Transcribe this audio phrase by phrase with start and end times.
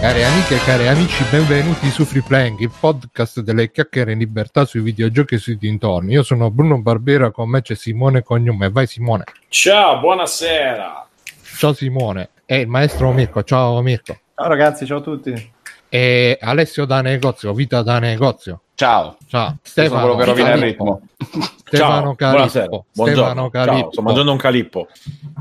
[0.00, 4.64] Cari amiche e cari amici, benvenuti su Free Playing, il podcast delle chiacchiere in libertà
[4.64, 6.12] sui videogiochi e sui dintorni.
[6.14, 8.70] Io sono Bruno Barbera, con me c'è Simone Cognome.
[8.70, 9.24] Vai Simone.
[9.48, 11.06] Ciao, buonasera.
[11.42, 12.30] Ciao Simone.
[12.46, 13.42] E il maestro Mirko.
[13.42, 14.18] Ciao Mirko.
[14.34, 15.52] Ciao ragazzi, ciao a tutti.
[15.90, 18.62] E Alessio da negozio, Vita da negozio.
[18.80, 19.18] Ciao.
[19.28, 19.58] Ciao.
[19.60, 21.02] Stefano, quello che rovina il ritmo.
[21.18, 22.64] Stefano Ciao, buonasera.
[22.64, 22.86] Calippo.
[22.94, 23.28] Buongiorno.
[23.28, 23.78] Stefano Calippo.
[23.78, 24.88] Ciao, sto mangiando un calippo.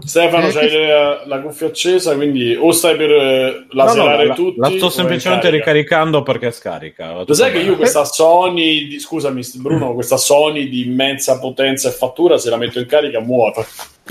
[0.05, 4.59] Stefano, Eh, c'hai la, la cuffia accesa, quindi o stai per eh, laserare la, tutti.
[4.59, 7.23] la o sto semplicemente ricaricando perché scarica.
[7.25, 11.93] Lo sai che io questa Sony, di, scusami Bruno, questa Sony di immensa potenza e
[11.93, 13.53] fattura, se la metto in carica muoio.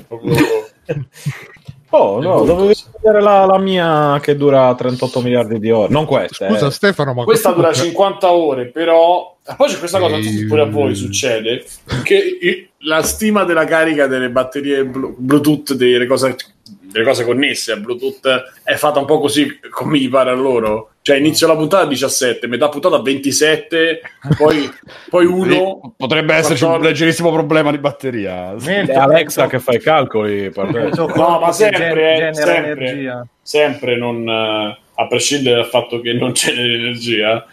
[1.90, 2.70] Oh, no, dovevo
[3.00, 5.90] vedere la, la mia che dura 38 miliardi di ore.
[5.90, 6.48] Non questa.
[6.48, 6.70] Scusa eh.
[6.70, 9.36] Stefano, ma Questa dura 50 ore, però...
[9.56, 10.94] Poi c'è questa cosa, non so se pure a voi Ehm.
[10.94, 11.64] succede,
[12.04, 16.36] che la stima della carica delle batterie blu- Bluetooth, delle cose,
[16.80, 18.26] delle cose connesse a Bluetooth,
[18.62, 20.90] è fatta un po' così come gli pare a loro.
[21.00, 24.00] Cioè inizio la puntata a 17, metà puntata a 27,
[24.36, 24.70] poi,
[25.08, 25.94] poi uno...
[25.96, 26.82] Potrebbe esserci un 14.
[26.86, 28.54] leggerissimo problema di batteria.
[28.54, 30.50] È Alexa che fa i calcoli.
[30.50, 30.90] per.
[31.16, 32.62] No, ma sempre, eh, genera sempre.
[32.72, 33.26] energia.
[33.40, 37.46] sempre non eh, a prescindere dal fatto che non c'è l'energia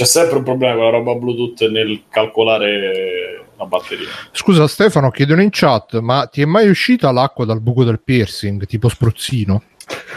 [0.00, 5.42] c'è sempre un problema con la roba bluetooth nel calcolare la batteria Scusa Stefano, chiedono
[5.42, 9.62] in chat, ma ti è mai uscita l'acqua dal buco del piercing, tipo spruzzino?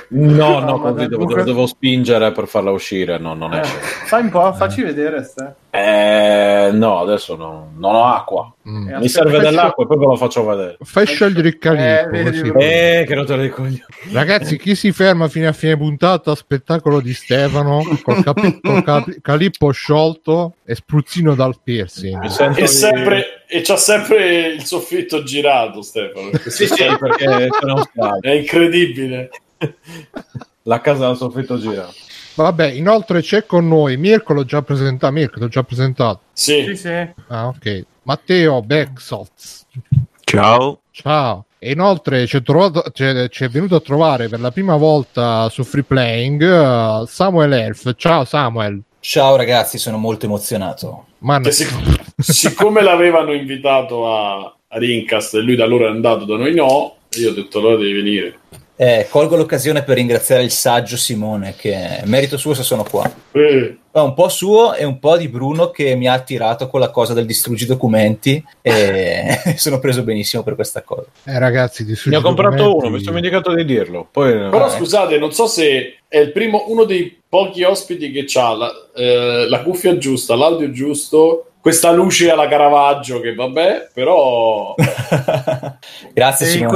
[0.10, 3.18] No, no, No, devo, comunque- devo spingere per farla uscire.
[3.18, 3.76] No, non Eh, esce.
[4.06, 5.56] fai un po', facci vedere, Ste.
[5.72, 8.54] Eh, no, adesso no, non ho acqua.
[8.68, 8.88] Mm.
[8.90, 10.78] Eh, Mi serve fai dell'acqua e poi ve lo faccio vedere.
[10.82, 12.16] Fai sciogliere il calippo.
[12.16, 12.52] Eh, così.
[12.60, 13.84] Eh, che rottura di coglioni.
[14.12, 16.34] Ragazzi, chi si ferma fino a fine puntata?
[16.34, 22.18] Spettacolo di Stefano col, capi- col capi- calippo sciolto e spruzzino dal piercing.
[22.20, 27.50] Mi sento e, di- sempre, e c'ha sempre il soffitto girato Stefano Sì, sì, perché
[28.22, 29.30] è incredibile
[30.64, 31.90] La casa del soffitto gira.
[32.36, 35.14] Vabbè, inoltre c'è con noi Mirko, l'ho già presentato.
[35.14, 36.22] Mirko, l'ho già presentato.
[36.34, 37.08] Sì, sì sì.
[37.28, 37.86] Ah, ok.
[38.04, 39.66] Matteo Becksoz.
[40.24, 40.80] Ciao.
[40.92, 41.46] Ciao.
[41.60, 44.76] E inoltre ci è, trovato- ci è- ci è venuto a trovare per la prima
[44.76, 47.94] volta su Free Playing eh, Samuel Elf.
[47.96, 48.82] Ciao Samuel.
[49.00, 51.06] Ciao ragazzi, sono molto emozionato.
[51.20, 56.26] Ma che sic- siccome l'avevano invitato a, a Rincast e lui da loro è andato
[56.26, 58.40] da noi no io ho detto allora devi venire
[58.76, 63.12] Eh, colgo l'occasione per ringraziare il saggio Simone, che è merito suo se sono qua.
[63.32, 66.90] Eh, un po' suo e un po' di Bruno che mi ha attirato con la
[66.90, 71.06] cosa del distruggi documenti e sono preso benissimo per questa cosa.
[71.26, 74.08] eh, ragazzi, Ne ho comprato uno, mi sono dimenticato di dirlo.
[74.12, 78.26] Poi, Però Ah, scusate, non so se è il primo, uno dei pochi ospiti che
[78.40, 84.76] ha la, eh, la cuffia giusta, l'audio giusto, questa luce alla Caravaggio che vabbè, però
[86.14, 86.70] Grazie Simone,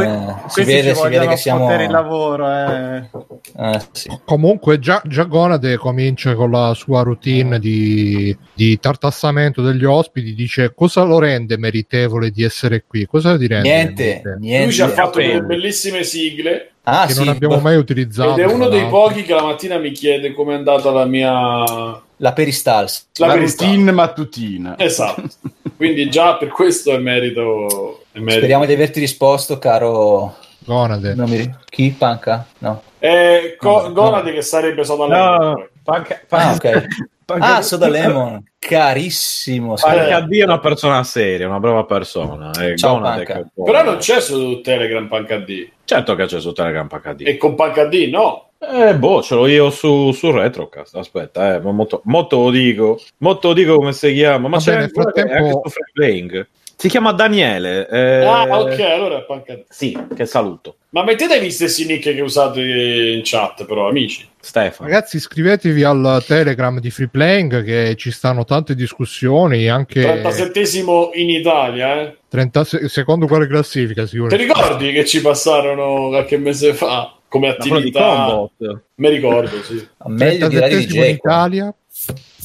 [0.44, 1.66] que- si vede, ci si vede che siamo...
[1.66, 3.10] fottere il lavoro, eh.
[3.58, 4.10] Eh, sì.
[4.24, 10.74] Comunque già, già Gonade comincia con la sua routine di, di tartassamento degli ospiti, dice
[10.74, 13.06] cosa lo rende meritevole di essere qui?
[13.06, 13.68] Cosa ti rende?
[13.68, 14.64] Niente, niente.
[14.64, 18.40] lui ci ha fatto delle bellissime sigle Ah, Che sì, non abbiamo mai utilizzato.
[18.40, 22.02] ed è uno dei pochi che la mattina mi chiede come è andata la mia
[22.18, 23.08] la Peristals.
[23.18, 24.78] la La routine mattutina.
[24.78, 25.24] Esatto.
[25.78, 28.38] Quindi già per questo è merito, è merito.
[28.38, 30.36] Speriamo di averti risposto, caro...
[30.60, 31.14] Gonade.
[31.16, 31.56] Mi...
[31.70, 31.92] Chi?
[31.98, 32.46] Panca?
[32.58, 32.82] No.
[33.00, 36.86] Eh, co- No, Gonade che sarebbe stato a No, Panca, Ah, ok.
[37.28, 39.76] Panca- Ah, Soda Lemon, carissimo.
[39.76, 42.52] Panca D è una persona seria, una brava persona.
[42.52, 43.46] È Ciao, Panca.
[43.54, 45.70] Però non c'è su Telegram PancaD.
[45.86, 47.22] Certo che c'è su Telegram Panca D.
[47.28, 48.47] E con PancaD no.
[48.60, 50.96] Eh, boh, ce l'ho io su, su Retrocast.
[50.96, 53.00] Aspetta, eh, ma molto, molto lo dico.
[53.20, 54.48] Molto lo dico come si chiama.
[54.48, 56.48] Ma Va c'è bene, frattempo- anche su Free Playing.
[56.80, 57.88] Si chiama Daniele.
[57.90, 59.66] eh, Ah, ok, allora è PancaD.
[59.68, 60.76] Sì, che saluto.
[60.90, 64.28] Ma mettetevi gli stessi nick che usate in chat, però, amici.
[64.40, 64.88] Stefano.
[64.88, 71.30] Ragazzi, iscrivetevi al Telegram di Free Playing che ci stanno tante discussioni, anche 37esimo in
[71.32, 72.18] Italia, eh.
[72.30, 74.44] 30 se- secondo quale classifica Ti sicuramente.
[74.44, 78.50] ricordi che ci passarono qualche mese fa come di attività?
[78.96, 79.86] Mi ricordo, sì.
[80.08, 81.18] Meglio di Radio 37esimo in DJ.
[81.18, 81.32] qua.
[81.32, 81.74] Italia.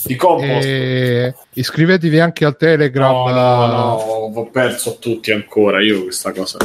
[0.04, 0.64] Di Compost.
[0.66, 3.12] E iscrivetevi anche al Telegram.
[3.12, 3.92] No, no, no,
[4.34, 6.58] ho perso a tutti ancora io questa cosa.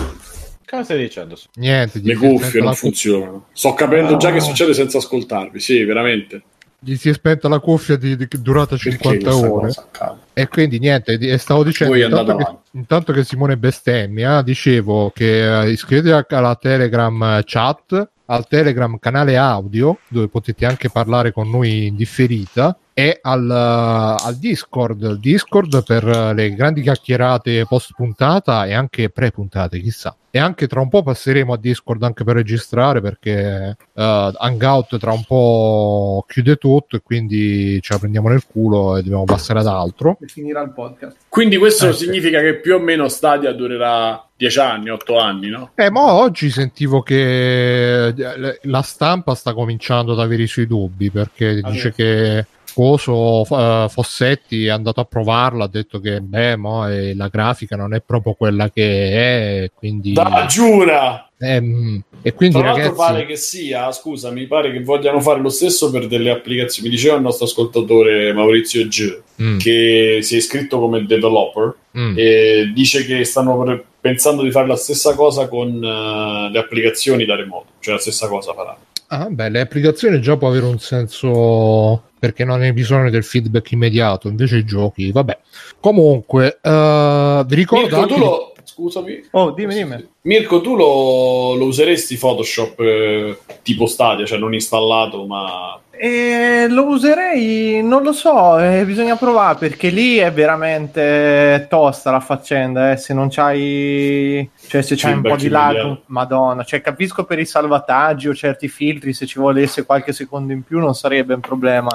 [0.66, 1.38] Cosa stai dicendo?
[1.56, 3.46] Niente, Le è cuffie non cu- funzionano.
[3.54, 6.42] Sto capendo già che succede senza ascoltarvi, sì, veramente.
[6.80, 10.18] gli si è spenta la cuffia di, di- durata Perché 50 questa ore.
[10.34, 12.67] E quindi niente, di- e stavo dicendo Voi intanto andate che, avanti.
[12.78, 19.98] Intanto che Simone bestemmia, dicevo che eh, iscrivetevi alla Telegram chat, al Telegram canale audio,
[20.08, 22.78] dove potete anche parlare con noi in differita.
[23.00, 26.04] E al, al Discord, Discord per
[26.34, 30.16] le grandi chiacchierate post puntata e anche pre puntate, chissà.
[30.32, 35.12] E anche tra un po' passeremo a Discord anche per registrare perché eh, Hangout tra
[35.12, 39.68] un po' chiude tutto e quindi ce la prendiamo nel culo e dobbiamo passare ad
[39.68, 40.18] altro.
[40.20, 41.18] E finirà il podcast.
[41.30, 42.06] Quindi questo Eh, sì.
[42.06, 45.70] significa che più o meno Stadia durerà 10 anni, 8 anni, no?
[45.76, 51.12] Eh, ma oggi sentivo che eh, la stampa sta cominciando ad avere i suoi dubbi
[51.12, 51.96] perché Ah, dice sì.
[51.96, 52.46] che
[52.78, 57.76] Coso eh, Fossetti è andato a provarla, ha detto che beh, mo, eh, la grafica
[57.76, 61.28] non è proprio quella che è, quindi Da giura!
[61.40, 65.40] ehm, e quindi Tra l'altro ragazzi pare che sia, scusa, mi pare che vogliano fare
[65.40, 66.90] lo stesso per delle applicazioni.
[66.90, 72.16] Mi diceva il nostro ascoltatore Maurizio G, Mm, che si è iscritto come developer mm.
[72.18, 77.24] e dice che stanno per- pensando di fare la stessa cosa con eh, le applicazioni
[77.24, 78.76] da remoto, cioè la stessa cosa farà.
[79.10, 83.72] Ah, beh, le applicazioni già può avere un senso perché non hai bisogno del feedback
[83.72, 85.38] immediato, invece i giochi, vabbè.
[85.80, 88.54] Comunque, eh, vi ricordo Mirko, anche tu lo...
[88.64, 89.28] Scusami.
[89.32, 90.08] Oh, dimmi, dimmi.
[90.22, 95.80] Mirko, tu lo, lo useresti Photoshop eh, tipo Stadia, cioè non installato, ma...
[96.00, 102.20] E lo userei, non lo so, eh, bisogna provare perché lì è veramente tosta la
[102.20, 102.92] faccenda.
[102.92, 106.04] eh, se non c'hai, cioè se c'hai un po' di lag, immediato.
[106.08, 110.64] madonna, cioè capisco per i salvataggi o certi filtri, se ci volesse qualche secondo in
[110.64, 111.90] più non sarebbe un problema.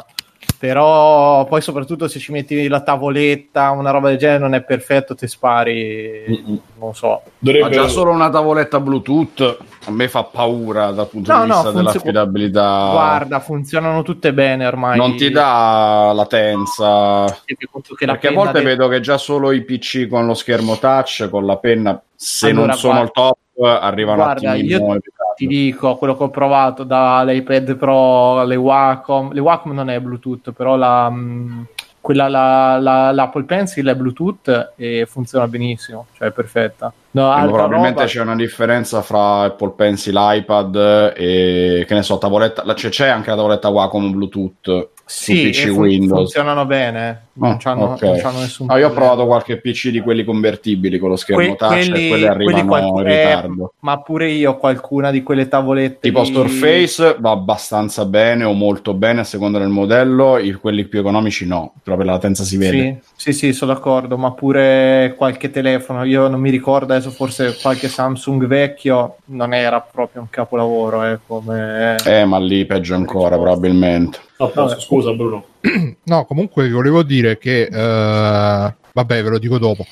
[0.58, 5.14] Però poi, soprattutto, se ci metti la tavoletta, una roba del genere, non è perfetto,
[5.16, 6.60] ti spari, Mm-mm.
[6.78, 7.08] non so.
[7.24, 7.70] Ma Dovrebbe...
[7.70, 11.70] già solo una tavoletta Bluetooth a me fa paura dal punto No, di no, vista
[11.70, 12.88] funziona- dell'affidabilità.
[12.92, 14.96] Guarda, funzionano tutte bene ormai.
[14.96, 17.24] non ti dà latenza.
[17.70, 20.34] Conto che la Perché a volte del- vedo che già solo i PC con lo
[20.34, 24.94] schermo touch, con la penna, se Allora, non sono guarda- il top, arrivano guarda, attimino.
[24.94, 25.00] io
[25.36, 30.52] ti dico quello che ho provato dall'iPad Pro alle Wacom le Wacom non è Bluetooth
[30.52, 31.66] però la, mh,
[32.00, 38.00] quella la, la- l'Apple Pencil è Bluetooth e funziona benissimo cioè è perfetta no, probabilmente
[38.00, 42.64] roba- c'è una differenza fra Apple Pencil, iPad e che ne so, tavoletta.
[42.64, 46.18] la- C'è, anche la tavoletta Wacom Bluetooth sì, PC Windows.
[46.18, 48.02] funzionano bene non Ah, c'hanno, ok.
[48.02, 51.54] non c'hanno nessun Ah, io ho provato qualche PC di quelli convertibili con lo schermo
[51.54, 53.72] Que- touch e quelli arrivano qualcu- in ritardo.
[53.80, 58.52] ma pure io ho qualcuna di quelle tavolette Tipo di- Surface va abbastanza bene o
[58.52, 62.56] molto bene a seconda del modello, i- quelli più economici no, proprio la latenza si
[62.56, 63.00] vede.
[63.14, 67.56] Sì, sì, sì, sono d'accordo, ma pure qualche telefono, io non mi ricordo adesso, forse
[67.60, 71.96] qualche Samsung vecchio non era proprio un capolavoro, eh, come...
[72.06, 74.18] Eh, ma lì peggio ancora probabilmente.
[74.44, 75.44] No, posso- scusa Bruno.
[76.04, 79.86] No, comunque volevo dire che, eh, vabbè, ve lo dico dopo.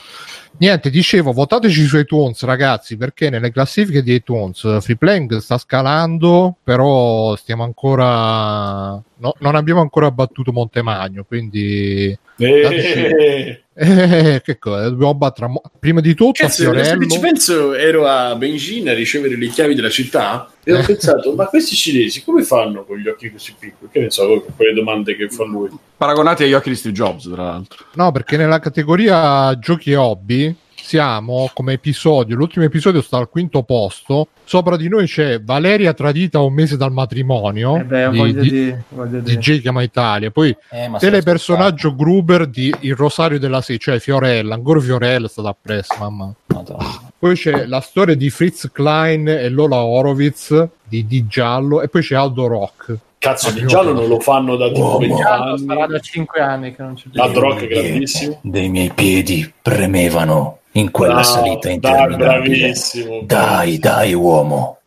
[0.58, 6.56] Niente, dicevo, votateci su iTunes, ragazzi, perché nelle classifiche di iTunes Free Playing sta scalando,
[6.62, 8.90] però stiamo ancora.
[9.16, 12.18] no, non abbiamo ancora battuto Montemagno, quindi.
[12.36, 14.90] Eh, Eh, che cosa?
[14.90, 15.46] Dobbiamo battere.
[15.46, 17.06] a Mo- Prima di tutto Cazzo, se Fiorello.
[17.06, 20.84] ci penso, ero a Beijing a ricevere le chiavi della città e ho Eh.
[20.84, 23.90] pensato, ma questi cinesi come fanno con gli occhi così piccoli?
[23.90, 25.70] Che ne so, con quelle domande che fa lui.
[25.96, 27.86] Paragonati agli occhi di Steve Jobs, tra l'altro.
[27.94, 32.36] No, perché nella categoria giochi e hobby siamo come episodio.
[32.36, 34.28] L'ultimo episodio sta al quinto posto.
[34.44, 38.84] Sopra di noi c'è Valeria tradita un mese dal matrimonio Eh beh, di, di- dire,
[39.22, 39.36] di.
[39.38, 40.30] J chiama Italia.
[40.30, 44.54] Poi Eh, sei telepersonaggio Gruber di Il Rosario della Sera, cioè Fiorella.
[44.54, 46.32] Ancora Fiorella è stata appresso, mamma.
[46.46, 47.00] Madonna.
[47.18, 51.82] Poi c'è la storia di Fritz Klein e Lola Horowitz di, di Giallo.
[51.82, 52.96] E poi c'è Aldo Rock.
[53.18, 54.98] Cazzo, Ah, di giallo non lo fanno da tipo Uomo.
[55.00, 55.92] 20 Giallo sarà anni.
[55.92, 57.20] da 5 anni che non c'è più.
[57.20, 58.38] Hard Rock è grandissimo.
[58.42, 62.16] Dei miei piedi premevano in quella Bravo, salita dai, interminabile.
[62.16, 63.20] bravissimo.
[63.24, 64.78] Dai, dai, uomo.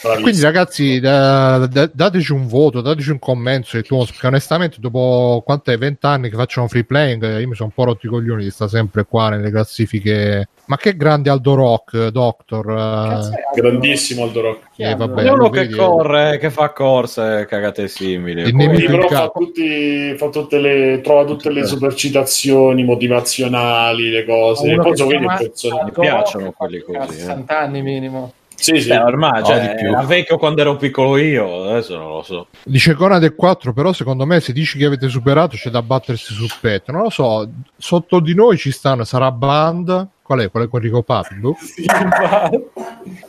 [0.00, 0.22] Bravissimo.
[0.22, 5.42] Quindi, ragazzi, da- da- dateci un voto, dateci un commento su iTunes, perché onestamente, dopo
[5.44, 8.44] quant'è 20 anni che facciano free playing, io mi sono un po' rotto i coglioni
[8.44, 10.48] di sta sempre qua nelle classifiche.
[10.68, 12.66] Ma che grande Aldo Rock, Doctor.
[12.66, 13.60] Cazzo eh, è?
[13.60, 14.66] grandissimo Aldo Rock.
[14.76, 15.38] È eh, Aldo vabbè, Rock?
[15.38, 18.42] Uno che vedi, corre, che fa corse, cagate simili.
[18.42, 24.74] Il Poi- però fa, tutti, fa tutte le, trova tutte le supercitazioni motivazionali, le cose.
[24.74, 25.78] Poi che so si vedi il chiama personaggio.
[25.78, 27.12] Aldo Rock, piacciono quelli così, ha eh.
[27.12, 28.32] 60 anni minimo.
[28.60, 28.90] Sì, sì.
[28.90, 29.88] Eh, ormai, No, cioè, di più.
[29.88, 32.48] era vecchio quando ero piccolo io, adesso non lo so.
[32.64, 36.50] Dice Conade 4, però secondo me se dici che avete superato c'è da battersi sul
[36.60, 36.90] petto.
[36.90, 40.50] Non lo so, sotto di noi ci stanno Sarà Band, qual è?
[40.50, 41.36] Qual è con Rico Papi?
[41.36, 41.56] Boh.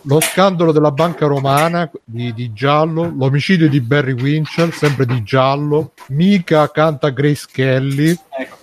[0.04, 5.94] Lo scandalo della banca romana di, di giallo, l'omicidio di Barry Winchell, sempre di giallo,
[6.08, 8.58] Mica canta Grace Kelly, Ecco,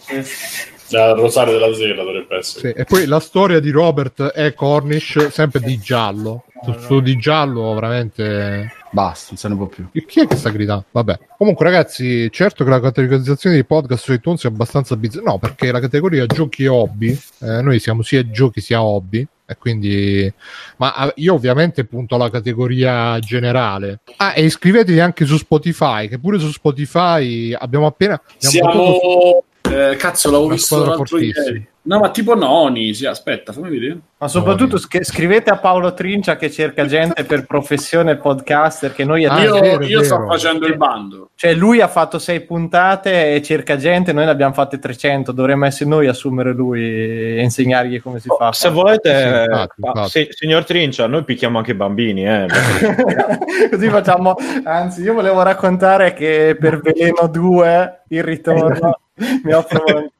[0.88, 2.72] Da Rosario della Sera dovrebbe essere.
[2.72, 4.54] sì, e poi la storia di Robert E.
[4.54, 6.44] Cornish, sempre di giallo.
[6.62, 9.88] Su, su di giallo veramente Basta, non se ne può più.
[10.06, 10.86] chi è che sta gridando?
[10.90, 11.18] Vabbè.
[11.36, 15.32] Comunque, ragazzi, certo che la categorizzazione dei podcast su iTunes è abbastanza bizzarra.
[15.32, 19.26] No, perché la categoria giochi e hobby, eh, noi siamo sia giochi sia hobby.
[19.48, 20.32] E quindi,
[20.78, 24.00] ma ah, io ovviamente punto alla categoria generale.
[24.16, 28.14] Ah, e iscrivetevi anche su Spotify, che pure su Spotify abbiamo appena.
[28.14, 29.44] abbiamo Siamo...
[29.70, 31.44] Eh, cazzo, l'avevo visto l'altro fortissima.
[31.46, 31.66] ieri.
[31.86, 33.98] No, ma tipo Noni, sì, aspetta, fammi vedere.
[34.18, 39.24] Ma soprattutto sch- scrivete a Paolo Trincia che cerca gente per professione podcaster che noi
[39.24, 41.30] Ah, io vero, io sto facendo il bando.
[41.36, 45.64] Cioè lui ha fatto sei puntate e cerca gente, noi ne abbiamo fatte 300, dovremmo
[45.66, 48.50] essere noi a assumere lui e insegnargli come si fa.
[48.52, 50.10] Se volete, Sì, infatti, eh, infatti.
[50.10, 52.26] sì, signor Trincia, noi picchiamo anche i bambini.
[52.26, 52.46] Eh.
[53.70, 54.34] Così facciamo.
[54.64, 58.98] Anzi, io volevo raccontare che per Veleno 2 il ritorno
[59.44, 60.14] mi offre volontà.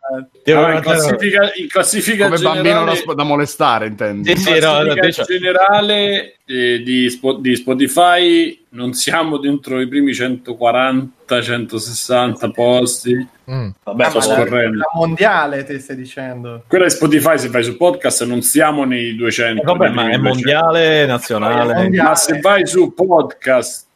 [0.45, 4.37] Devo Allora, in, raccontare- classifica, in classifica Come bambino generale, da, sp- da molestare, intendi?
[4.37, 9.89] Sì, sì, in no, dice- generale eh, di, Spo- di Spotify non siamo dentro i
[9.89, 13.29] primi 140-160 posti.
[13.51, 13.69] Mm.
[13.85, 14.79] Vabbè, sto Ma la, scorrendo.
[14.79, 16.65] la mondiale ti stai dicendo.
[16.67, 19.63] Quella di Spotify, se vai su podcast, non siamo nei 200.
[19.63, 20.29] Eh, vabbè, ma è 200.
[20.29, 21.73] mondiale, nazionale.
[21.73, 22.09] È mondiale.
[22.09, 23.87] Ma se vai su podcast,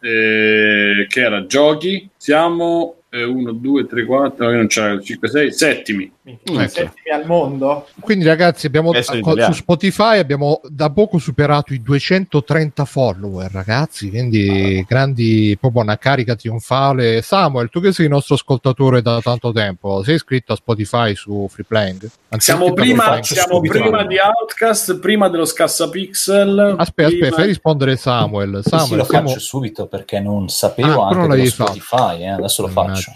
[0.00, 6.10] eh, che era giochi, siamo 1, 2, 3, 4, non c'è 5, 6, settimi.
[6.42, 6.92] Ecco.
[7.12, 7.86] Al mondo.
[8.00, 14.10] Quindi, ragazzi, abbiamo su Spotify abbiamo da poco superato i 230 follower, ragazzi.
[14.10, 17.22] Quindi, grandi, proprio una carica trionfale.
[17.22, 21.48] Samuel, tu che sei il nostro ascoltatore da tanto tempo, sei iscritto a Spotify su
[21.50, 22.08] Freeplaying?
[22.38, 26.76] Siamo prima, siamo prima di Outcast, prima dello Scassapixel.
[26.78, 28.60] Aspetta, prima- aspetta, fai rispondere Samuel.
[28.62, 31.46] Sì, sì, Samuel, lo siamo- faccio subito perché non sapevo Ah, anche non.
[31.46, 33.12] Spotify, eh, adesso lo faccio.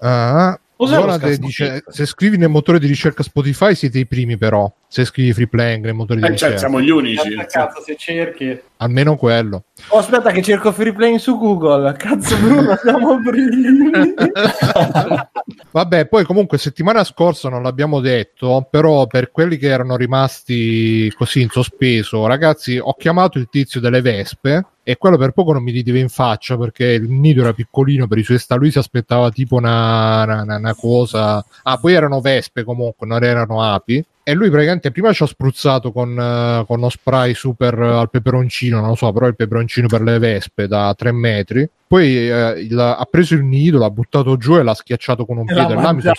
[0.00, 1.84] Ah, Jonathan dice?
[1.88, 4.72] Se scrivi nel motore di ricerca Spotify, siete i primi, però.
[4.92, 7.32] Se scrivi Freeplaying nel motore di Eh, cioè, ricerca, siamo gli unici.
[7.48, 8.60] Cazzo, se cerchi.
[8.78, 9.62] almeno quello.
[9.90, 11.94] Oh, aspetta, che cerco free playing su Google.
[11.96, 14.12] Cazzo, Bruno, siamo primi.
[15.70, 21.42] Vabbè, poi comunque settimana scorsa non l'abbiamo detto, però per quelli che erano rimasti così
[21.42, 25.70] in sospeso, ragazzi, ho chiamato il tizio delle Vespe e quello per poco non mi
[25.70, 29.30] rideva in faccia perché il nido era piccolino per i suoi sta lui si aspettava
[29.30, 31.44] tipo una, una- una cosa.
[31.62, 34.04] Ah, poi erano Vespe comunque, non erano api.
[34.22, 38.10] E lui praticamente prima ci ha spruzzato con, eh, con uno spray super eh, al
[38.10, 41.68] peperoncino, non lo so, però il peperoncino per le vespe da 3 metri.
[41.86, 45.44] Poi eh, il- ha preso il nido, l'ha buttato giù e l'ha schiacciato con un
[45.48, 45.74] L'ha piede.
[45.80, 46.12] Là sentito-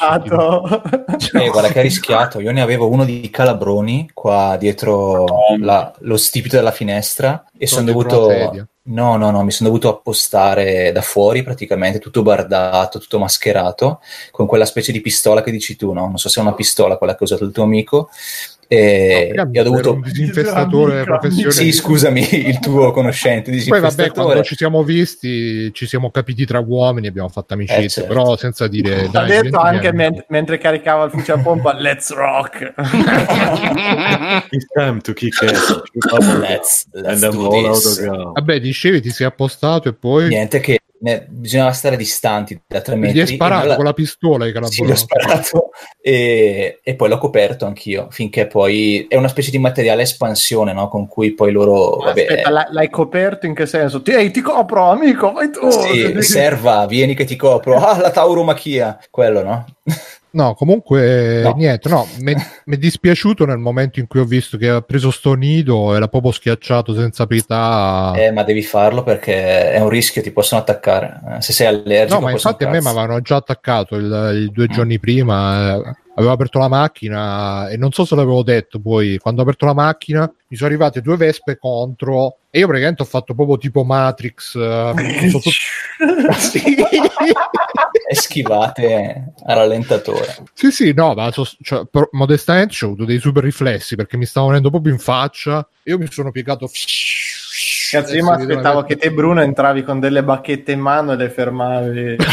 [0.67, 0.81] mangiato.
[1.39, 2.39] Eh, guarda che ha rischiato.
[2.41, 5.25] Io ne avevo uno di calabroni qua dietro
[5.59, 8.67] la- lo stipite della finestra e sono dovuto.
[8.83, 14.47] No, no, no, mi sono dovuto appostare da fuori praticamente, tutto bardato, tutto mascherato, con
[14.47, 16.07] quella specie di pistola che dici tu, no?
[16.07, 18.09] Non so se è una pistola quella che ha usato il tuo amico.
[18.73, 19.93] E, No, e ho dovuto.
[19.95, 21.61] un disinfestatore Amico, professionista.
[21.61, 26.59] Sì, scusami, il tuo conoscente Poi vabbè, quando ci siamo visti, ci siamo capiti tra
[26.59, 28.13] uomini, abbiamo fatto amicizia, Eh, certo.
[28.13, 29.01] però senza dire...
[29.03, 32.73] Ha dai, detto anche men- mentre caricava il fucile a pompa Let's rock
[34.51, 35.81] It's time to kick ass.
[36.39, 38.05] Let's, let's.
[38.05, 40.29] Vabbè, dicevi, ti sei appostato e poi...
[40.29, 43.17] Niente che ne- bisognava stare distanti da tre metri.
[43.17, 47.17] Gli hai sparato la- con la pistola ai Sì, l'ho sparato e, e poi l'ho
[47.17, 50.87] coperto anch'io finché poi è una specie di materiale espansione no?
[50.87, 54.01] con cui poi loro vabbè, Aspetta, l'hai, l'hai coperto in che senso?
[54.01, 55.69] Ti, ehi, ti copro, amico, vai tu!
[55.69, 59.65] sì, serva vieni che ti copro ah la tauromachia quello no
[60.33, 61.53] No, comunque No.
[61.57, 65.33] niente, no, mi è dispiaciuto nel momento in cui ho visto che ha preso sto
[65.33, 68.13] nido e l'ha proprio schiacciato senza pietà.
[68.15, 72.19] eh, ma devi farlo perché è un rischio ti possono attaccare Eh, se sei allergico
[72.19, 75.81] no, ma infatti a me mi avevano già attaccato il, il due giorni prima.
[76.15, 79.17] Avevo aperto la macchina e non so se l'avevo detto poi.
[79.17, 83.05] Quando ho aperto la macchina mi sono arrivate due vespe contro e io praticamente ho
[83.05, 84.55] fatto proprio tipo Matrix.
[84.55, 84.93] eh,
[86.37, 86.75] sì.
[88.09, 93.19] e schivate a rallentatore Sì, sì, no, ma so- cioè, però, modestamente ho avuto dei
[93.19, 95.65] super riflessi perché mi stavo venendo proprio in faccia.
[95.83, 96.69] Io mi sono piegato.
[97.91, 101.29] Cazzo, io mi aspettavo che te, Bruno, entravi con delle bacchette in mano e le
[101.29, 102.15] fermavi.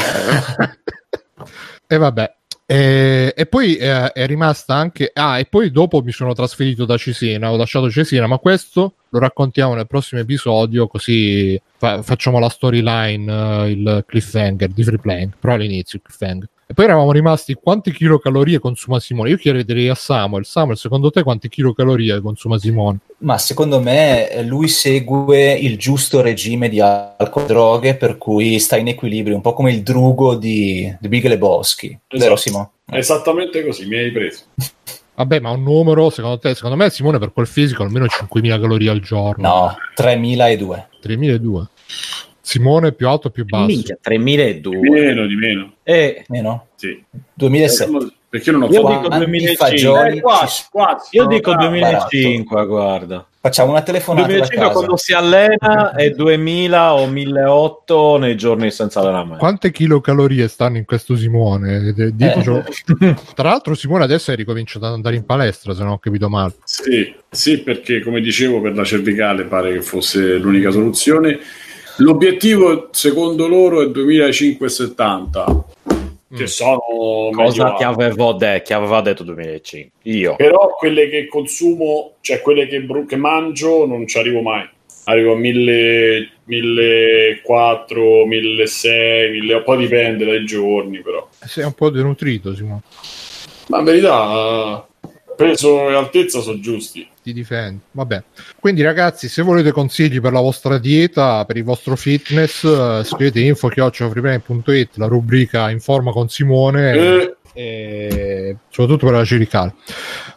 [1.90, 2.37] E vabbè.
[2.70, 5.10] E, e poi eh, è rimasta anche.
[5.14, 7.50] Ah, e poi dopo mi sono trasferito da Cesena.
[7.50, 10.86] Ho lasciato Cesena, ma questo lo raccontiamo nel prossimo episodio.
[10.86, 13.32] Così fa- facciamo la storyline,
[13.64, 15.32] eh, il cliffhanger di Free Playing.
[15.40, 16.48] Però all'inizio il cliffhanger.
[16.70, 19.30] E poi eravamo rimasti quante kilocalorie consuma Simone?
[19.30, 20.44] Io chiederei a Samuel.
[20.44, 22.98] Samuel, secondo te quante kilocalorie consuma Simone?
[23.20, 28.58] Ma secondo me eh, lui segue il giusto regime di alcol e droghe, per cui
[28.58, 31.98] sta in equilibrio, un po' come il drugo di, di Big Lebowski.
[32.06, 32.50] Esatto.
[32.50, 32.70] Vero?
[32.98, 34.42] Esattamente così, mi hai preso.
[35.16, 38.90] Vabbè, ma un numero, secondo te, secondo me Simone per quel fisico almeno 5.000 calorie
[38.90, 39.48] al giorno.
[39.48, 40.88] No, 3002.
[41.02, 41.66] 3.200.
[42.48, 43.66] Simone più alto o più basso?
[43.66, 44.80] Minchia, 3002.
[44.80, 45.72] Di meno, di meno.
[45.82, 46.68] Eh, Meno?
[46.76, 47.02] Sì.
[47.34, 48.12] 2007.
[48.30, 48.88] Perché non ho Io fatto...
[48.94, 49.66] dico Quanti 2005.
[49.66, 51.08] fagioli Eh, quasi, quasi.
[51.16, 53.26] io dico Ah, 2005, guarda.
[53.40, 54.78] Facciamo una telefonata da 2005 casa.
[54.78, 59.36] quando si allena e 2000 o 1008 nei giorni senza allenamento.
[59.38, 61.92] Quante kilocalorie stanno in questo Simone?
[61.96, 62.64] Eh, ditecelo.
[63.34, 66.54] Tra l'altro Simone adesso hai ricominciato ad andare in palestra, se non ho capito male.
[66.64, 71.38] Sì, sì, perché come dicevo per la cervicale pare che fosse l'unica soluzione.
[72.00, 75.64] L'obiettivo secondo loro è 2570,
[76.32, 76.78] che sono
[77.32, 77.82] Cosa alti.
[77.82, 78.62] avevo detto?
[78.64, 79.90] Chi aveva detto 2005?
[80.12, 80.36] Io.
[80.36, 84.68] Però quelle che consumo, cioè quelle che, bru- che mangio, non ci arrivo mai.
[85.04, 91.26] Arrivo a 1000, 1400, 1600, 1000, poi dipende dai giorni però.
[91.40, 92.82] Sei un po' denutrito, Simone.
[93.68, 94.86] Ma in verità,
[95.34, 97.08] peso e altezza sono giusti.
[97.28, 97.80] Ti difendi.
[97.90, 98.22] Vabbè.
[98.58, 103.40] Quindi, ragazzi, se volete consigli per la vostra dieta, per il vostro fitness, eh, scrivete
[103.40, 106.92] info chiocciolafreeplane.it, la rubrica Informa con Simone.
[106.92, 109.74] Eh, e soprattutto per la cervicale.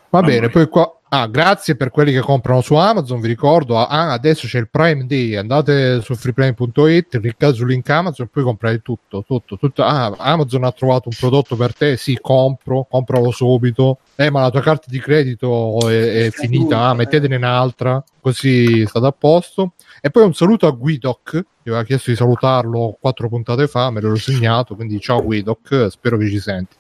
[0.09, 1.00] Va bene, poi qua.
[1.13, 3.19] Ah, grazie per quelli che comprano su Amazon.
[3.19, 5.35] Vi ricordo, ah, adesso c'è il Prime Day.
[5.35, 9.21] Andate su freeplane.it, cliccate sul link Amazon e poi comprate tutto.
[9.27, 9.83] tutto, tutto.
[9.83, 11.97] Ah, Amazon ha trovato un prodotto per te.
[11.97, 13.97] Sì, compro, compralo subito.
[14.15, 16.87] Eh, ma la tua carta di credito è, è finita.
[16.87, 19.73] Ah, mettetene un'altra, così state a posto.
[19.99, 21.33] E poi un saluto a Guidoc.
[21.33, 24.75] Io aveva chiesto di salutarlo quattro puntate fa, me l'ho segnato.
[24.75, 26.77] Quindi, ciao Guidoc, spero che ci senti.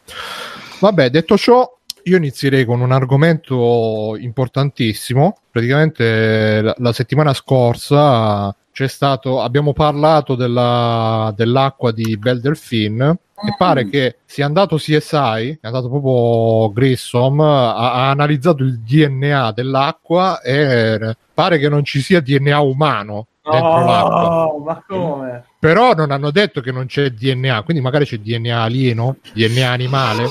[0.79, 5.37] Vabbè, detto ciò, io inizierei con un argomento importantissimo.
[5.49, 13.55] Praticamente la, la settimana scorsa c'è stato, abbiamo parlato della- dell'acqua di Bel Delfin e
[13.57, 20.41] pare che sia andato CSI, è andato proprio Grissom, ha, ha analizzato il DNA dell'acqua
[20.41, 24.45] e pare che non ci sia DNA umano dentro l'acqua.
[24.47, 25.43] Oh, ma come?
[25.61, 30.27] Però non hanno detto che non c'è DNA, quindi magari c'è DNA alieno, DNA animale.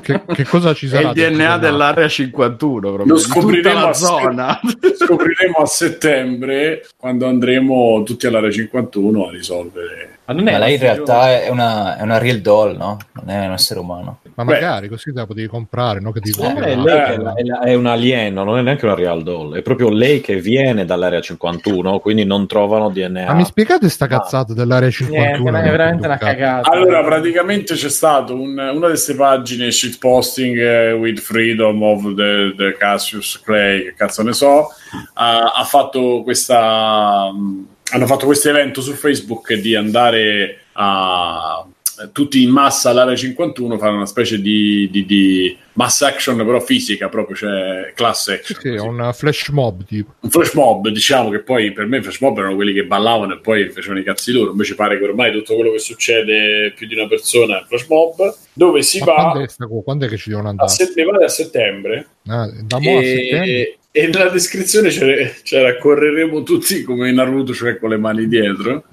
[0.00, 1.08] che, che cosa ci È sarà?
[1.08, 4.60] il dentro DNA dell'area 51 proprio, Lo scopriremo a zona.
[4.96, 10.18] scopriremo a settembre quando andremo tutti all'area 51 a risolvere.
[10.26, 12.96] Ma non è Ma lei in realtà è una, è una real doll, no?
[13.14, 14.20] Non è un essere umano.
[14.36, 14.52] Ma Beh.
[14.54, 16.10] magari così te la potevi comprare, no?
[16.10, 18.62] Che ti Eh, è lei che è, la- è la- è un alieno, non è
[18.62, 23.26] neanche una real doll, è proprio lei che viene dall'area 51, quindi non trovano DNA.
[23.26, 25.50] Ma mi spiegate sta cazzata dell'area 51?
[25.50, 26.70] Niente, è veramente una cagata.
[26.70, 32.54] Allora, praticamente c'è stato un- una di queste pagine shitposting eh, with freedom of the,
[32.56, 34.68] the Cassius Clay, che cazzo ne so,
[35.14, 37.30] ha, ha fatto questa.
[37.32, 41.64] mh, hanno fatto questo evento su Facebook di andare a
[42.12, 47.08] tutti in massa all'area 51 fare una specie di, di, di mass action però fisica
[47.08, 48.86] proprio cioè class action sì, è così.
[48.86, 50.14] un flash mob tipo.
[50.20, 53.34] un flash mob, diciamo che poi per me i flash mob erano quelli che ballavano
[53.34, 54.50] e poi facevano i cazzi loro.
[54.52, 57.86] Invece pare che ormai tutto quello che succede più di una persona è un flash
[57.88, 60.68] mob, dove si Ma va quando è, sta- quando è che ci devono a, andare?
[60.70, 62.06] set- ne vale a settembre.
[62.26, 63.44] Ah, da mo' a settembre?
[63.44, 68.84] E, e nella descrizione c'era, c'era correremo tutti come Naruto, cioè con le mani dietro.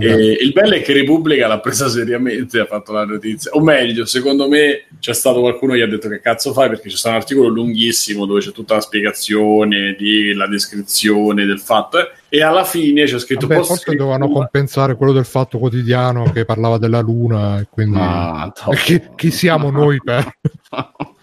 [0.00, 3.50] E il bello è che Repubblica l'ha presa seriamente, ha fatto la notizia.
[3.52, 6.88] O meglio, secondo me c'è stato qualcuno che gli ha detto che cazzo fai perché
[6.88, 11.98] c'è stato un articolo lunghissimo dove c'è tutta la spiegazione, di, la descrizione del fatto.
[12.28, 16.78] E alla fine c'è scritto Vabbè, forse dovevano compensare quello del fatto quotidiano che parlava
[16.78, 20.30] della luna e quindi Ah, E chi, chi siamo noi per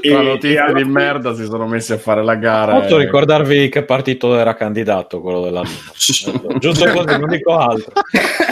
[0.00, 2.80] e- Tra e notizie alla di fine- merda si sono messi a fare la gara.
[2.80, 5.72] Posso e- ricordarvi che partito era candidato quello della Luna?
[6.58, 7.92] Giusto così, non dico altro.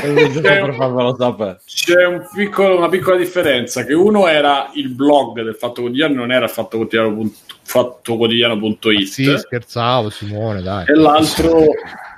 [0.03, 1.61] Giusto per farvelo sapere.
[1.65, 6.33] C'è un piccolo- una piccola differenza: che uno era il blog del Fatto Quotidiano, non
[6.33, 7.31] era il Fatto Quotidiano.
[7.65, 10.85] fattoquotidiano.it sì, scherzavo Simone, dai.
[10.89, 11.67] e l'altro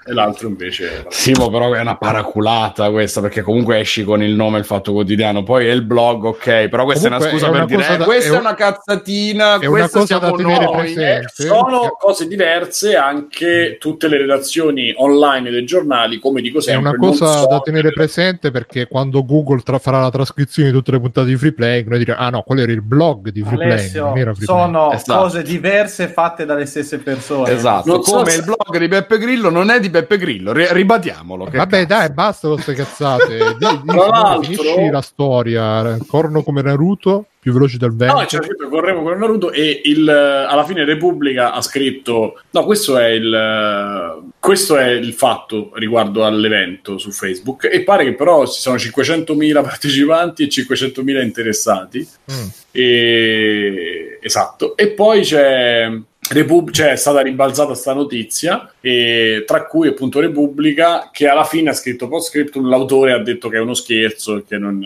[0.06, 4.34] e l'altro invece era- Simo, però è una paraculata questa, perché comunque esci con il
[4.34, 7.46] nome Il Fatto Quotidiano, poi è il blog, ok, però questa Comunque è una scusa
[7.46, 9.98] è per una dire, eh, da- questa è è, un- una cazzatina, È una questa
[9.98, 10.74] cosa da siamo tenere noi.
[10.76, 11.32] presente.
[11.32, 16.96] sono cose diverse anche tutte le redazioni online dei giornali come dico È sempre una
[16.98, 20.90] non cosa so- da tenere presente perché quando Google tra- farà la trascrizione di tutte
[20.92, 24.34] le puntate di Freeplay, noi diremo: Ah no, quello era il blog di Alessio, era
[24.34, 24.46] Freeplay.
[24.46, 25.20] sono Esatto.
[25.22, 27.50] cose diverse fatte dalle stesse persone.
[27.52, 30.52] Esatto, Non so come se- il blog di Beppe Grillo non è di Beppe Grillo,
[30.52, 31.44] ri- ribadiamolo.
[31.44, 32.00] che Vabbè, cazzo.
[32.00, 33.36] dai, basta con queste cazzate.
[33.58, 35.96] Di, di- Tra l'altro- finisci la storia.
[36.06, 38.18] Corrono come Naruto, più veloci del vento.
[38.18, 42.96] No, c'è scritto correvo con Naruto e il, alla fine Repubblica ha scritto no questo
[42.98, 48.60] è il questo è il fatto riguardo all'evento su Facebook e pare che però ci
[48.60, 52.46] sono 500.000 partecipanti e 500.000 interessati Mm.
[52.72, 54.18] e...
[54.22, 55.90] esatto e poi c'è
[56.30, 61.70] Repub- cioè, è stata ribalzata sta notizia e tra cui appunto Repubblica che alla fine
[61.70, 64.82] ha scritto post scriptum l'autore ha detto che è uno scherzo e che non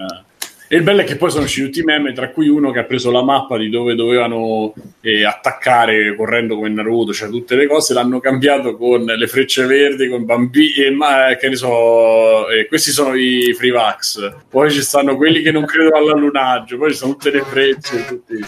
[0.70, 2.80] e il bello è che poi sono usciti tutti i meme, tra cui uno che
[2.80, 7.66] ha preso la mappa di dove dovevano eh, attaccare correndo come Naruto, cioè tutte le
[7.66, 12.66] cose, l'hanno cambiato con le frecce verdi, con bambini, e ma che ne so, eh,
[12.66, 14.30] questi sono i free vax.
[14.46, 18.38] Poi ci stanno quelli che non credono all'allunaggio, poi ci sono tutte le frecce, tutti.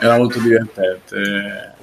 [0.00, 1.78] Era molto divertente.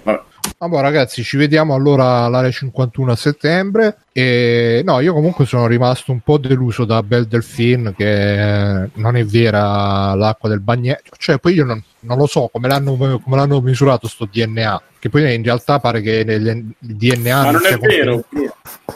[0.58, 0.74] Vabbè.
[0.74, 3.98] Vabbè, ragazzi, ci vediamo allora all'area 51 a settembre.
[4.12, 9.24] E no, io comunque sono rimasto un po' deluso da Belle Delphine, che non è
[9.26, 11.12] vera l'acqua del bagnetto.
[11.18, 14.82] Cioè, poi io non, non lo so come l'hanno, come l'hanno misurato sto DNA.
[15.00, 16.48] Che poi in realtà pare che nel-
[16.80, 18.24] il DNA Ma non è vero,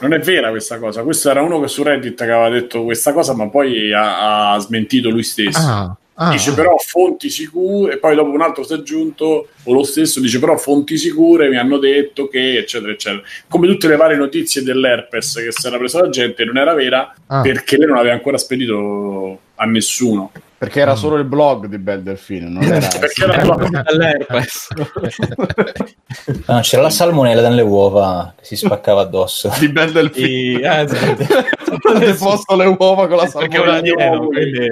[0.00, 1.02] non è vera questa cosa.
[1.02, 4.58] Questo era uno che su Reddit che aveva detto questa cosa, ma poi ha, ha
[4.58, 5.60] smentito lui stesso.
[5.60, 9.72] Ah, ah, dice però fonti sicure e poi dopo un altro si è aggiunto o
[9.72, 13.22] lo stesso dice però fonti sicure mi hanno detto che eccetera eccetera.
[13.48, 17.14] Come tutte le varie notizie dell'herpes che si era presa la gente non era vera
[17.26, 17.40] ah.
[17.40, 20.30] perché lei non aveva ancora spedito a nessuno
[20.62, 22.86] Perché era solo il blog di Bel Delfino, non era...
[23.00, 24.68] perché era All'herpes.
[26.46, 29.50] Ah, c'era la salmonella nelle uova che si spaccava addosso.
[29.58, 30.26] di Bel Delfino.
[30.26, 31.26] Sì, eh, esatto.
[31.88, 34.04] Avete posto le uova con la perché è un salmonella.
[34.04, 34.68] alieno, quindi...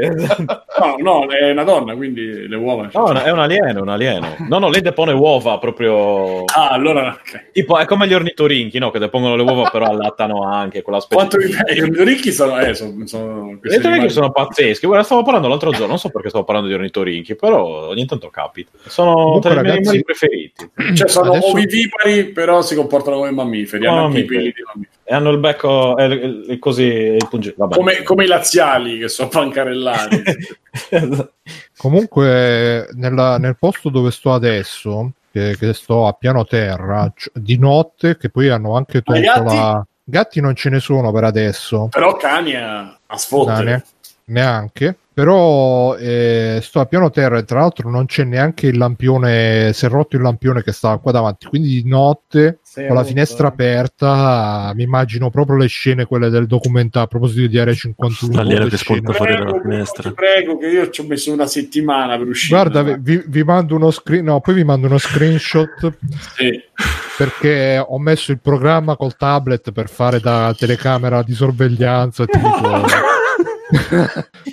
[0.78, 4.36] no no è una donna quindi le uova No, no, è un alieno, un alieno.
[4.48, 6.44] No, no, lei depone uova proprio...
[6.44, 7.52] ah allora ok.
[7.52, 8.90] Tipo, è come gli ornitorinchi, no?
[8.90, 11.90] Che depongono le uova, però allattano anche quella specie quanto di...
[11.90, 14.86] mi i ricchi sono eh, sono, sono Gli ornitorinchi sono pazzeschi.
[14.86, 18.28] Guarda, stavo parlando l'altro giorno, non so perché stavo parlando di ornitorinchi, però ogni tanto
[18.30, 18.70] capita.
[18.86, 20.70] Sono Comunque, tra i miei ragazzi- animali preferiti.
[20.96, 24.36] cioè sono Adesso- ovivipari però si comportano come mammiferi hanno anche i Mammiferi.
[24.38, 27.54] peli di mammiferi E hanno il becco, e il- il- così, il punge...
[27.56, 27.74] Vabbè.
[27.76, 30.22] come, come i laziali che sono pancarellati
[31.76, 37.58] Comunque, nella- nel posto dove sto adesso, che, che sto a piano terra, c- di
[37.58, 39.56] notte, che poi hanno anche i tolto gatti?
[39.56, 39.84] la.
[40.04, 43.84] Gatti non ce ne sono per adesso, però cani a, a sfottere Cane,
[44.26, 44.96] neanche.
[45.20, 49.70] Però eh, sto a piano terra e tra l'altro non c'è neanche il lampione.
[49.74, 51.44] Si è rotto il lampione che stava qua davanti.
[51.46, 53.50] Quindi di notte, Sei con la finestra eh.
[53.50, 58.34] aperta, mi immagino proprio le scene, quelle del documentario a proposito di Area 51.
[58.34, 60.08] L'alieno le che spunta fuori dalla Prego, finestra.
[60.08, 63.42] ti prego che io ci ho messo una settimana per uscire Guarda, vi, vi- vi
[63.42, 65.98] mando uno screen, no, poi vi mando uno screenshot
[66.34, 66.58] Sì.
[67.18, 72.24] perché ho messo il programma col tablet per fare da telecamera di sorveglianza.
[72.24, 72.48] Tipo...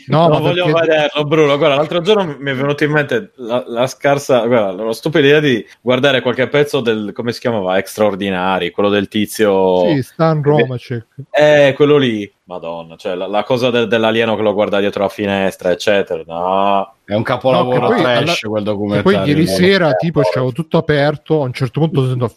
[0.08, 1.58] no, ma non voglio perché- vederlo, Bruno.
[1.58, 5.39] Guarda, l'altro giorno mi è venuta in mente la, la scarsa, guarda, la stupida idea
[5.39, 7.77] di guardare qualche pezzo del come si chiamava?
[7.77, 9.86] Extraordinari, quello del tizio.
[9.88, 11.06] Sì, Stan Romacek.
[11.32, 12.32] Eh, quello lì.
[12.47, 16.23] Madonna, cioè la, la cosa del- dell'alieno che lo guarda dietro la finestra, eccetera.
[16.25, 19.17] No, È un capolavoro No, poi trash alla- quel E documentario.
[19.19, 21.41] poi ieri sera, tipo, c'avevo tutto aperto.
[21.41, 22.32] A un certo punto sento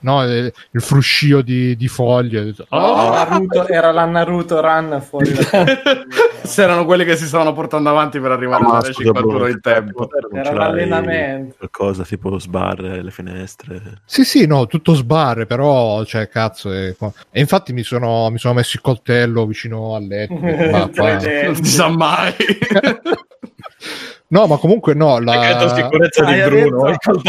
[0.00, 2.44] no, eh, il fruscio di, di foglie.
[2.44, 5.32] Detto, "Ah!" Naruto- era la Naruto Run fuori
[6.42, 9.46] Se erano quelli che si stavano portando avanti per arrivare Ma alla scusa, 51 Bruno,
[9.50, 10.08] in tempo.
[10.30, 11.54] non Era l'allenamento.
[11.58, 13.82] Qualcosa tipo sbarre le finestre.
[14.06, 16.72] Sì, sì, no, tutto sbarre, però, cioè, cazzo.
[16.72, 20.34] è qua- E infatti mi sono, mi sono messo il coltello vicino al letto.
[20.98, 22.34] Non si sa mai.
[24.30, 25.72] No, ma comunque no, la...
[25.74, 27.20] Sicurezza di Bruno, detto-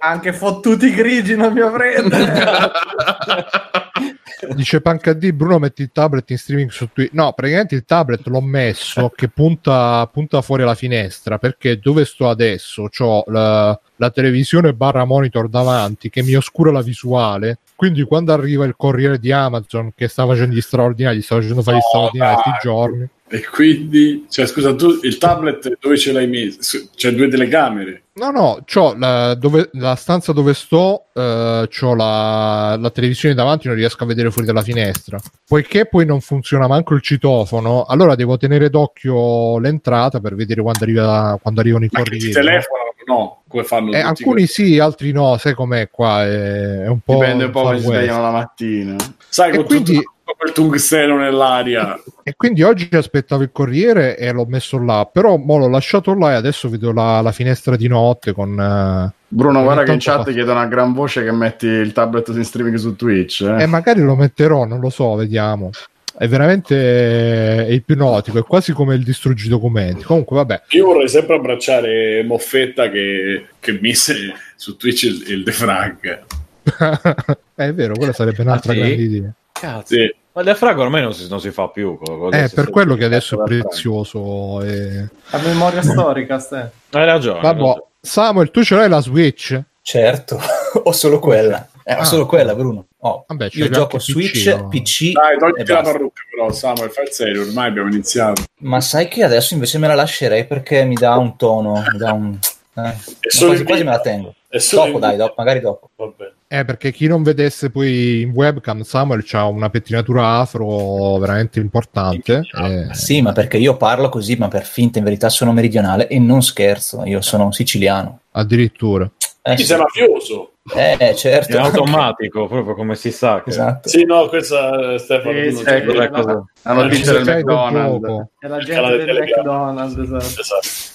[0.00, 2.10] Anche fottuti grigi non mi avrete.
[4.54, 7.12] Dice Pancadì, Bruno metti il tablet in streaming su Twitch.
[7.12, 12.28] No, praticamente il tablet l'ho messo che punta, punta fuori la finestra perché dove sto
[12.28, 17.58] adesso ho la, la televisione barra monitor davanti che mi oscura la visuale.
[17.76, 21.76] Quindi quando arriva il corriere di Amazon che sta facendo gli straordinari, sta facendo fare
[21.76, 23.08] gli No, straordinari questi giorni.
[23.26, 26.88] E quindi, cioè, scusa, tu il tablet dove ce l'hai messo?
[26.94, 28.02] C'è due telecamere.
[28.12, 33.66] No, no, c'ho la, dove- la stanza dove sto, eh, c'ho la, la televisione davanti,
[33.66, 35.18] non riesco a vedere fuori dalla finestra.
[35.48, 40.84] Poiché poi non funziona manco il citofono, allora devo tenere d'occhio l'entrata per vedere quando,
[40.84, 42.26] arriva, quando arrivano i corrieri.
[42.26, 42.32] no?
[42.34, 42.83] telefonano?
[43.06, 47.00] No, come fanno Eh, tutti alcuni sì, altri no, sai com'è qua, è, è un
[47.00, 47.14] po'...
[47.14, 48.96] Dipende un po' come si svegliano la mattina.
[49.28, 51.98] Sai, E con quindi- tutto quel tungsteno nell'aria.
[52.26, 56.30] E quindi oggi aspettavo il corriere e l'ho messo là, però mo l'ho lasciato là
[56.32, 60.24] e adesso vedo la, la finestra di notte con, eh, Bruno, guarda che in chat
[60.24, 63.42] fa- chiedono a gran voce che metti il tablet in streaming su Twitch.
[63.42, 63.64] eh.
[63.64, 65.68] Eh, magari lo metterò, non lo so, vediamo.
[66.16, 70.04] È veramente è ipnotico, è quasi come il distruggi documenti.
[70.04, 76.22] Comunque, vabbè, Io vorrei sempre abbracciare Moffetta che, che mise su Twitch il, il defrag.
[77.54, 78.80] è vero, quella sarebbe un'altra Ah, sì?
[78.80, 79.32] grande idea.
[79.52, 79.94] Cazzo.
[79.94, 80.14] Sì.
[80.32, 81.98] Ma il defrag ormai non si, non si fa più.
[82.30, 84.62] È si- per quello che adesso è prezioso.
[84.62, 86.70] e- La memoria storica, ste.
[86.90, 87.40] Hai ragione.
[87.40, 87.82] Vabbè.
[88.00, 89.60] Samuel, tu ce l'hai la Switch?
[89.80, 90.40] Certo,
[90.82, 91.68] ho solo quella.
[91.86, 92.04] Eh, ho Ah.
[92.04, 92.86] solo quella, Bruno.
[93.00, 94.68] Oh, Vabbè, io gioco Switch, PC, no?
[94.68, 98.42] PC, Dai, e togliti la parrucca però, Samuel, fai il serio, ormai abbiamo iniziato.
[98.60, 102.12] Ma sai che adesso invece me la lascerei perché mi dà un tono, mi dà
[102.12, 102.38] un...
[102.76, 102.94] Eh,
[103.38, 104.34] quasi, in quasi me la tengo.
[104.72, 105.90] Dopo, in dai, dopo, magari dopo.
[105.96, 106.32] Vabbè.
[106.48, 112.42] Eh, perché chi non vedesse poi in webcam, Samuel ha una pettinatura afro veramente importante.
[112.62, 116.18] eh, Sì, ma perché io parlo così, ma per finta in verità sono meridionale e
[116.18, 118.20] non scherzo, io sono siciliano.
[118.32, 119.08] addirittura.
[119.42, 119.64] Eh, sì.
[119.64, 120.52] sei mafioso?
[120.74, 121.56] Eh, certo.
[121.56, 123.42] È automatico, proprio come si sa.
[123.42, 123.50] Che...
[123.50, 123.88] Esatto.
[123.88, 125.38] Sì, no, questa Stefano.
[125.42, 126.44] Sì, sì, ecco, cosa-?
[126.62, 128.28] La notizia del Sei col McDonald's.
[128.38, 130.40] È la gente del McDonald's, esatto.
[130.40, 130.92] Esatto.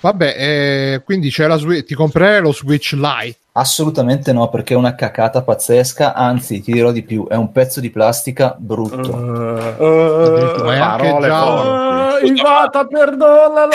[0.00, 3.36] Vabbè, eh, quindi c'è la Switch, ti comprerei lo Switch Lite.
[3.52, 7.80] Assolutamente no, perché è una cacata pazzesca, anzi, ti dirò di più, è un pezzo
[7.80, 8.96] di plastica brutto.
[8.96, 13.70] Addirittura, ma è anche parole già- Ah, Ivata, perdonalo!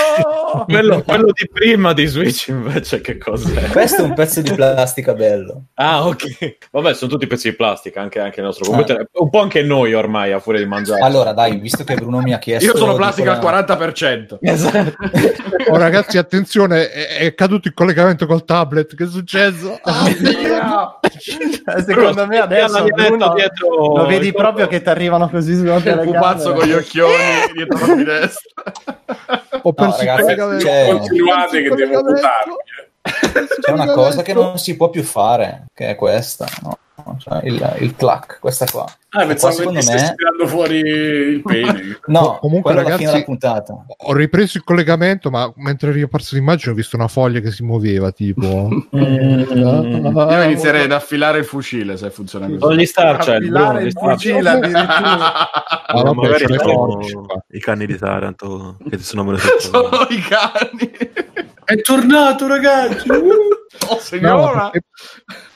[0.68, 3.68] Quello, quello di prima di Switch invece che cos'è?
[3.70, 5.66] Questo è un pezzo di plastica bello.
[5.76, 6.58] Ah, ok.
[6.72, 9.08] Vabbè, sono tutti pezzi di plastica, anche, anche il nostro computer.
[9.12, 11.02] Un po' anche noi ormai, a furia di mangiare.
[11.02, 12.66] Allora, dai, visto che Bruno mi ha chiesto...
[12.66, 14.38] Io sono plastica al la- 40%.
[14.42, 14.96] Esatto.
[15.70, 18.96] Oh, ragazzi, attenzione, è, è caduto il collegamento col tablet.
[18.96, 19.78] Che è successo?
[19.84, 25.76] Ah, Eh, Secondo me adesso Bruno, dietro lo vedi proprio che ti arrivano così sulla
[25.78, 26.20] Il telecamera.
[26.20, 27.14] pupazzo con gli occhioni
[27.54, 28.72] dietro la finestra.
[29.64, 32.14] Ho perso il ragazzi, c'è- Continuate che devo Collegamento.
[32.14, 32.54] votarmi.
[33.62, 36.78] C'è una cosa che non si può più fare, che è questa, no?
[37.18, 38.86] Cioè, il, il clack, questa qua.
[39.12, 40.16] Ah, pensavo qua, che secondo me...
[40.16, 42.00] tirando fuori il pene.
[42.08, 43.86] No, Comunque, ragazzi- fine della puntata.
[43.98, 47.64] Ho ripreso il collegamento, ma mentre ero riapparso l'immagine ho visto una foglia che si
[47.64, 48.70] muoveva, tipo...
[48.92, 52.80] Io inizierei ad affilare il fucile se funziona Con così.
[52.80, 55.50] gli Star Child, Bruno, Affilare gli il fucile addirittura.
[55.90, 56.44] Ah, magari
[57.52, 60.92] i cani di Taranto che ti sono venuti Sono i cani.
[61.64, 63.08] È tornato, ragazzi!
[63.88, 64.70] Oh, No, signora.
[64.70, 64.88] perché-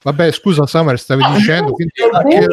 [0.04, 1.72] Vabbè, scusa, Summer, stavi dicendo...
[1.74, 2.50] quindi- Continua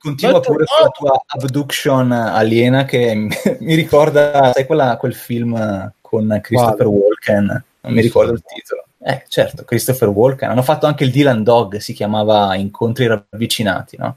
[0.00, 3.28] continua pure con la tua abduction aliena che mi,
[3.60, 7.64] mi ricorda, sai quella- quel film con Christopher Walken?
[7.80, 8.84] Non mi ricordo il titolo.
[9.00, 10.50] Eh, certo, Christopher Walken.
[10.50, 14.16] Hanno fatto anche il Dylan Dog, si chiamava Incontri ravvicinati, no?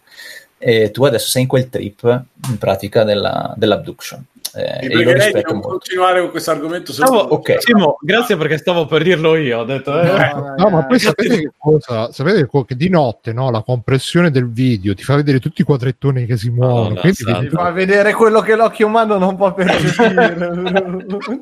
[0.58, 2.04] E tu adesso sei in quel trip,
[2.50, 4.24] in pratica, della, dell'abduction.
[4.54, 5.68] Eh, e io pregherei di rispetto non molto.
[5.70, 6.92] continuare con questo argomento.
[6.92, 7.62] Stavo- Ok.
[7.62, 9.60] Simo, grazie perché stavo per dirlo io.
[9.60, 12.12] Ho detto, eh, No, ma poi sapete che cosa?
[12.12, 16.26] Sapete che di notte no, la compressione del video ti fa vedere tutti i quadrettoni
[16.26, 16.96] che si muovono.
[17.02, 17.02] Santa.
[17.34, 20.36] vedi- Ti fa vedere quello che l'occhio umano non può percepire.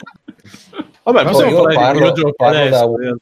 [1.03, 3.17] Vabbè, No, possiamo io parlo, videogiochi parlo da un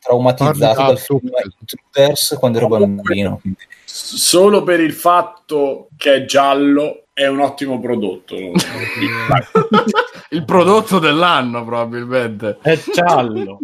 [0.00, 1.30] traumatizzato Parli dal da film.
[1.60, 3.40] Intruders quando ero bambino.
[3.84, 8.36] Solo per il fatto che è giallo è un ottimo prodotto.
[10.30, 12.58] Il prodotto dell'anno, probabilmente.
[12.62, 13.58] È giallo.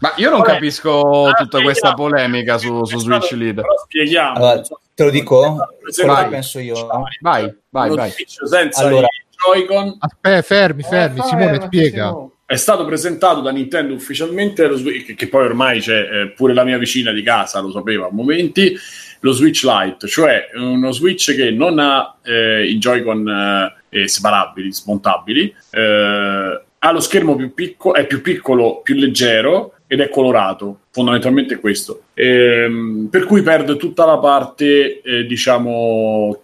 [0.00, 0.52] Ma io non Vabbè.
[0.52, 3.64] capisco Ah, tutta questa polemica su, su Switch Leader.
[3.84, 4.36] Spieghiamo.
[4.36, 4.62] Allora,
[4.94, 5.40] te lo dico?
[5.40, 5.66] Vai.
[5.94, 6.86] Quello che penso io.
[7.20, 8.12] Vai, vai, vai.
[8.26, 9.06] Senza Allora.
[9.44, 12.12] Joy-Con Aspetta, fermi, fermi, Simone spiega.
[12.44, 16.54] è stato presentato da Nintendo ufficialmente lo Switch, che, che poi ormai c'è eh, pure
[16.54, 18.76] la mia vicina di casa lo sapeva a momenti
[19.20, 25.54] lo Switch Lite cioè uno Switch che non ha eh, i Joy-Con eh, separabili, smontabili
[25.70, 31.58] eh, ha lo schermo più piccolo è più piccolo, più leggero ed è colorato fondamentalmente
[31.58, 32.02] questo.
[32.12, 36.42] Ehm, per cui perde tutta la parte eh, diciamo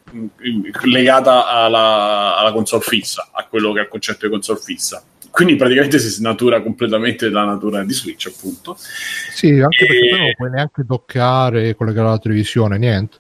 [0.84, 5.56] legata alla, alla console fissa a quello che è il concetto di console fissa quindi
[5.56, 10.32] praticamente si snatura completamente la natura di Switch appunto Sì, anche perché E- poi non
[10.36, 13.16] puoi neanche toccare collegare alla televisione, niente.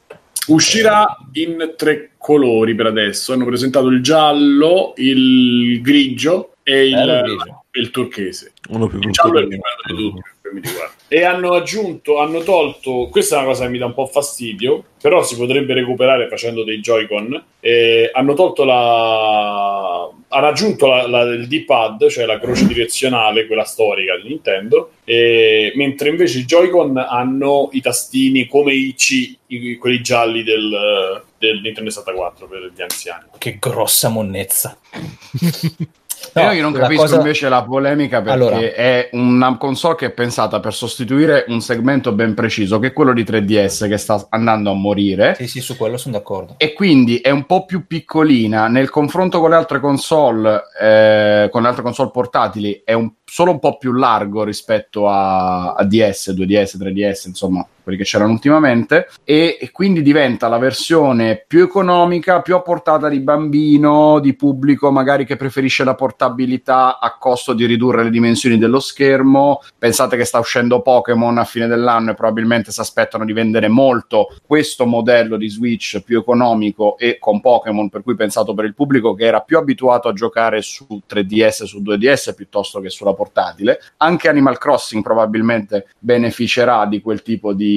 [0.46, 7.63] uscirà in tre colori per adesso hanno presentato il giallo il grigio e il, grigio.
[7.76, 9.48] E il turchese Uno più il brutto il
[9.84, 10.92] più di tutti per mi riguarda.
[11.08, 14.84] e hanno aggiunto hanno tolto questa è una cosa che mi dà un po' fastidio
[15.00, 21.22] però si potrebbe recuperare facendo dei Joy-Con eh, hanno tolto la hanno aggiunto la, la-
[21.22, 26.96] il D-pad cioè la croce direzionale quella storica di Nintendo eh, mentre invece i Joy-Con
[26.96, 32.82] hanno i tastini come i C i- quelli gialli del, del Nintendo 64 per gli
[32.82, 34.76] anziani Che grossa monnezza.
[36.34, 38.58] No, io non capisco cosa- invece la polemica perché Allora.
[38.58, 43.12] è una console che è pensata per sostituire un segmento ben preciso, che è quello
[43.12, 45.34] di 3DS che sta andando a morire.
[45.36, 46.54] Sì, sì, su quello sono d'accordo.
[46.58, 51.62] E quindi è un po' più piccolina nel confronto con le altre console, eh, con
[51.62, 56.32] le altre console portatili, è un- solo un po' più largo rispetto a, a DS,
[56.32, 59.08] 2DS, 3DS, insomma, quelli che c'erano ultimamente.
[59.22, 64.90] E, e quindi diventa la versione più economica, più a portata di bambino, di pubblico
[64.90, 69.60] magari che preferisce la portabilità a costo di ridurre le dimensioni dello schermo.
[69.78, 74.34] Pensate che sta uscendo Pokémon a fine dell'anno e probabilmente si aspettano di vendere molto
[74.46, 79.14] questo modello di Switch più economico e con Pokémon, per cui pensato per il pubblico
[79.14, 83.78] che era più abituato a giocare su 3DS, su 2DS piuttosto che sulla portatile.
[83.98, 87.73] Anche Animal Crossing probabilmente beneficerà di quel tipo di,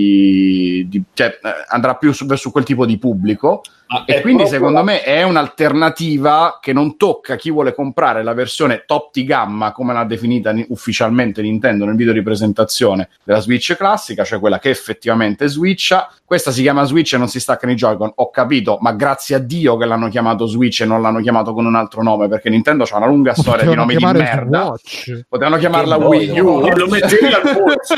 [0.88, 3.62] di- cioè andrà più su, verso quel tipo di pubblico.
[3.90, 8.84] Ma E quindi secondo me è un'alternativa che non tocca chi vuole comprare la versione
[8.86, 13.76] top di gamma, come l'ha definita ni- ufficialmente Nintendo nel video di presentazione della Switch
[13.78, 16.12] classica, cioè quella che effettivamente switcha.
[16.26, 19.40] Questa si chiama Switch e non si staccano i Joy-Con, ho capito, ma grazie a
[19.40, 22.84] Dio che l'hanno chiamato Switch e non l'hanno chiamato con un altro nome, perché Nintendo
[22.84, 24.74] ha una lunga storia di Potevano nomi di merda.
[25.30, 26.60] Potevano chiamarla Wii U.
[26.76, 27.96] Lo mettevi al polso.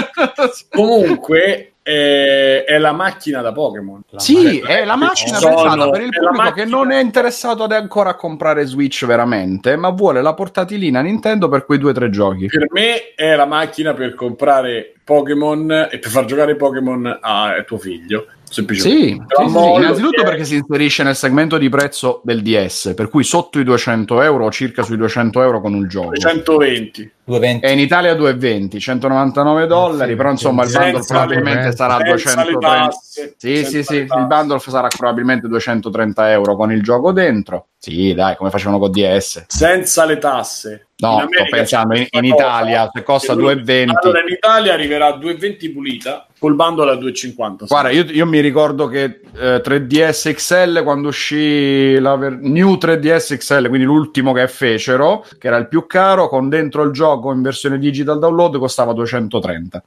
[0.69, 4.01] Comunque eh, è la macchina da Pokémon.
[4.17, 7.63] Sì, è la macchina Sono- pensata per il è pubblico che macchina- non è interessato
[7.63, 11.93] ad ancora a comprare Switch veramente, ma vuole la portatilina Nintendo per quei due o
[11.93, 12.45] tre giochi.
[12.45, 17.79] Per me è la macchina per comprare Pokémon e per far giocare Pokémon a tuo
[17.79, 18.27] figlio.
[18.49, 19.25] Semplicemente.
[19.35, 23.07] Sì, sì, sì, innanzitutto che- perché si inserisce nel segmento di prezzo del DS, per
[23.07, 26.15] cui sotto i 200 euro o circa sui 200 euro con il gioco.
[26.15, 27.65] 120 220.
[27.65, 32.43] E in Italia 2,20, 199 dollari, sì, però insomma il bundle le- probabilmente sarà senza
[32.43, 32.59] le 230.
[32.87, 37.67] tasse, Sì, sì, sì, il bundle sarà probabilmente 230 euro con il gioco dentro.
[37.77, 39.45] Sì, dai, come facevano con DS.
[39.47, 40.87] senza le tasse.
[40.97, 43.91] No, In sto pensando in, in cosa, Italia se costa che lui- 2,20.
[44.03, 47.67] Allora in Italia arriverà a 2,20 pulita, col bundle a 2,50.
[47.67, 53.37] Guarda, io, io mi ricordo che eh, 3DS XL quando uscì la ver- New 3DS
[53.37, 57.41] XL, quindi l'ultimo che fecero, che era il più caro, con dentro il gioco in
[57.41, 59.83] versione digital download costava 230.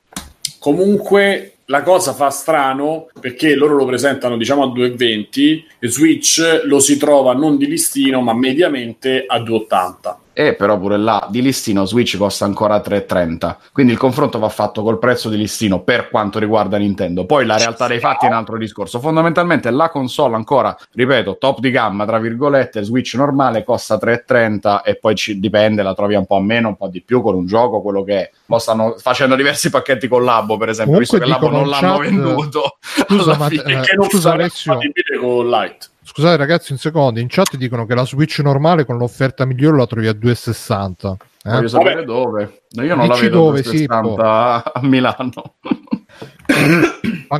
[0.58, 6.80] Comunque la cosa fa strano perché loro lo presentano diciamo a 2,20 e Switch lo
[6.80, 10.16] si trova non di listino ma mediamente a 2,80.
[10.34, 13.56] E però pure là di listino Switch costa ancora 3,30.
[13.72, 17.26] Quindi il confronto va fatto col prezzo di listino per quanto riguarda Nintendo.
[17.26, 18.98] Poi la realtà dei fatti è un altro discorso.
[18.98, 24.96] Fondamentalmente la console ancora, ripeto, top di gamma, tra virgolette, Switch normale costa 3,30 e
[24.96, 27.46] poi ci dipende, la trovi un po' a meno, un po' di più con un
[27.46, 28.30] gioco, quello che è.
[28.46, 31.68] Mo stanno facendo diversi pacchetti con Labo, per esempio, Comunque visto che Labo non in
[31.70, 32.76] l'hanno chat- venduto.
[33.06, 33.62] Scusa, alla ma- fine.
[33.64, 34.72] eh, che non scusa, sarà Alessio.
[34.72, 35.90] compatibile con Lite.
[36.14, 39.86] Scusate ragazzi un secondo, in chat dicono che la Switch normale con l'offerta migliore la
[39.86, 41.14] trovi a 2,60.
[41.44, 41.50] Eh?
[41.50, 42.04] Voglio sapere Vabbè.
[42.04, 42.62] dove.
[42.72, 45.32] No, io non la Dici vedo dove, a 260 a Milano.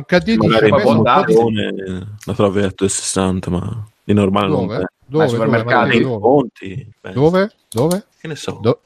[0.07, 1.33] HD dice Magari a me può sono un po' darsi.
[1.35, 1.73] di- Bonne
[2.25, 4.77] la trovi a 260, ma di normale non Dove?
[4.79, 4.85] c'è.
[5.05, 5.23] Dove?
[5.23, 5.31] Ai Dove?
[5.43, 6.01] supermercati.
[6.01, 7.13] Dove?
[7.13, 7.51] Dove?
[7.69, 8.05] Dove?
[8.19, 8.57] Che ne so.
[8.59, 8.79] Do-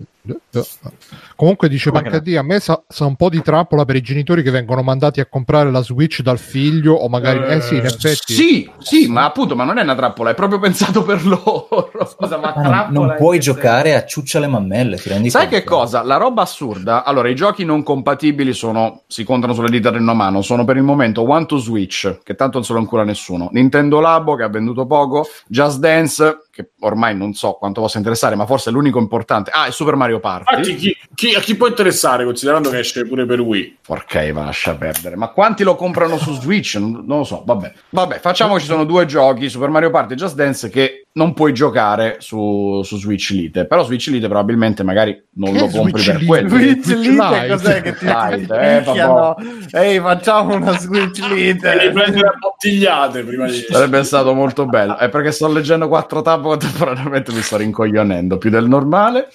[1.35, 4.01] Comunque dice Come che Pancadì, a me sa, sa un po' di trappola per i
[4.01, 7.39] genitori che vengono mandati a comprare la Switch dal figlio o magari...
[7.53, 8.33] Eh, sì, in effetti...
[8.33, 11.91] Sì, sì, ma appunto, ma non è una trappola, è proprio pensato per loro.
[12.07, 15.57] Scusa, ma Ma non, non puoi giocare a ciuccia le mammelle, ti rendi Sai conto?
[15.57, 16.03] che cosa?
[16.03, 17.03] La roba assurda.
[17.03, 20.41] Allora, i giochi non compatibili sono, si contano sulle dita di una mano.
[20.41, 23.49] Sono per il momento One to Switch, che tanto non se lo ancora nessuno.
[23.51, 25.27] Nintendo Labo, che ha venduto poco.
[25.47, 29.51] Just Dance, che ormai non so quanto possa interessare, ma forse è l'unico importante.
[29.53, 30.55] Ah, e Super Mario Party.
[30.57, 33.77] Infatti, chi, chi- a chi può interessare, considerando che esce pure per Wii?
[33.85, 35.15] Porca va, lascia perdere.
[35.15, 36.75] Ma quanti lo comprano su Switch?
[36.75, 37.71] Non, non lo so, vabbè.
[37.91, 41.33] Vabbè, facciamo che ci sono due giochi, Super Mario Party e Just Dance, che non
[41.33, 43.65] puoi giocare su, su Switch Lite.
[43.67, 46.25] Però Switch Lite probabilmente magari non Che lo compri Switch per Lite?
[46.27, 46.49] quello.
[46.49, 47.47] Switch Switch Lite Lite.
[47.47, 49.35] cos'è che ti Lite, eh, picchiano?
[49.71, 51.91] Ehi, facciamo una Switch Devi Lite.
[51.91, 53.65] prendere a bottigliate prima di...
[53.69, 54.97] Sarebbe stato molto bello.
[54.97, 59.29] È perché sto leggendo quattro tab contemporaneamente mi sto rincoglionendo più del normale.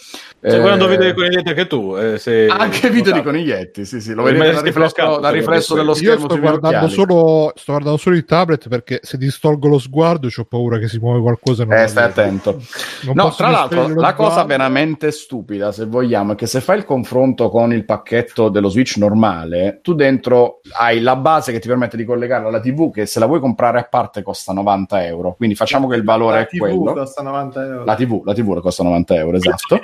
[0.44, 1.96] Stai Eh, guardando video di coniglietti anche tu?
[1.96, 5.74] eh, se- Anche video di coniglietti, sì, sì, lo Rimane vedete da riflesso, da riflesso
[5.76, 9.18] dello Io schermo sto sui miei guardando, solo, sto guardando solo il tablet perché se
[9.18, 11.62] distolgo lo sguardo ho paura che si muove qualcosa.
[11.62, 12.60] e non Eh, stai attento.
[13.02, 14.46] Non No, tra l'altro, la cosa sguardo.
[14.48, 18.96] veramente stupida, se vogliamo, è che se fai il confronto con il pacchetto dello Switch
[18.96, 23.20] normale, tu dentro hai la base che ti permette di collegarla alla TV, che se
[23.20, 25.34] la vuoi comprare a parte costa 90 euro.
[25.36, 26.92] Quindi facciamo che il valore La è TV quello.
[26.94, 27.84] costa 90 euro.
[27.84, 29.76] La TV, la TV costa 90 euro, esatto.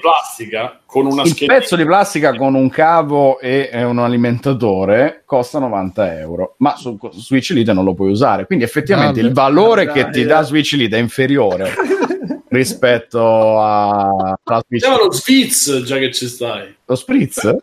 [0.48, 3.99] di plastica con una Il scheda pezzo di plastica con un cavo e e un
[3.99, 8.47] alimentatore costa 90 euro, ma su su Switch Lite non lo puoi usare.
[8.47, 9.29] Quindi effettivamente Vabbè.
[9.29, 10.27] il valore Dai, che ti dai.
[10.27, 11.73] dà Switch Lite è inferiore
[12.49, 14.79] rispetto a alla.
[14.81, 16.77] Facciamo lo Sviz già che ci stai.
[16.87, 17.45] Lo spritz?
[17.45, 17.59] Eh,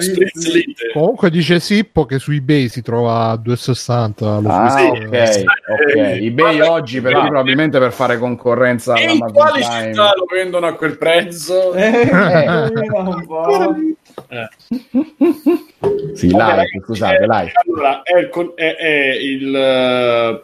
[0.00, 0.50] Spritz.
[0.92, 5.06] Comunque dice Sippo che su eBay si trova a 2,60 lo Ah, Switch.
[5.06, 5.96] ok, ok.
[5.96, 7.28] eBay Guarda, oggi per, guarda.
[7.30, 11.72] probabilmente per fare concorrenza E in quali città lo vendono a quel prezzo?
[11.72, 12.70] Eh, Eh.
[13.26, 13.74] po'.
[14.28, 14.48] Eh.
[16.14, 17.52] Sì, live, scusate, eh, live.
[17.64, 20.42] Allora, è il, è- è il, eh,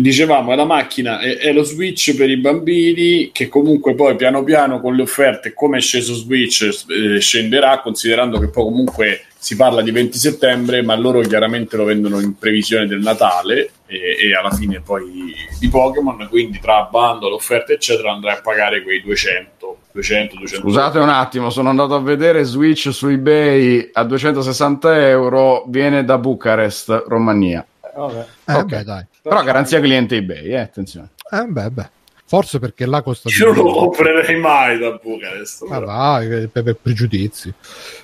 [0.00, 4.42] dicevamo, è la macchina, è, è lo Switch per i bambini che comunque poi piano
[4.42, 9.56] piano con le offerte, come è sceso Switch, eh, scenderà, considerando che poi comunque si
[9.56, 14.34] parla di 20 settembre, ma loro chiaramente lo vendono in previsione del Natale e, e
[14.34, 19.76] alla fine poi di Pokémon, quindi tra bundle, offerte eccetera andrai a pagare quei 200,
[19.92, 25.64] 200, 200 Scusate un attimo, sono andato a vedere Switch su eBay a 260 euro,
[25.68, 27.66] viene da Bucarest, Romania.
[27.96, 28.26] Vabbè.
[28.46, 28.64] Eh, ok.
[28.64, 29.06] beh, dai.
[29.22, 31.10] Però garanzia cliente eBay, eh, attenzione.
[31.30, 31.90] Eh, beh, beh.
[32.26, 35.64] Forse perché là costa di Io non lo comprerei mai da Bucarest.
[35.64, 35.86] Ma però.
[35.86, 37.52] vai, per, per pregiudizi.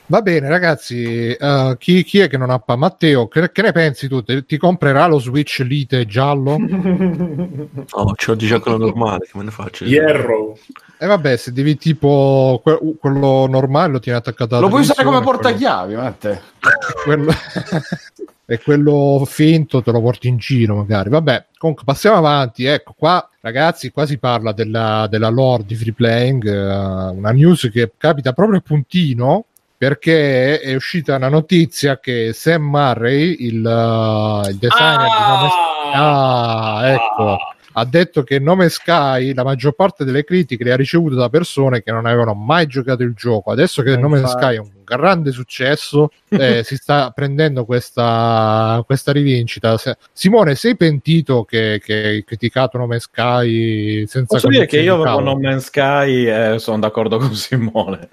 [0.06, 1.32] Va bene, ragazzi.
[1.32, 4.22] eh, chi, chi è che non ha pa- Matteo, che, che ne pensi tu?
[4.22, 6.58] Ti, ti comprerà lo Switch Lite giallo?
[6.58, 9.84] No, c'ho di già quello normale, che me ne faccio?
[9.86, 10.58] Hierro.
[10.98, 15.02] E vabbè, se devi tipo que- quello normale lo tieni attaccato alla Lo puoi usare
[15.02, 16.42] come portachiavi, Matte.
[17.04, 17.32] quello-
[18.50, 23.30] e quello finto te lo porti in giro magari vabbè comunque passiamo avanti ecco qua
[23.40, 28.32] ragazzi qua si parla della, della lore di free playing eh, una news che capita
[28.32, 29.44] proprio a puntino
[29.78, 35.48] perché è uscita una notizia che Sam Murray il, eh, il designer di Nome
[35.92, 37.38] Ah, ecco.
[37.72, 41.82] Ha detto che Nome Sky la maggior parte delle critiche le ha ricevute da persone
[41.82, 43.50] che non avevano mai giocato il gioco.
[43.50, 44.26] Adesso che Eh, Nome.
[44.26, 49.76] Sky è un grande successo, eh, si sta prendendo questa, questa rivincita.
[49.78, 55.02] Se- Simone, sei pentito che, che hai criticato Nome Sky senza Posso dire che io
[55.02, 55.22] con?
[55.24, 58.08] No Man's Sky eh, sono d'accordo con Simone.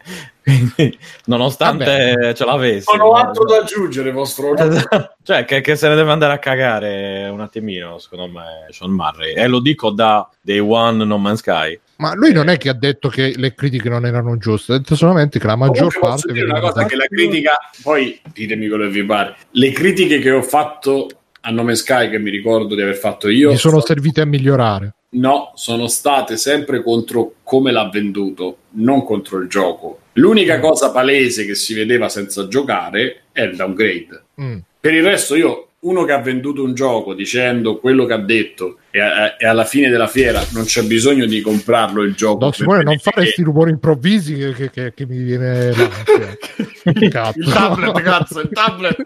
[0.47, 2.95] Quindi, nonostante ce l'avessi.
[2.95, 5.15] Non ho altro da aggiungere, vostro Esatto.
[5.21, 9.33] Cioè, che, che se ne deve andare a cagare un attimino, secondo me, Sean Murray.
[9.33, 11.77] E lo dico da Day One No Man's Sky.
[11.97, 14.95] Ma lui non è che ha detto che le critiche non erano giuste, ha detto
[14.95, 18.67] solamente che la maggior Comunque parte dire una cosa da- che la critica poi ditemi
[18.67, 21.09] quello che vi pare le critiche che ho fatto
[21.41, 24.93] a Nome Sky che mi ricordo di aver fatto io gli sono servite a migliorare.
[25.09, 29.99] No sono state sempre contro come l'ha venduto non contro il gioco.
[30.13, 34.23] L'unica cosa palese che si vedeva senza giocare è il downgrade.
[34.41, 34.57] Mm.
[34.79, 38.77] per il resto io uno che ha venduto un gioco dicendo quello che ha detto
[38.91, 42.51] e, a- e alla fine della fiera non c'è bisogno di comprarlo il gioco No,
[42.51, 45.71] Simone, non fare che- questi rumori improvvisi che, che- che- che mi viene.
[47.09, 47.39] Cazzo.
[47.39, 48.95] il tablet cazzo il tablet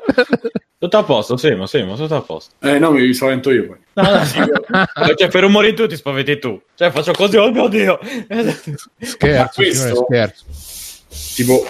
[0.82, 2.56] Tutto a posto, sì, ma tutto a posto.
[2.62, 4.40] eh no mi spavento io poi No, no, sì,
[5.16, 6.60] cioè, per rumori tu ti spaventi tu.
[6.76, 8.00] Cioè, faccio così, oh mio Dio.
[9.00, 10.46] Scherzo, questo- Simone, scherzo.
[11.36, 11.66] Tipo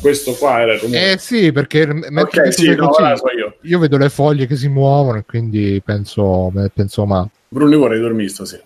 [0.00, 3.30] questo qua era rumore Eh sì, perché mentre ok che tu sì no così, so
[3.36, 3.56] io.
[3.62, 8.28] Io vedo le foglie che si muovono e quindi penso, penso ma Bruno vorrei dormire
[8.28, 8.64] stasera.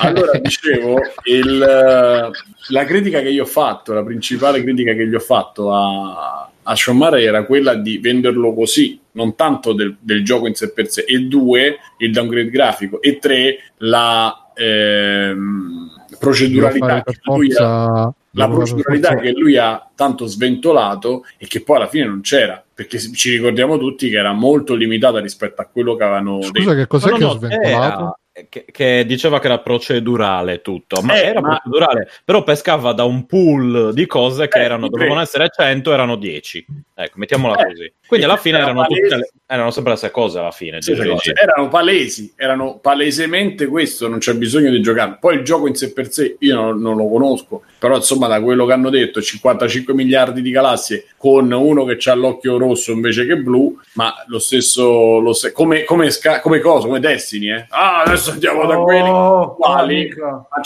[0.00, 2.30] Allora dicevo il, eh,
[2.68, 6.74] la critica che io ho fatto la principale critica che gli ho fatto a, a
[6.92, 11.04] Murray era quella di venderlo così non tanto del, del gioco in sé per sé.
[11.08, 13.00] E due il downgrade grafico.
[13.00, 15.85] E tre la ehm,
[16.18, 21.76] proceduralità che lui ha forza per proceduralità che lui ha tanto sventolato e che poi
[21.76, 25.94] alla fine non c'era perché ci ricordiamo tutti che era molto limitata rispetto a quello
[25.96, 27.72] che avevano Scusa, detto che cos'è No, che no, ho sventolato?
[27.72, 28.18] era-
[28.50, 33.04] che, che diceva che era procedurale tutto, ma Eh, era ma- procedurale, però pescava da
[33.04, 36.66] un pool di cose che Eh, erano, dovevano essere 100, erano 10.
[36.94, 37.92] Ecco, mettiamola Eh, così.
[38.06, 40.80] Quindi alla fine erano erano, le- erano sempre le stesse cose alla fine.
[40.80, 45.16] Sì, erano palesi, erano palesemente questo, non c'è bisogno di giocare.
[45.20, 48.40] Poi il gioco in sé per sé io non, non lo conosco, però insomma da
[48.40, 53.26] quello che hanno detto 55 miliardi di galassie con uno che ha l'occhio rosso invece
[53.26, 57.66] che blu, ma lo stesso, lo se- come, come, sca- come cosa, come Destiny, eh?
[57.70, 60.08] Ah, adesso andiamo da quelli Oh, quali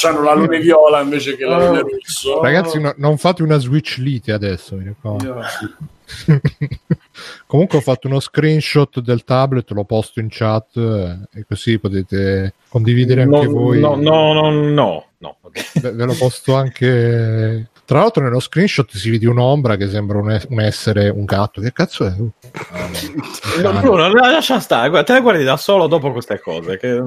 [0.03, 1.67] hanno la lune viola invece che la Oh.
[1.69, 2.43] lune rosso.
[2.43, 5.41] Ragazzi, no- non fate una Switch Lite adesso, mi ricordo.
[7.47, 12.55] Comunque ho fatto uno screenshot del tablet, lo posto in chat eh, e così potete
[12.69, 13.81] condividere anche No, voi.
[13.81, 15.37] no, no, no, no, no.
[15.81, 17.69] Ve, ve lo posto anche.
[17.91, 21.61] Tra l'altro, nello screenshot si vede un'ombra che sembra un, es- un essere un gatto.
[21.61, 22.13] Che cazzo è?
[22.17, 22.31] Uh.
[23.61, 26.79] No, Bruno, lascia stare, guarda, te la guardi da solo dopo queste cose.
[26.79, 27.03] Che...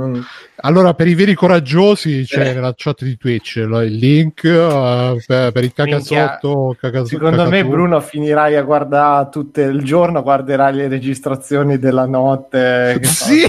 [0.57, 4.43] Allora, per i veri coraggiosi c'è nella chat di Twitch lo- il link.
[4.43, 7.69] eh, per, per il cagazzotto, cagazzo- Secondo me, cacatù.
[7.69, 12.99] Bruno, finirai a guardare tutto il giorno, guarderai le registrazioni della notte.
[13.03, 13.45] Sì!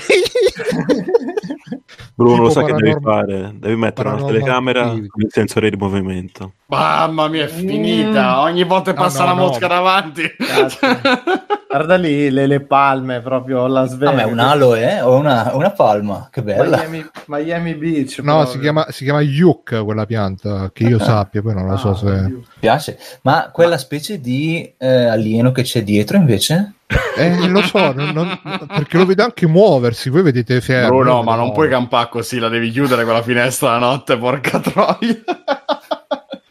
[2.17, 3.53] Bruno, lo Tipo sai che devi fare?
[3.57, 6.53] Devi mettere una telecamera con il sensore di movimento.
[6.79, 8.41] Mamma mia, è finita.
[8.41, 9.47] Ogni volta che No, passa no, la no.
[9.47, 10.35] mosca davanti.
[10.37, 10.79] Cazzo.
[11.75, 14.13] Guarda lì le, le palme, proprio la Ah, sveglia.
[14.13, 15.01] ma è un alo, eh?
[15.01, 16.77] O una, una palma, che bella.
[16.87, 18.19] Miami, Miami Beach.
[18.19, 18.53] No, proprio.
[18.53, 21.97] si chiama, si chiama Yuk quella pianta, che io sappia, poi non lo so Ah,
[21.97, 22.07] se...
[22.07, 22.43] oddio.
[22.61, 22.99] piace.
[23.23, 26.75] Ma quella specie di eh, alieno che c'è dietro invece?
[27.17, 30.89] Eh, lo so, non- non- perché lo vedo anche muoversi, voi vedete fermo.
[30.99, 31.73] Bruno, ma non puoi muoversi.
[31.73, 35.17] campare così, la devi chiudere quella finestra la notte, porca troia.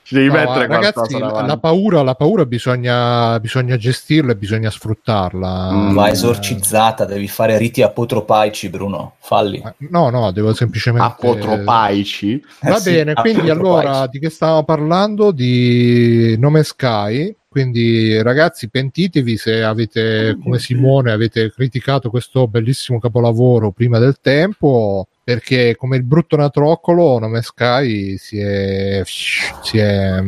[0.06, 1.47] Ci devi No, mettere ragazzi, qualcosa la, davanti.
[1.47, 5.72] la paura, la paura bisogna, bisogna gestirla e bisogna sfruttarla.
[5.72, 5.93] Mm.
[5.93, 9.16] Va esorcizzata, devi fare riti apotropaici, Bruno.
[9.20, 9.58] Falli.
[9.66, 11.06] Eh, No, no, devo semplicemente...
[11.08, 12.43] Apotropaici.
[12.62, 13.88] Va Eh sì, bene, quindi apotropaici.
[13.88, 15.32] allora di che stavamo parlando?
[15.32, 17.36] Di Nome Sky.
[17.54, 25.08] Quindi ragazzi, pentitevi se avete, come Simone, avete criticato questo bellissimo capolavoro prima del tempo,
[25.24, 30.20] perché come il brutto natroccolo, Nome Sky si è, si è,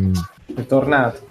[0.54, 1.28] È tornato.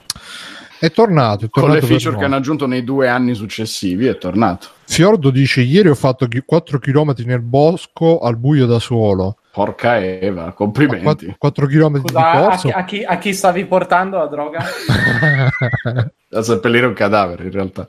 [0.80, 1.44] è tornato.
[1.44, 4.66] È Con tornato le per feature che hanno aggiunto nei due anni successivi è tornato.
[4.86, 9.36] Fiordo dice: Ieri ho fatto 4 km nel bosco al buio da solo.
[9.54, 11.32] Porca Eva, complimenti.
[11.38, 12.66] 4, km Scusa, di a, corso.
[12.66, 14.64] chi, a chi- a chi stavi portando la droga?
[16.34, 17.88] Da seppellire un cadavere in realtà.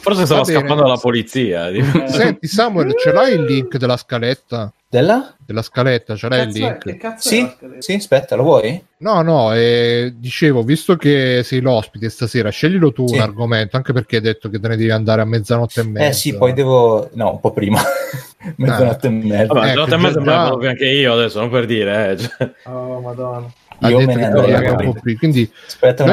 [0.00, 1.68] Forse stava scappando dalla polizia.
[2.08, 4.72] Senti, Samuel, ce l'hai il link della scaletta?
[4.94, 5.34] Della?
[5.44, 6.78] Della scaletta, ce l'hai il cazzo è- link?
[6.84, 8.80] che cazzo Sì, sì, aspetta, lo vuoi?
[8.98, 13.16] No, no, eh, dicevo, visto che sei l'ospite stasera, sceglilo tu Sì.
[13.16, 16.06] un argomento, anche perché hai detto che te ne devi andare a mezzanotte e mezza.
[16.06, 17.10] Eh sì, poi devo...
[17.14, 17.80] No, un po' prima.
[18.56, 19.52] Mezzanotte e mezza.
[19.52, 22.10] Vabbè, Ecco, e mezza già- me anche io adesso, non per dire.
[22.12, 22.16] Eh.
[22.18, 22.52] cioè.
[22.66, 23.52] Oh, madonna.
[23.80, 25.16] Ha Io detto me ne che andrei.
[25.16, 25.50] Quindi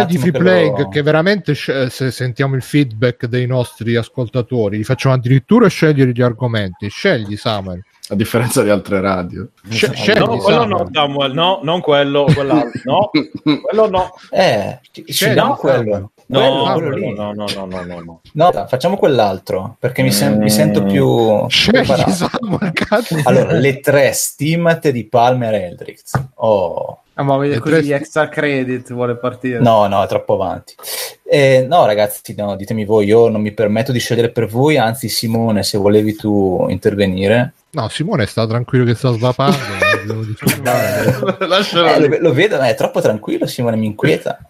[0.08, 4.78] di free che playing, lo- che veramente sc- se sentiamo il feedback dei nostri ascoltatori,
[4.78, 6.90] li facciamo addirittura scegliere gli argomenti.
[6.90, 7.84] Scegli, Samuel.
[8.12, 9.48] A differenza di altre radio.
[9.70, 12.82] Sce- scegli, No, quello no, Samuel, no, non quello, quell'altro.
[12.84, 13.10] No,
[13.62, 14.14] quello no.
[14.30, 15.56] Eh, ci, Samuel.
[15.56, 16.12] quello.
[16.26, 17.14] No, Quello, quello quello lì.
[17.14, 18.22] no, no, no, no, no, no.
[18.34, 22.10] No, facciamo quell'altro, perché mi, sen- mi sento più preparato.
[22.12, 22.72] Samuel.
[23.24, 26.12] Allora, le tre stimmate di Palmer Eldritz.
[26.36, 29.60] Oh, Ah, ma vede Le così tre- extra credit vuole partire.
[29.60, 30.74] no, no, è troppo avanti.
[31.24, 35.08] Eh, no, ragazzi, no, ditemi voi, io non mi permetto di scegliere per voi, anzi
[35.08, 37.54] Simone, se volevi tu intervenire.
[37.72, 39.56] No, Simone sta tranquillo che sta svapando.
[41.48, 44.40] Lascialo Eh, lo, lo vedo, ma è troppo tranquillo, Simone, mi inquieta.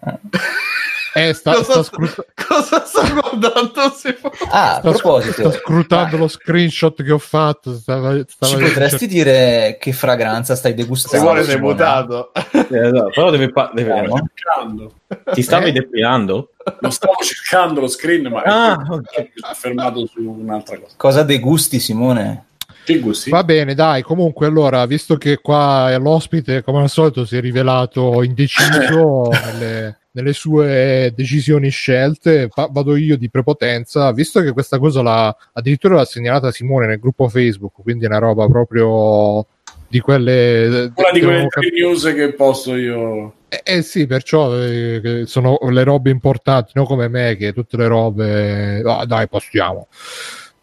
[1.14, 1.28] Eh.
[1.28, 3.92] Eh, sta, Cosa sta scrut- Cosa sta guardando?
[3.94, 4.34] Simone?
[4.50, 7.74] Ah, a sta- proposito, sta scrutando ma lo screenshot che ho fatto.
[7.76, 11.26] Stava, stava ci potresti dire che fragranza stai degustando?
[11.26, 11.72] Simone sei Simone?
[11.72, 12.32] mutato.
[12.34, 14.28] Eh, esatto, Però devi, pa- devi- Vediamo.
[14.34, 14.92] cercando.
[15.34, 15.72] ti stavi Eh?
[15.72, 16.50] depilando?
[16.80, 19.18] Lo stavo cercando lo screen, ma Ah, ok.
[19.18, 20.94] mi sono fermato su un'altra cosa.
[20.96, 22.46] Cosa degusti, Simone?
[22.84, 23.30] Che gusti?
[23.30, 24.02] Va bene, dai.
[24.02, 30.32] Comunque, allora, visto che qua l'ospite, come al solito, si è rivelato indeciso nelle, nelle
[30.32, 34.12] sue decisioni scelte, fa- vado io di prepotenza.
[34.12, 38.18] Visto che questa cosa l'ha addirittura l'ha segnalata Simone nel gruppo Facebook, quindi è una
[38.18, 39.46] roba proprio
[39.88, 40.66] di quelle.
[40.94, 43.34] Una di quelle devono tre news che posto io.
[43.48, 47.86] Eh, eh sì, perciò eh, sono le robe importanti, non come me che tutte le
[47.86, 48.82] robe...
[48.82, 49.88] Ah, dai, postiamo.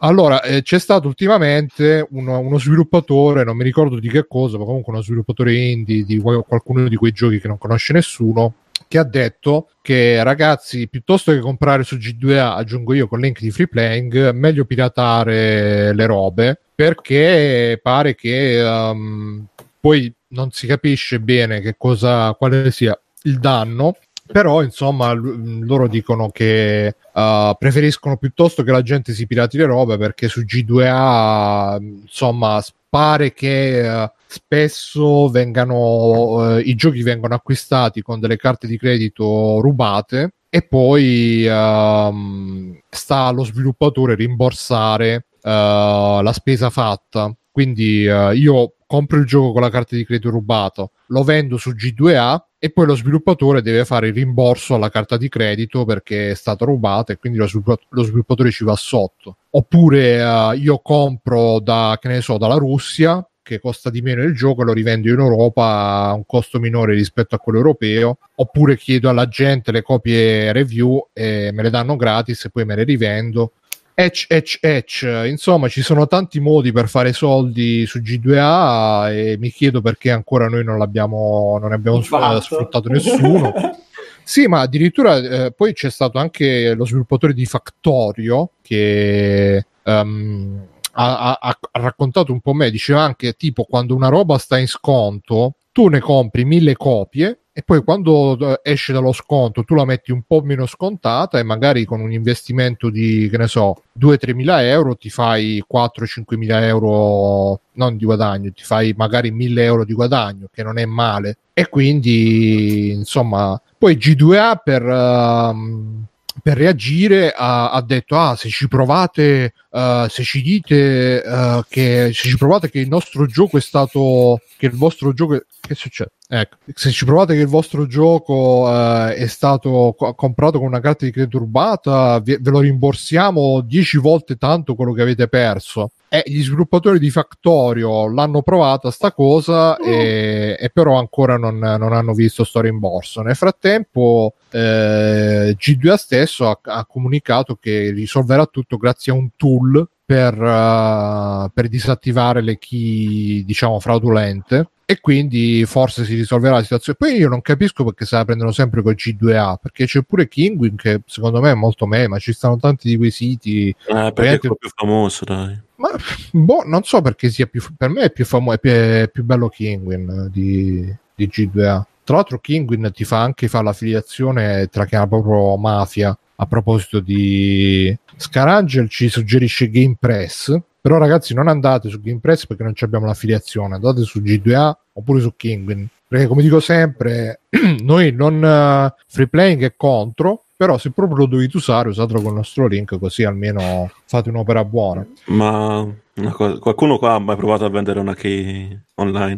[0.01, 4.63] Allora, eh, c'è stato ultimamente uno, uno sviluppatore, non mi ricordo di che cosa, ma
[4.63, 8.53] comunque uno sviluppatore indie di qual- qualcuno di quei giochi che non conosce nessuno,
[8.89, 13.51] che ha detto che ragazzi, piuttosto che comprare su G2A, aggiungo io con link di
[13.51, 19.45] free playing, meglio piratare le robe perché pare che um,
[19.79, 23.95] poi non si capisce bene che cosa, quale sia il danno.
[24.25, 29.65] Però, insomma, l- loro dicono che uh, preferiscono piuttosto che la gente si pirati le
[29.65, 38.01] robe perché su G2A, insomma, pare che uh, spesso vengano uh, i giochi vengono acquistati
[38.01, 46.31] con delle carte di credito rubate e poi um, sta allo sviluppatore rimborsare uh, la
[46.33, 47.33] spesa fatta.
[47.51, 51.71] Quindi uh, io compro il gioco con la carta di credito rubato, lo vendo su
[51.71, 56.35] G2A e poi lo sviluppatore deve fare il rimborso alla carta di credito perché è
[56.35, 59.37] stata rubata e quindi lo, sviluppa- lo sviluppatore ci va sotto.
[59.51, 64.35] Oppure uh, io compro da, che ne so, dalla Russia che costa di meno il
[64.35, 68.77] gioco e lo rivendo in Europa a un costo minore rispetto a quello europeo, oppure
[68.77, 72.83] chiedo alla gente le copie review e me le danno gratis e poi me le
[72.83, 73.53] rivendo.
[73.99, 75.01] Etch, etch, etch.
[75.25, 80.47] Insomma, ci sono tanti modi per fare soldi su G2A e mi chiedo perché ancora
[80.47, 82.39] noi non l'abbiamo, non abbiamo Fatto.
[82.39, 83.51] sfruttato nessuno.
[84.23, 91.31] Sì, ma addirittura eh, poi c'è stato anche lo sviluppatore di Factorio che ehm, ha,
[91.31, 95.55] ha- ha raccontato un po' me, diceva anche tipo quando una roba sta in sconto,
[95.71, 100.13] tu ne compri mille copie e poi quando eh, esce dallo sconto tu la metti
[100.13, 104.65] un po' meno scontata e magari con un investimento di, che ne so, 2-3 mila
[104.65, 109.93] euro ti fai 4-5 mila euro non di guadagno, ti fai magari 1000 euro di
[109.93, 111.37] guadagno, che non è male.
[111.53, 114.83] E quindi, insomma, poi G2A per...
[114.83, 116.05] ehm,
[116.41, 122.11] per reagire ha, ha detto ah se ci provate eh, se ci dite eh, che
[122.13, 125.75] se ci provate che il nostro gioco è stato che il vostro gioco è, che
[125.75, 130.67] succede ecco se ci provate che il vostro gioco eh, è stato co- comprato con
[130.67, 135.27] una carta di credito rubata ve, ve lo rimborsiamo 10 volte tanto quello che avete
[135.27, 135.91] perso.
[136.11, 141.93] E gli sviluppatori di Factorio l'hanno provata sta cosa e, e però ancora non, non
[141.93, 143.21] hanno visto sto rimborso.
[143.21, 149.87] Nel frattempo eh, G2A stesso ha, ha comunicato che risolverà tutto grazie a un tool
[150.03, 156.97] per, eh, per disattivare le key diciamo fraudolente e quindi forse si risolverà la situazione.
[156.99, 160.75] Poi io non capisco perché se la prendono sempre con G2A perché c'è pure Kingwin
[160.75, 163.69] che secondo me è molto meglio, ma ci stanno tanti di quei siti.
[163.69, 165.61] Eh, perché è quello più famoso, dai.
[165.75, 165.91] Ma
[166.31, 167.61] boh, non so perché sia più.
[167.77, 171.83] Per me è più famoso, è più, è più bello Kingwin di, di G2A.
[172.03, 176.17] Tra l'altro, Kingwin ti fa anche fa l'affiliazione tra che ha proprio mafia.
[176.37, 180.59] A proposito di Scarangel, ci suggerisce Game Press.
[180.81, 183.75] Però, ragazzi, non andate su Game Press perché non ci abbiamo l'affiliazione.
[183.75, 185.87] Andate su G2A oppure su Kingwin.
[186.07, 187.41] Perché, come dico sempre,
[187.83, 190.43] noi non eh, free playing è contro.
[190.55, 194.65] Però, se proprio lo dovete usare, usatelo con il nostro link, così almeno fate un'opera
[194.65, 195.05] buona.
[195.27, 195.87] Ma
[196.33, 199.37] cosa- qualcuno qua ha mai provato a vendere una key online?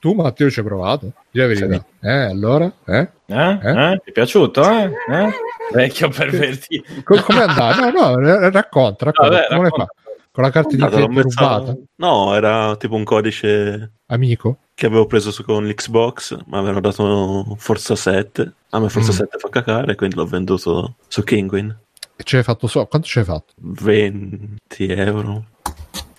[0.00, 1.12] Tu, Matteo, ci hai provato?
[1.30, 1.84] Dì la verità.
[2.00, 2.72] Eh, allora?
[2.86, 3.08] Eh?
[3.26, 3.58] Eh?
[3.62, 4.00] Eh?
[4.02, 4.68] Ti è piaciuto?
[4.68, 4.84] Eh?
[4.84, 5.30] Eh?
[5.72, 6.90] Vecchio pervertito.
[7.04, 7.90] Co- come andava?
[7.90, 9.30] No, no, r- racconta, racconta.
[9.30, 9.92] Vabbè, come racconta.
[10.32, 11.76] Con la carta di credito messa- rubata?
[11.96, 14.58] No, era tipo un codice Amico?
[14.74, 18.52] che avevo preso su- con l'Xbox, ma avevano dato Forza 7.
[18.70, 19.14] A me Forza Mm.
[19.14, 21.76] 7 fa cacare, quindi l'ho venduto su Kingwin.
[22.16, 22.86] E ci hai fatto so?
[22.86, 23.52] Quanto ci hai fatto?
[23.58, 25.44] 20 euro.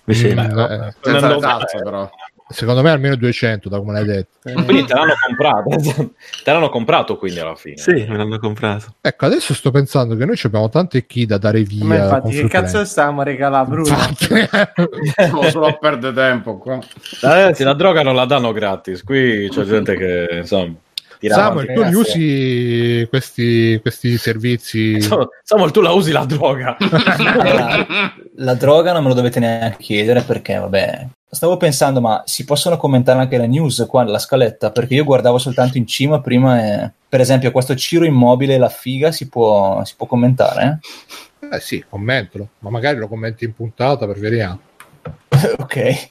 [0.05, 0.45] Mi sembra.
[0.67, 2.09] Mm, eh, Senza le lo- tasse, però.
[2.53, 4.37] Secondo me almeno 200, da come l'hai detto.
[4.41, 6.13] Quindi te l'hanno comprato.
[6.43, 7.77] te l'hanno comprato quindi alla fine.
[7.77, 8.95] Sì, me l'hanno comprato.
[9.01, 11.83] Ecco, adesso sto pensando che noi abbiamo tante key da dare via.
[11.83, 13.85] Ma infatti, che cazzo stiamo a regalare, Bruno?
[13.85, 16.79] Sono solo a perdere tempo qua.
[17.21, 19.03] Ragazzi, la droga non la danno gratis.
[19.03, 20.75] Qui c'è gente che insomma.
[21.29, 24.99] Samuel, tu li usi questi, questi servizi?
[24.99, 26.75] Samuel, Samuel, tu la usi la droga.
[26.79, 27.87] la,
[28.35, 31.07] la droga non me lo dovete neanche chiedere perché, vabbè.
[31.33, 34.71] Stavo pensando, ma si possono commentare anche le news qua nella scaletta?
[34.71, 39.11] Perché io guardavo soltanto in cima prima e, per esempio, questo Ciro Immobile, la figa,
[39.11, 40.79] si può, si può commentare?
[41.51, 44.59] Eh sì, commentalo, ma magari lo commenti in puntata per vediamo.
[45.29, 45.55] eh?
[45.57, 46.09] ok.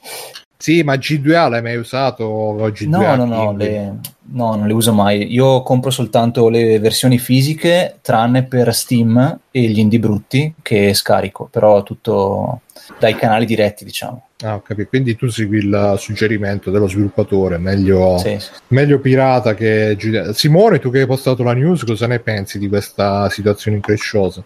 [0.57, 2.23] Sì, ma G2A l'hai mai usato?
[2.25, 3.95] O G2A No, no, no, le-
[4.31, 5.31] no, non le uso mai.
[5.33, 11.47] Io compro soltanto le versioni fisiche, tranne per Steam e gli indie brutti che scarico,
[11.49, 12.61] però tutto
[12.99, 14.27] dai canali diretti, diciamo.
[14.43, 14.89] Ah, capito.
[14.89, 18.49] Quindi tu segui il suggerimento dello sviluppatore, meglio, Sì, sì.
[18.69, 20.31] meglio pirata che G2A.
[20.31, 24.43] Simone, tu che hai postato la news, cosa ne pensi di questa situazione incresciosa?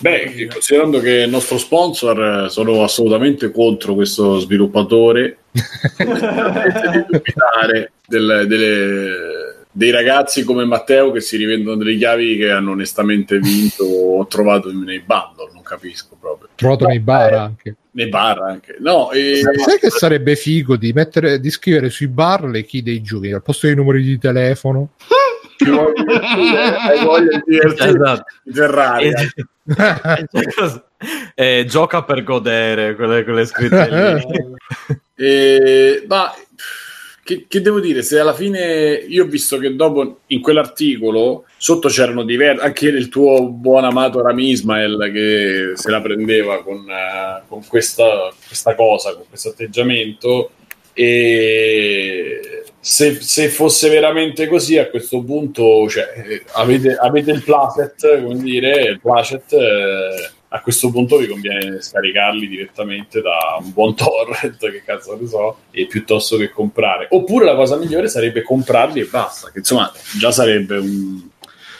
[0.00, 8.44] Beh, considerando che il nostro sponsor eh, sono assolutamente contro questo sviluppatore, di dubitare del-
[8.48, 9.39] delle-
[9.72, 14.72] dei ragazzi come Matteo che si rivendono delle chiavi che hanno onestamente vinto o trovato
[14.72, 16.48] nei bundle, non capisco proprio.
[16.54, 17.76] Trovato nei bar anche.
[17.92, 18.76] Nei bar anche.
[18.80, 19.42] No, e...
[19.56, 23.42] Sai che sarebbe figo di, mettere, di scrivere sui bar le key dei giochi al
[23.42, 24.90] posto dei numeri di telefono?
[25.60, 28.24] Hai voglia di Esatto.
[28.44, 29.14] in Terraria.
[31.34, 34.94] Eh, gioca per godere quelle, quelle scritte lì.
[35.14, 36.30] E, ma
[37.30, 38.02] che, che devo dire?
[38.02, 43.08] Se alla fine io ho visto che dopo in quell'articolo sotto c'erano diversi, anche il
[43.08, 49.14] tuo buon amato Rami Ismael che se la prendeva con, eh, con questa, questa cosa,
[49.14, 50.50] con questo atteggiamento.
[50.92, 56.08] E se, se fosse veramente così, a questo punto cioè,
[56.54, 59.52] avete, avete il placet, come dire, il placet.
[59.52, 65.26] eh, a questo punto vi conviene scaricarli direttamente da un buon torrent, che cazzo ne
[65.26, 67.06] so, e piuttosto che comprare.
[67.10, 71.28] Oppure la cosa migliore sarebbe comprarli e basta, che insomma già sarebbe un,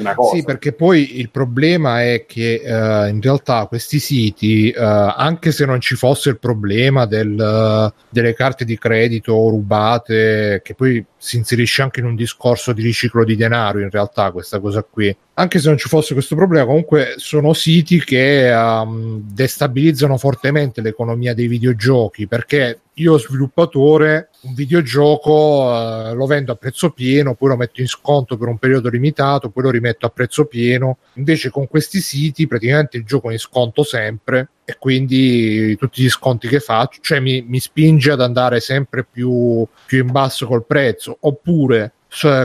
[0.00, 0.36] una cosa.
[0.36, 5.64] Sì, perché poi il problema è che eh, in realtà questi siti, eh, anche se
[5.64, 11.82] non ci fosse il problema del, delle carte di credito rubate, che poi si inserisce
[11.82, 15.14] anche in un discorso di riciclo di denaro, in realtà questa cosa qui.
[15.34, 21.34] Anche se non ci fosse questo problema, comunque sono siti che um, destabilizzano fortemente l'economia
[21.34, 27.56] dei videogiochi perché io sviluppatore un videogioco uh, lo vendo a prezzo pieno, poi lo
[27.56, 30.98] metto in sconto per un periodo limitato, poi lo rimetto a prezzo pieno.
[31.14, 36.08] Invece con questi siti praticamente il gioco è in sconto sempre e quindi tutti gli
[36.08, 40.64] sconti che faccio, cioè mi, mi spinge ad andare sempre più, più in basso col
[40.64, 41.16] prezzo.
[41.20, 41.92] Oppure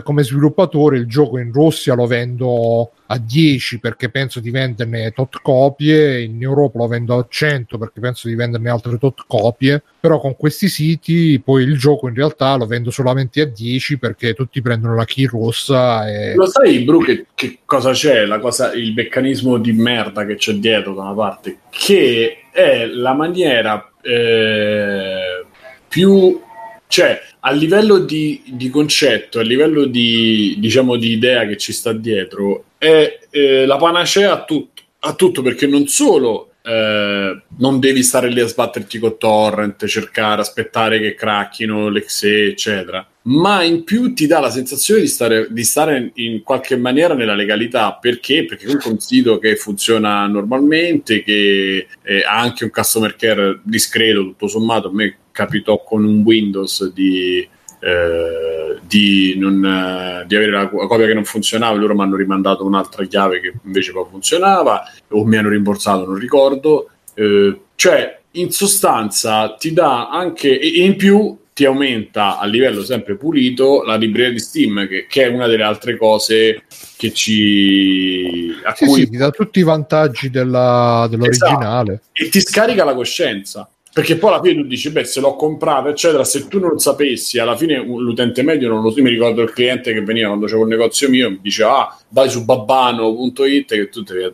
[0.03, 5.39] come sviluppatore il gioco in Russia lo vendo a 10 perché penso di venderne tot
[5.41, 10.19] copie, in Europa lo vendo a 100 perché penso di venderne altre tot copie, però
[10.19, 14.61] con questi siti poi il gioco in realtà lo vendo solamente a 10 perché tutti
[14.61, 16.35] prendono la key rossa e...
[16.35, 20.93] Lo sai Bru che, che cosa c'è, cosa, il meccanismo di merda che c'è dietro
[20.93, 25.43] da una parte, che è la maniera eh,
[25.87, 26.39] più
[26.87, 31.93] cioè a livello di, di, concetto, a livello di, diciamo, di idea che ci sta
[31.93, 38.01] dietro, è eh, la panacea a tutto, a tutto perché non solo eh, non devi
[38.01, 43.07] stare lì a sbatterti con torrent, cercare, aspettare che cracchino l'exe, eccetera.
[43.23, 47.35] Ma in più ti dà la sensazione di stare, di stare in qualche maniera nella
[47.35, 48.45] legalità perché?
[48.45, 53.59] Perché comunque è un sito che funziona normalmente, che eh, ha anche un customer care
[53.63, 54.87] discreto, tutto sommato.
[54.89, 57.45] A me capitò con un Windows di
[57.79, 62.15] eh, di, non, eh, di, avere la, la, copia che non funzionava, loro mi hanno
[62.15, 66.89] rimandato un'altra chiave che invece poi funzionava o mi hanno rimborsato, non ricordo.
[67.13, 73.15] Eh, cioè, in sostanza ti dà anche e in più ti aumenta a livello sempre
[73.15, 76.63] pulito la libreria di Steam, che, che è una delle altre cose
[76.97, 79.01] che ci a sì, cui...
[79.01, 82.09] sì, ti dà tutti i vantaggi della, dell'originale esatto.
[82.11, 85.87] e ti scarica la coscienza perché poi alla fine tu dici, beh, se l'ho comprato,
[85.87, 89.01] eccetera, se tu non lo sapessi, alla fine l'utente medio non lo so.
[89.01, 92.29] Mi ricordo il cliente che veniva quando c'era un negozio mio, mi diceva, ah, vai
[92.29, 94.33] su babbano.it, che tu da,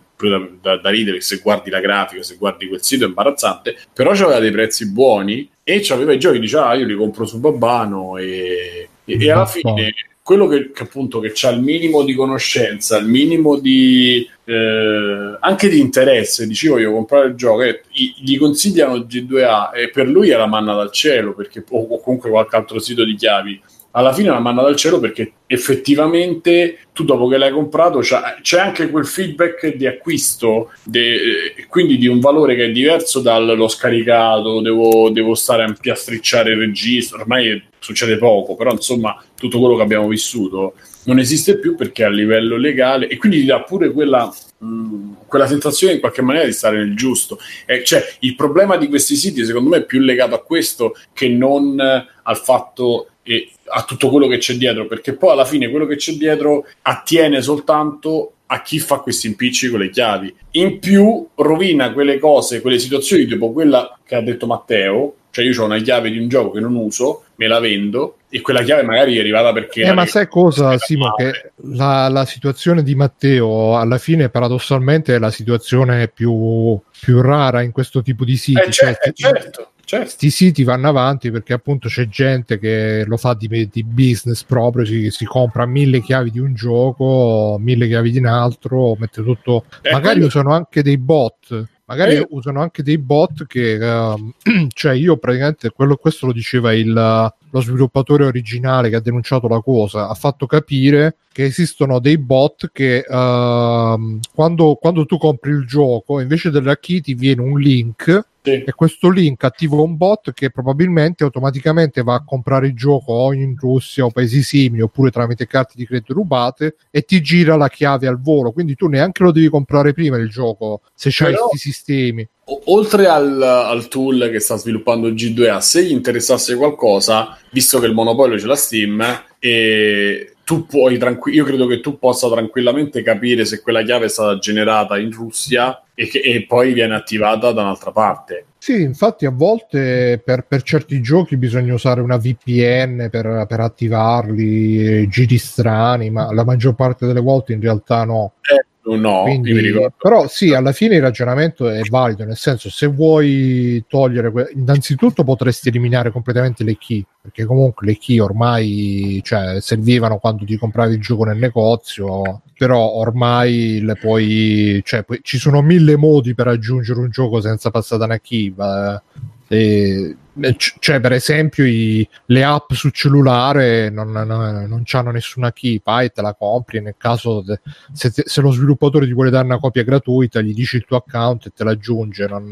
[0.59, 4.39] da, da ridere, se guardi la grafica, se guardi quel sito è imbarazzante, però c'aveva
[4.39, 8.89] dei prezzi buoni e c'aveva i giochi, diceva, ah, io li compro su babbano e,
[9.06, 9.93] e, e alla fine
[10.24, 15.68] quello che, che, appunto che ha il minimo di conoscenza, il minimo di eh, anche
[15.68, 20.38] di interesse, dicevo io comprare il gioco, eh, gli consigliano G2A e per lui è
[20.38, 23.62] la manna dal cielo perché, o, o comunque qualche altro sito di chiavi.
[23.93, 28.58] Alla fine è una manna dal cielo perché effettivamente tu dopo che l'hai comprato c'è,
[28.58, 33.68] anche quel feedback di acquisto de, eh, quindi di un valore che è diverso dallo
[33.68, 39.76] scaricato devo, devo stare a impiastricciare il registro ormai succede poco però insomma tutto quello
[39.76, 44.32] che abbiamo vissuto non esiste più perché a livello legale e quindi dà pure quella,
[44.60, 47.40] mh, mm, quella sensazione in qualche maniera di stare nel giusto.
[47.66, 51.28] Eh, cioè, il problema di questi siti secondo me è più legato a questo che
[51.28, 55.70] non eh, al fatto e a tutto quello che c'è dietro, perché poi alla fine
[55.70, 60.34] quello che c'è dietro attiene soltanto a chi fa questi impicci con le chiavi.
[60.52, 65.62] In più rovina quelle cose, quelle situazioni tipo quella che ha detto Matteo, cioè io
[65.62, 68.84] ho una chiave di un gioco che non uso, me la vendo e quella chiave
[68.84, 69.84] magari è arrivata perché...
[69.84, 75.20] Eh, ma sai cosa, Simo, che la, la, situazione di Matteo alla fine paradossalmente è
[75.20, 78.60] la situazione più, più rara in questo tipo di siti.
[78.60, 79.52] Eh, certo, cioè,
[79.92, 80.10] certo.
[80.10, 80.30] Certo.
[80.30, 85.10] siti vanno avanti perché appunto c'è gente che lo fa di, di business proprio, si,
[85.12, 89.66] si, compra mille chiavi di un gioco, mille chiavi di un altro, mette tutto...
[89.82, 90.26] Eh, magari quindi...
[90.26, 92.28] usano anche dei bot magari eh.
[92.30, 94.34] usano anche dei bot che uh,
[94.70, 99.60] cioè io praticamente quello, questo lo diceva il, lo sviluppatore originale che ha denunciato la
[99.60, 105.66] cosa ha fatto capire che esistono dei bot che uh, quando, quando tu compri il
[105.68, 108.64] gioco invece della key ti viene un link sì.
[108.66, 113.34] E questo link attiva un bot che probabilmente automaticamente va a comprare il gioco o
[113.34, 117.70] in Russia o paesi simili oppure tramite carte di credito rubate e ti gira la
[117.70, 118.52] chiave al volo.
[118.52, 122.28] Quindi tu neanche lo devi comprare prima il gioco se c'hai questi sistemi.
[122.66, 127.94] Oltre al, al, tool che sta sviluppando G2A, se gli interessasse qualcosa, visto che il
[127.94, 133.46] monopolio ce l'ha Steam, e tu puoi tranqu- io credo che tu possa tranquillamente capire
[133.46, 137.62] se quella chiave è stata generata in Russia e, che, e poi viene attivata da
[137.62, 138.45] un'altra parte.
[138.58, 145.08] Sì, infatti a volte per, per certi giochi bisogna usare una VPN per, per attivarli,
[145.08, 148.34] giri strani, ma la maggior parte delle volte in realtà no.
[148.41, 153.84] Eh, no, Quindi, però sì, alla fine il ragionamento è valido, nel senso se vuoi
[153.88, 160.18] togliere, que- innanzitutto potresti eliminare completamente le key, perché comunque le key ormai cioè, servivano
[160.18, 165.64] quando ti compravi il gioco nel negozio, però ormai le puoi, cioè, puoi- ci sono
[165.64, 168.53] mille modi per aggiungere un gioco senza passare da una key.
[168.55, 169.01] ma-
[169.47, 175.09] e- e c- cioè, per esempio, i- le app sul cellulare non, non, non hanno
[175.09, 176.82] nessuna key, e te la compri.
[176.82, 177.59] Nel caso de-
[177.93, 180.97] se, te- se lo sviluppatore ti vuole dare una copia gratuita, gli dici il tuo
[180.97, 182.28] account e te l'aggiunge.
[182.28, 182.47] Non,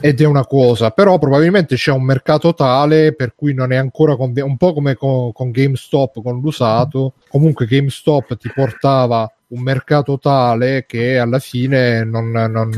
[0.00, 4.16] ed è una cosa, però probabilmente c'è un mercato tale per cui non è ancora
[4.16, 7.14] conv- un po' come co- con GameStop con l'usato.
[7.28, 12.70] Comunque GameStop ti portava un mercato tale che alla fine non, non,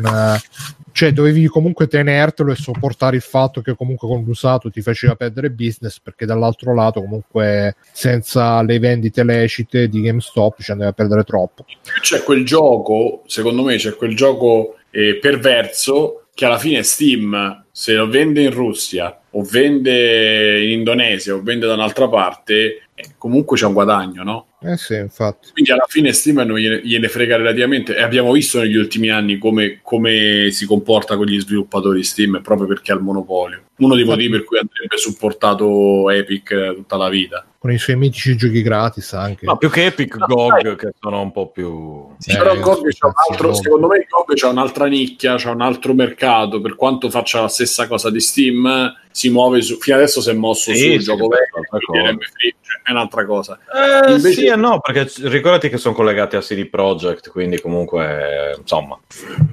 [0.93, 5.51] cioè dovevi comunque tenertelo e sopportare il fatto che comunque con l'usato ti faceva perdere
[5.51, 11.25] business perché dall'altro lato comunque senza le vendite lecite di GameStop ci andava a perdere
[11.25, 11.65] troppo.
[12.01, 17.95] c'è quel gioco, secondo me c'è quel gioco eh, perverso che alla fine Steam, se
[17.95, 23.57] lo vende in Russia o vende in Indonesia o vende da un'altra parte, eh, comunque
[23.57, 24.47] c'è un guadagno, no?
[24.65, 25.51] Eh sì, infatti.
[25.53, 29.81] Quindi alla fine Steam gliene, gliene frega relativamente e abbiamo visto negli ultimi anni come,
[29.83, 33.63] come si comporta con gli sviluppatori Steam proprio perché ha il monopolio.
[33.79, 37.45] Uno dei motivi per cui andrebbe supportato Epic tutta la vita.
[37.59, 39.47] Con i suoi mitici giochi gratis anche.
[39.47, 40.77] No, più che Epic, No, GOG, dai.
[40.77, 42.09] che sono un po' più...
[42.19, 45.61] Sì, Eh, però GOG c'ha un altro, secondo me GOG c'ha un'altra nicchia, c'ha un
[45.61, 50.21] altro mercato, per quanto faccia la stessa cosa di Steam, si muove su, fino adesso
[50.21, 52.11] si è mosso Sì, sul sì, gioco vecchio, è un'altra quindi cosa.
[52.11, 53.59] è free, cioè, è un'altra cosa.
[54.07, 58.57] Eh, Invece- Sì e no, perché ricordati che sono collegati a CD Projekt, quindi comunque,
[58.59, 58.99] insomma,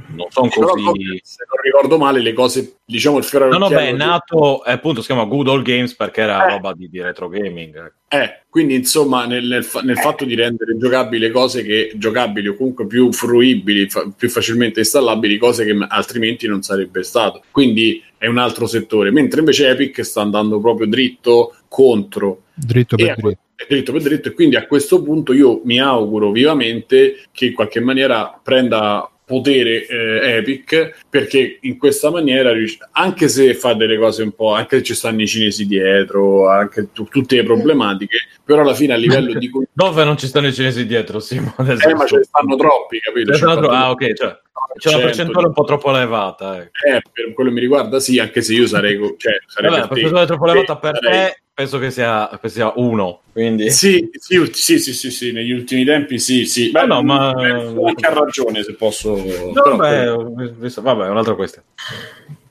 [0.08, 0.84] non sono Però così...
[0.84, 4.64] GOG, se non ricordo male, le cose, diciamo il fiore No, no, beh, è nato,
[4.66, 6.50] eh, appunto, si chiama Good Old Games perché era Eh.
[6.52, 7.94] roba di, di retro gaming.
[8.12, 12.88] Eh, quindi insomma nel, nel nel fatto di rendere giocabili cose che giocabili o comunque
[12.88, 17.44] più fruibili, fa- più facilmente installabili, cose che altrimenti non sarebbe stato.
[17.52, 23.06] Quindi è un altro settore, mentre invece Epic sta andando proprio dritto contro Dritto e
[23.06, 23.40] per dritto.
[23.68, 27.80] dritto per dritto e quindi a questo punto io mi auguro vivamente che in qualche
[27.80, 32.52] maniera prenda potere eh, Epic perché in questa maniera
[32.94, 36.88] anche se fa delle cose un po' anche se ci stanno i cinesi dietro anche
[36.92, 40.54] tu- tutte le problematiche però alla fine a livello di Dove non ci stanno i
[40.54, 41.54] cinesi dietro, Simo?
[41.60, 43.32] Nel eh, ma ce ne stanno troppi capito?
[43.34, 44.40] Ce ne stanno tro- 50 Ah, ok, cioè,
[44.78, 46.58] c'è una percentuale un po' troppo elevata.
[46.58, 46.88] ecco.
[46.88, 49.90] eh, per quello che mi riguarda sì anche se io sarei cioè, sarei Vabbè, per
[49.90, 53.22] percentuale troppo elevata per sarei- te penso che sia, che sia uno.
[53.34, 53.70] Quindi...
[53.70, 56.72] Sì, sì, sì, sì, sì, sì, negli ultimi tempi sì, sì.
[56.72, 59.14] Ma no, ma- anche ha ragione se posso...
[59.18, 61.68] No, però- beh, visto- vabbè, è un'altra questione.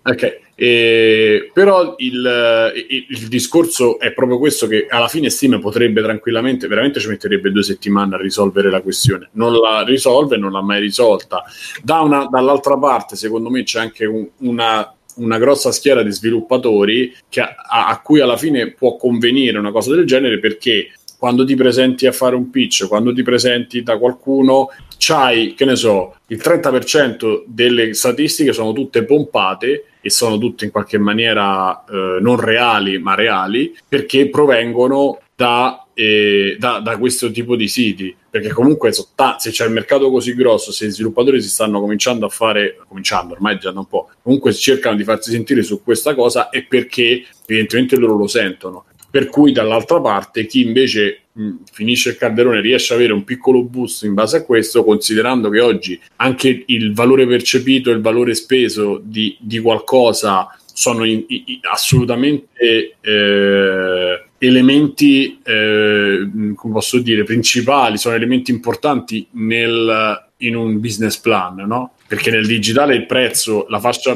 [0.03, 6.01] Ok, eh, però il, il- il discorso è proprio questo che alla fine Steam potrebbe
[6.03, 9.29] tranquillamente, veramente ci metterebbe due settimane a risolvere la questione.
[9.33, 11.43] Non la risolve, non l'ha mai risolta.
[11.83, 17.15] Da una- dall'altra parte, secondo me, c'è anche un- una, una grossa schiera di sviluppatori
[17.29, 21.57] che a, a cui alla fine può convenire una cosa del genere perché quando ti
[21.57, 26.41] presenti a fare un pitch, quando ti presenti da qualcuno, c'hai, che ne so, il
[26.43, 32.99] 30% delle statistiche sono tutte pompate e sono tutte in qualche maniera eh, non reali,
[32.99, 38.15] ma reali, perché provengono da, eh, da, da questo tipo di siti.
[38.31, 42.29] Perché comunque se c'è il mercato così grosso, se gli sviluppatori si stanno cominciando a
[42.29, 46.51] fare, cominciando ormai già da un po', comunque cercano di farsi sentire su questa cosa,
[46.51, 48.85] è perché evidentemente loro lo sentono.
[49.11, 53.63] Per cui dall'altra parte chi invece mh, finisce il calderone riesce ad avere un piccolo
[53.63, 58.35] boost in base a questo, considerando che oggi anche il valore percepito e il valore
[58.35, 67.99] speso di, di qualcosa sono in- i- assolutamente eh, elementi, eh, come posso dire, principali,
[67.99, 71.93] sono elementi importanti nel, in un business plan, no?
[72.09, 73.67] Perché nel digitale il prezzo,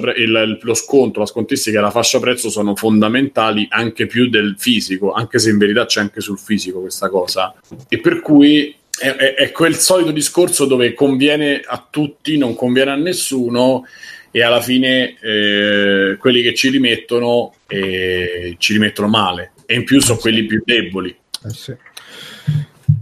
[0.01, 4.55] pre- il- lo sconto, la scontistica e la fascia prezzo sono fondamentali anche più del
[4.59, 7.55] fisico, anche se in verità c'è anche sul fisico questa cosa.
[7.90, 12.93] E per cui è, è- è quel solito discorso dove conviene a tutti, non conviene
[12.93, 13.84] a nessuno
[14.30, 20.01] e alla fine eh, quelli che ci rimettono eh, ci rimettono male e in più
[20.01, 21.14] sono quelli più deboli.
[21.45, 21.74] Eh sì.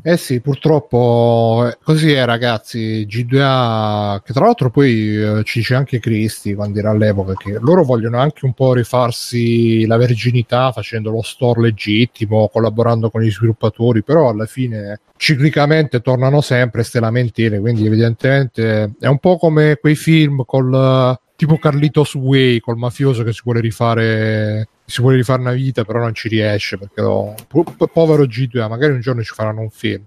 [0.03, 5.99] Eh sì, purtroppo così è ragazzi, G2A, che tra l'altro poi eh, ci dice anche
[5.99, 11.21] Cristi quando era all'epoca, che loro vogliono anche un po' rifarsi la verginità facendo lo
[11.21, 17.85] store legittimo, collaborando con gli sviluppatori, però alla fine ciclicamente tornano sempre ste lamentele, quindi
[17.85, 23.33] evidentemente è un po' come quei film col eh, tipo Carlitos Way, col mafioso che
[23.33, 27.63] si vuole rifare si vuole rifare una vita però non ci riesce perché lo- po-
[27.65, 30.05] po- povero G2A magari un giorno ci faranno un film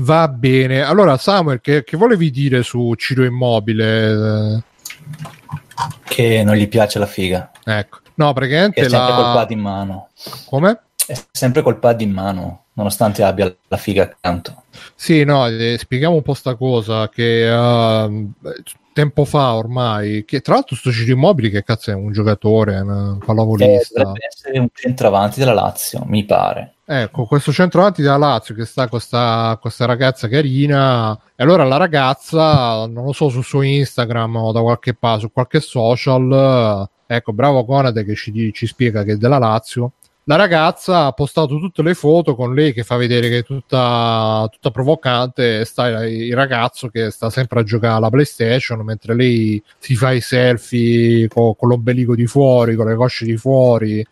[0.00, 4.62] va bene allora Samuel che, che volevi dire su Ciro Immobile
[6.04, 7.50] Che non gli piace la figa.
[7.64, 10.08] Ecco no Che praticamente è sempre col la pad in mano.
[10.46, 10.80] come?
[11.06, 14.62] è sempre col pad in mano, nonostante abbia la figa accanto.
[14.94, 18.32] Sì, no, eh, spieghiamo un po' sta cosa che uh,
[18.94, 23.18] tempo fa ormai, che tra l'altro sto Ciro Immobili che cazzo è un giocatore, un
[23.18, 24.02] pallavolista.
[24.02, 26.76] dovrebbe essere un centravanti della Lazio, mi pare.
[26.86, 31.76] Ecco, questo centravanti della Lazio che sta con questa, questa ragazza carina, e allora la
[31.76, 37.32] ragazza, non lo so, sul suo Instagram o da qualche parte, su qualche social, ecco,
[37.32, 39.92] bravo Conate che ci, ci spiega che è della Lazio,
[40.24, 44.48] la ragazza ha postato tutte le foto con lei che fa vedere che è tutta,
[44.50, 49.94] tutta provocante sta il ragazzo che sta sempre a giocare alla PlayStation mentre lei si
[49.96, 54.04] fa i selfie con, con l'ombelico di fuori, con le cosce di fuori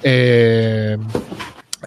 [0.00, 0.98] e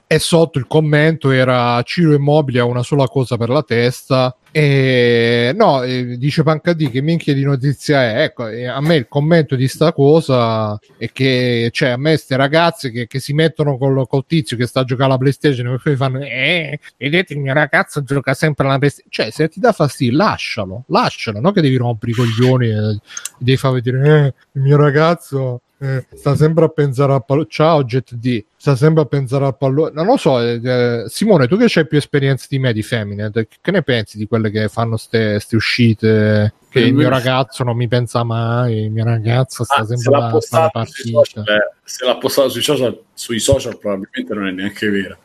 [0.05, 4.35] e sotto il commento era Ciro Immobili ha una sola cosa per la testa.
[4.51, 5.83] E no,
[6.17, 8.23] dice Pancadì che minchia di notizia è.
[8.23, 12.91] Ecco, a me il commento di sta cosa è che cioè, a me queste ragazze
[12.91, 15.95] che, che, si mettono col, col tizio che sta a giocare alla Playstation e poi
[15.95, 20.17] fanno eh, vedete il mio ragazzo gioca sempre alla Playstation cioè se ti dà fastidio
[20.17, 22.99] lascialo, lascialo non che devi rompere i coglioni e
[23.37, 27.47] devi far vedere eh, il mio ragazzo eh, sta sempre a pensare al pallone.
[27.49, 29.91] Ciao GetD, sta sempre a pensare al pallone.
[29.93, 33.31] Non lo so, eh, eh Simone, tu che hai più esperienze di me di femmine,
[33.31, 36.53] che ne pensi di quelle che fanno queste uscite?
[36.69, 40.39] Che il mio ragazzo non mi pensa mai, il mio ragazzo sta ah, sempre a
[40.39, 41.23] fare partita.
[41.23, 45.17] Social, eh, se l'ha postato sui social, sui social, probabilmente non è neanche vera.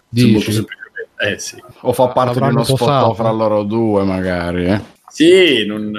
[1.17, 1.63] Eh, sì.
[1.81, 4.67] O fa parte di uno spot fra loro due, magari.
[4.67, 4.81] Eh.
[5.09, 5.93] Sì, non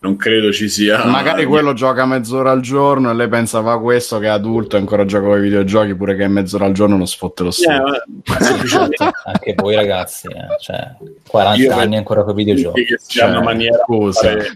[0.00, 1.04] non credo ci sia.
[1.06, 4.78] Magari quello gioca mezz'ora al giorno e lei pensa va questo che è adulto e
[4.78, 7.68] ancora gioca con i videogiochi pure che è mezz'ora al giorno non sfotte lo stesso.
[7.68, 10.94] Yeah, Anche voi ragazzi, eh, cioè
[11.26, 12.84] 40 Io anni ancora con i videogiochi.
[12.84, 14.34] Che sia cioè, una maniera scusa.
[14.34, 14.54] Per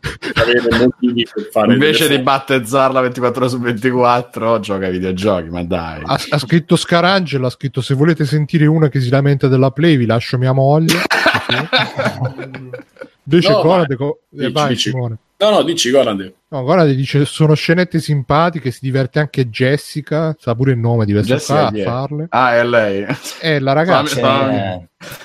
[1.50, 6.02] fare Invece di battezzarla 24 ore su 24, gioca ai videogiochi, ma dai.
[6.04, 9.96] Ha, ha scritto Scarangelo, ha scritto se volete sentire una che si lamenta della Play
[9.96, 11.00] vi lascio mia moglie.
[13.24, 14.90] Invece no, Conrad, co- eh, vai, dici.
[14.90, 15.16] Simone.
[15.38, 16.32] No, no, dici Conrad.
[16.48, 21.12] No, Conrad dice sono scenette simpatiche, si diverte anche Jessica, sa pure il nome di
[21.12, 22.26] questa fa, a farle.
[22.30, 23.06] Ah, è lei.
[23.40, 24.14] È la ragazza.
[24.14, 24.80] C'è,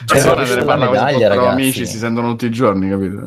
[0.06, 1.48] c'è, c'è il della medaglia, ragazzi.
[1.50, 3.26] amici si sentono tutti i giorni, capito?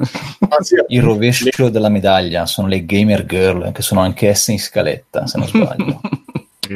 [0.49, 0.77] Ah, sì.
[0.89, 5.39] Il rovescio della medaglia sono le gamer girl, che sono anche esse in scaletta, se
[5.39, 6.01] non sbaglio.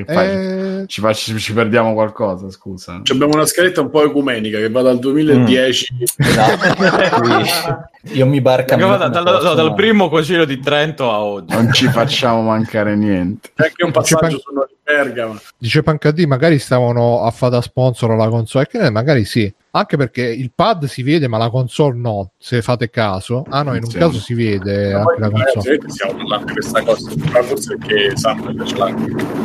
[0.00, 0.84] Eh...
[0.86, 3.00] Ci, ci, ci, perdiamo qualcosa, scusa.
[3.04, 5.94] abbiamo una scaletta un po' ecumenica che va dal 2010.
[5.94, 6.02] Mm.
[6.24, 7.90] Esatto.
[8.12, 8.76] Io mi barca.
[8.76, 11.54] Dal, dal, no, dal primo concilio di Trento a oggi.
[11.54, 13.50] Non ci facciamo mancare niente.
[13.54, 15.38] È anche un passaggio su Bergamo.
[15.56, 18.66] Dice Pancadì, magari stavano a fare da sponsor alla console.
[18.66, 19.52] Che magari sì.
[19.76, 22.32] Anche perché il pad si vede, ma la console no.
[22.38, 23.98] Se fate caso, ah no, in un sì.
[23.98, 25.80] caso si vede ma anche la console.
[25.86, 28.94] Stiamo parlando di questa cosa, ma forse perché Samuel ce l'ha,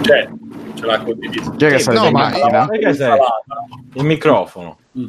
[0.02, 0.30] cioè,
[0.76, 1.52] ce l'ha condivisa.
[1.56, 2.32] Che no, ma
[3.94, 4.78] il microfono.
[5.00, 5.06] Mm.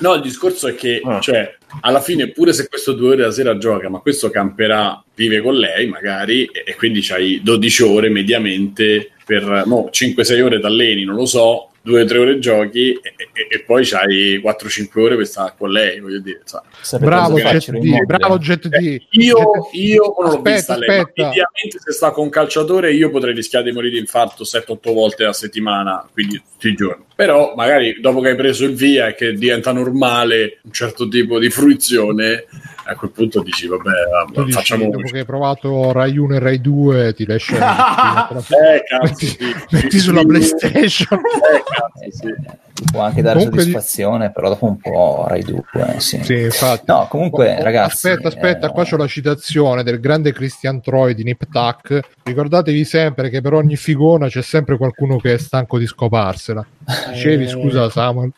[0.00, 1.20] No, il discorso è che, ah.
[1.20, 5.40] cioè, alla fine, pure se questo due ore la sera gioca, ma questo camperà, vive
[5.40, 11.04] con lei magari, e, e quindi c'hai 12 ore mediamente per no, 5-6 ore t'alleni,
[11.04, 15.16] non lo so, due o tre ore giochi e, e, e poi c'hai 4-5 ore
[15.16, 16.42] per stare con lei, voglio dire.
[16.98, 18.74] Bravo Jet D, bravo Jet D.
[18.74, 23.34] Eh, io, io non l'ho vista lei, mediamente se sta con un calciatore io potrei
[23.34, 27.04] rischiare di morire di infarto 7-8 volte a settimana, quindi tutti i giorni.
[27.14, 31.38] Però magari dopo che hai preso il via e che diventa normale un certo tipo
[31.38, 32.44] di fruizione,
[32.84, 33.90] a quel punto dici vabbè,
[34.26, 37.54] vabbè dici, facciamo dopo che hai provato Rai 1 e Rai 2 ti lascia
[38.34, 40.26] eh, cazzo, metti, sì, metti sì, sulla sì.
[40.26, 42.90] PlayStation eh, cazzo, sì.
[42.90, 44.32] può anche dare comunque soddisfazione di...
[44.32, 45.62] però dopo un po' Rai 2
[45.98, 46.22] sì.
[46.22, 50.32] sì infatti no comunque oh, ragazzi aspetta aspetta eh, qua c'ho la citazione del grande
[50.32, 55.34] Christian Troy di Nip Tuck ricordatevi sempre che per ogni figona c'è sempre qualcuno che
[55.34, 56.66] è stanco di scoparsela
[57.12, 57.48] dicevi eh...
[57.48, 58.32] scusa Samuel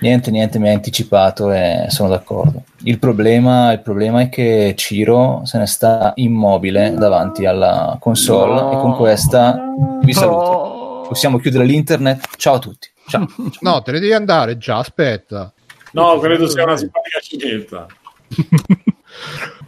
[0.00, 2.64] Niente, niente, mi ha anticipato e sono d'accordo.
[2.82, 8.72] Il problema, il problema, è che Ciro se ne sta immobile davanti alla console no,
[8.72, 9.56] e con questa
[10.02, 10.50] vi saluto.
[10.50, 10.81] No.
[11.12, 12.26] Possiamo chiudere l'internet.
[12.36, 12.88] Ciao a tutti.
[13.06, 13.26] Ciao.
[13.60, 15.52] No, te ne devi andare già, aspetta.
[15.92, 17.86] No, credo sia una simpatica cinetta.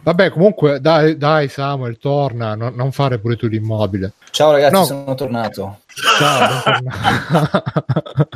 [0.01, 4.13] Vabbè, comunque, dai, dai Samuel, torna, no, non fare pure tu l'immobile.
[4.31, 4.85] Ciao ragazzi, no.
[4.85, 5.79] sono tornato.
[6.17, 6.61] Ciao,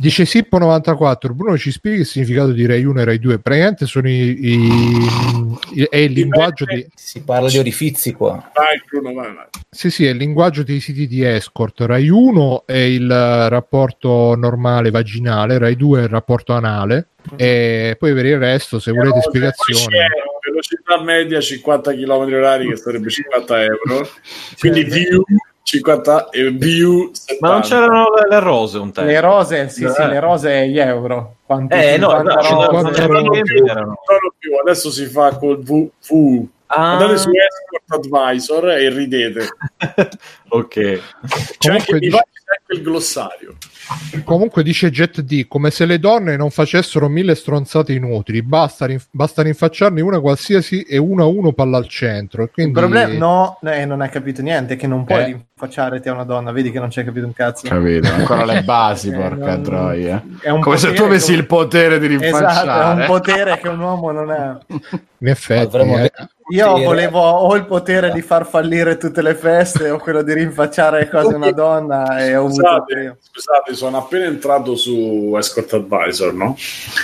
[0.00, 3.38] Dice Sippo94, Bruno ci spieghi il significato di Rai 1 e Rai 2?
[3.38, 4.46] Praticamente sono i,
[5.74, 6.86] i, è il linguaggio di...
[6.94, 8.50] Si parla di orifizi qua.
[8.54, 9.44] Vai Bruno, vai, vai.
[9.68, 11.82] Sì, sì, è il linguaggio dei siti di escort.
[11.82, 18.14] Rai 1 è il rapporto normale vaginale, Rai 2 è il rapporto anale e poi
[18.14, 19.96] per il resto, se volete no, spiegazioni...
[20.42, 24.08] Velocità media 50 km orari che sarebbe 50 euro,
[24.58, 25.22] quindi view
[25.70, 27.46] 50 e VU 70.
[27.46, 29.08] Ma non c'erano le, le rose un tempo?
[29.08, 30.06] Le rose, sì, sì, Eh.
[30.08, 31.36] le rose e gli euro.
[31.46, 32.82] Quanti Eh, no, 50 no, rose?
[32.82, 33.86] non c'erano più, più, erano.
[33.86, 35.88] non più, adesso si fa col V.
[36.08, 36.44] V.
[36.66, 39.48] Ah, Andate su Escort Advisor e ridete.
[40.48, 40.68] ok.
[40.74, 41.00] C'è anche,
[41.58, 42.39] Comunque mi dice- anche
[42.74, 43.56] il glossario.
[44.24, 49.08] Comunque dice Jet D, come se le donne non facessero mille stronzate inutili, basta, rinf-
[49.10, 52.42] basta rinfacciarne una qualsiasi e uno a uno palla al centro.
[52.42, 52.72] E Il Quindi...
[52.72, 55.24] problema, no, eh, non hai capito niente, che non puoi Eh.
[55.24, 57.66] rinfacciare te a una donna, vedi che non c'hai capito un cazzo.
[57.68, 58.08] Capito?
[58.12, 60.24] Ancora le basi, Eh, porca non- troia.
[60.40, 63.06] È un Come se tu avessi che- il potere di Esatto, è un rinfacciare.
[63.06, 64.60] potere che un uomo non ha.
[65.18, 66.12] In effetti, eh,
[66.50, 71.08] Io volevo o il potere di far fallire tutte le feste o quello di rinfacciare
[71.08, 76.56] cose a una donna e ho Scusate, scusate, sono appena entrato su Escort Advisor, no?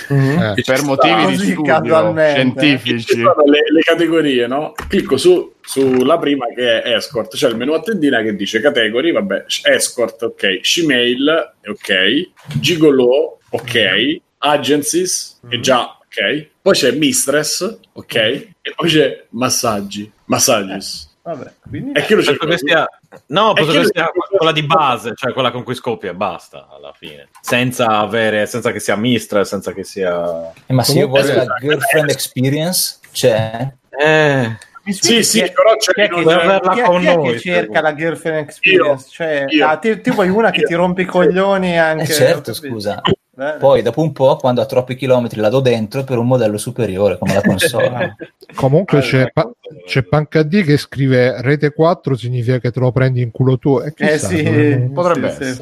[0.09, 0.39] Mhm.
[0.39, 3.17] eh, Per sta- motivi di studio scientifici.
[3.21, 4.73] le, le categorie, no?
[4.87, 9.11] Clicco su, sulla prima che è Escort, c'è il menu a tendina che dice category,
[9.11, 12.29] vabbè, Escort, ok, Shemale, ok,
[12.59, 15.51] Gigolo, ok, Agencies, Mhm.
[15.53, 21.15] e già, ok, poi c'è Mistress, ok, e poi c'è Massaggi, Massagis.
[21.27, 22.87] Vabbè, quindi E che lo Penso che sia...
[23.27, 26.11] No, È penso che che lo- sia quella di base, cioè quella con cui scoppia
[26.11, 27.27] e basta alla fine.
[27.41, 30.53] Senza avere, senza che sia mistra, senza che sia...
[30.65, 33.69] Eh, ma se io voglio la girlfriend experience, c'è.
[33.89, 36.99] Eh, Mi spieghi Sì, sì, è- però c'è chi è che, averla chi è- con
[36.99, 39.07] chi è noi, che cerca la girlfriend experience?
[39.09, 39.67] Cioè, Io.
[39.67, 40.67] ah, ti, ti vuoi una che Io.
[40.67, 42.03] ti rompe i coglioni anche?
[42.03, 42.73] Eh certo, ho capito.
[42.73, 43.01] scusa.
[43.37, 43.57] Bene.
[43.59, 47.19] Poi dopo un po', quando ha troppi chilometri, la do dentro per un modello superiore
[47.19, 48.15] come la console.
[48.55, 49.31] comunque Ah, c'è, ecco.
[49.33, 49.51] pa-
[49.85, 53.79] c'è Pancadì che scrive rete 4 significa che te lo prendi in culo tu.
[53.79, 55.61] E Eh chissà, sì, Potrebbe sì, sì.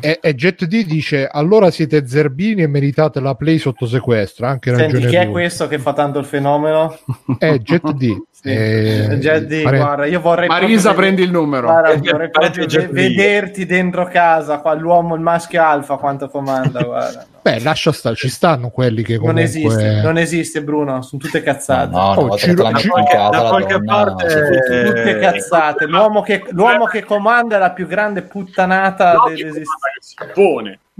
[0.00, 4.46] E, e Jet D dice allora siete zerbini e meritate la play sotto sequestro.
[4.46, 5.32] Anche Senti, chi è lui.
[5.32, 6.98] questo che fa tanto il fenomeno?
[7.38, 8.16] È Jet D.
[8.40, 8.50] Sì.
[8.50, 11.66] Eh, Jedi, pare- guarda, io vorrei Marisa, prendi il numero.
[11.66, 17.26] Guarda, vorrei proprio vederti dentro casa, qua l'uomo, il maschio alfa, quanto comanda, guarda.
[17.32, 17.36] no.
[17.42, 19.42] Beh, lascia stare, ci stanno quelli che comunque...
[19.42, 21.90] Non esiste, non esiste Bruno, sono tutte No, cazzate.
[21.90, 24.84] no, una Oh, volta ci- che te la da qualche- da qualche donna, parte- fa-
[24.86, 25.86] Tutte cazzate.
[25.86, 29.62] L'uomo che, l'uomo che comanda è la più grande puttanata No, de- che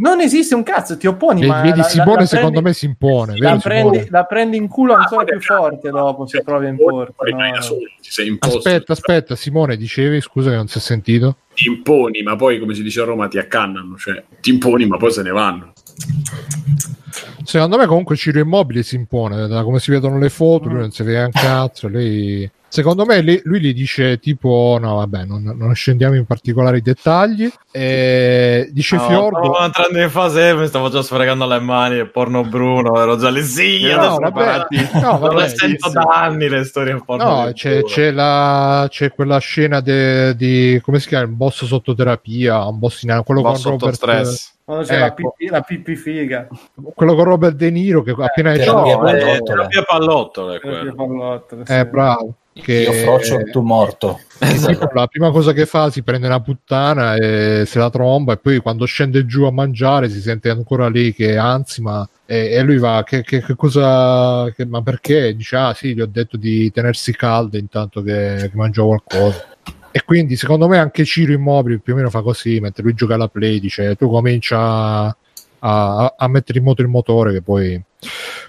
[0.00, 2.68] Non esiste un cazzo, ti opponi, E ma vedi la- la- Simone la secondo prendi-
[2.68, 5.90] me si impone, la vero prendi, la prendi in culo ancora Ah, più vabbè, forte
[5.90, 7.12] dopo se provi a importi.
[7.32, 7.38] no?
[8.38, 11.38] Aspetta, aspetta, Simone, dicevi, scusa che non si è sentito?
[11.54, 13.96] Ti imponi, ma poi, come si dice a Roma, ti accannano.
[13.96, 15.72] Cioè, ti imponi, ma poi se ne vanno.
[17.42, 20.90] Secondo me comunque Ciro Immobile si impone, da come si vedono le foto, lui non
[20.92, 22.48] si vede un cazzo, lei...
[22.70, 27.50] Secondo me lei- lui gli dice tipo, no vabbè, non, non scendiamo in particolari dettagli,
[27.70, 29.38] e dice no, Fiordo...
[29.38, 33.30] stavo entrando in fase, mi stavo già sfregando le mani e porno Bruno, ero già
[33.30, 34.66] lì, sì, No, adesso vabbè,
[35.00, 37.24] no, Non vabbè, le sento sì, da anni le storie porno.
[37.44, 41.24] No, c'è, c'è la, c'è quella scena de- di come si chiama?
[41.24, 44.56] Il boss sotto terapia, un boss in quello Boss con Robert, stress.
[44.64, 45.34] Quando c'è la, Ecco.
[45.36, 46.46] pipì, la pipì figa.
[46.94, 48.64] quello con Robert De Niro che appena esce.
[48.66, 49.42] terapia No, è pallottole.
[49.42, 50.82] terapia pallottole, la quello.
[50.82, 51.72] pipì pallottole, sì.
[51.72, 52.34] Eh, bravo.
[52.52, 54.20] Che Io froccio, tu morto.
[54.38, 58.36] tipo, la prima cosa che fa si prende una puttana e se la tromba e
[58.36, 62.62] poi quando scende giù a mangiare si sente ancora lì che anzi ma e, e
[62.62, 65.34] lui va che, che- che cosa che- ma perché?
[65.36, 69.44] Dice ah sì gli ho detto di tenersi calde intanto che, che mangio qualcosa.
[69.90, 73.14] E quindi secondo me anche Ciro Immobile più o meno fa così mentre lui gioca
[73.14, 75.16] alla play dice tu comincia a,
[75.60, 77.80] a- a mettere in moto il motore che poi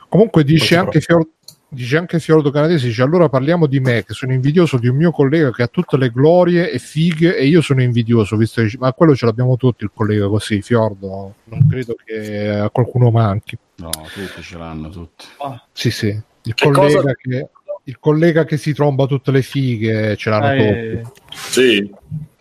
[0.07, 1.27] comunque dice anche Fior-
[1.71, 5.11] Dice anche Fiordo Canadesi, dice allora parliamo di me che sono invidioso di un mio
[5.11, 8.91] collega che ha tutte le glorie e fighe e io sono invidioso, visto che, ma
[8.93, 13.55] quello ce l'abbiamo tutti il collega così, Fiordo, non credo che a qualcuno manchi.
[13.75, 15.25] No, tutti ce l'hanno, tutti.
[15.71, 17.47] Sì, sì, il Che collega, cosa- che,
[17.83, 21.11] il collega che si tromba tutte le fighe ce l'hanno Eh, tutti.
[21.35, 21.91] Sì.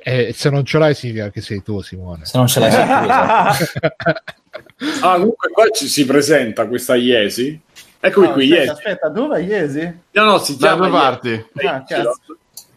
[0.01, 2.25] E se non ce l'hai significa che sei tu Simone.
[2.25, 3.99] Se non ce l'hai sicuro,
[5.03, 7.61] Ah, comunque qua ci si presenta questa Iesi.
[8.01, 8.71] Eccomi no, qui, aspetta, Iesi.
[8.71, 9.99] aspetta, dove è Iesi?
[10.13, 11.05] No, no, si Da chiama due Iesi.
[11.05, 11.47] parti.
[11.67, 11.85] Ah.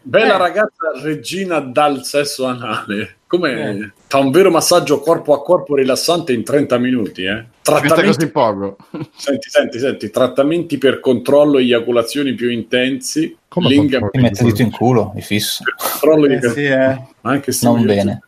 [0.03, 0.38] Bella Eh.
[0.38, 3.17] ragazza regina dal sesso anale.
[3.28, 3.91] Come Eh.
[4.07, 7.38] fa un vero massaggio corpo a corpo rilassante in 30 minuti, eh?
[7.38, 8.78] È Trattamenti, così poco.
[9.15, 13.38] senti, senti, senti, trattamenti per controllo e eiaculazioni più intensi.
[13.47, 15.63] Come Linga ti metti il dito in culo, mi fisso.
[15.78, 16.99] controllo di Eh, sì, eh.
[17.22, 18.22] Anche Non bene.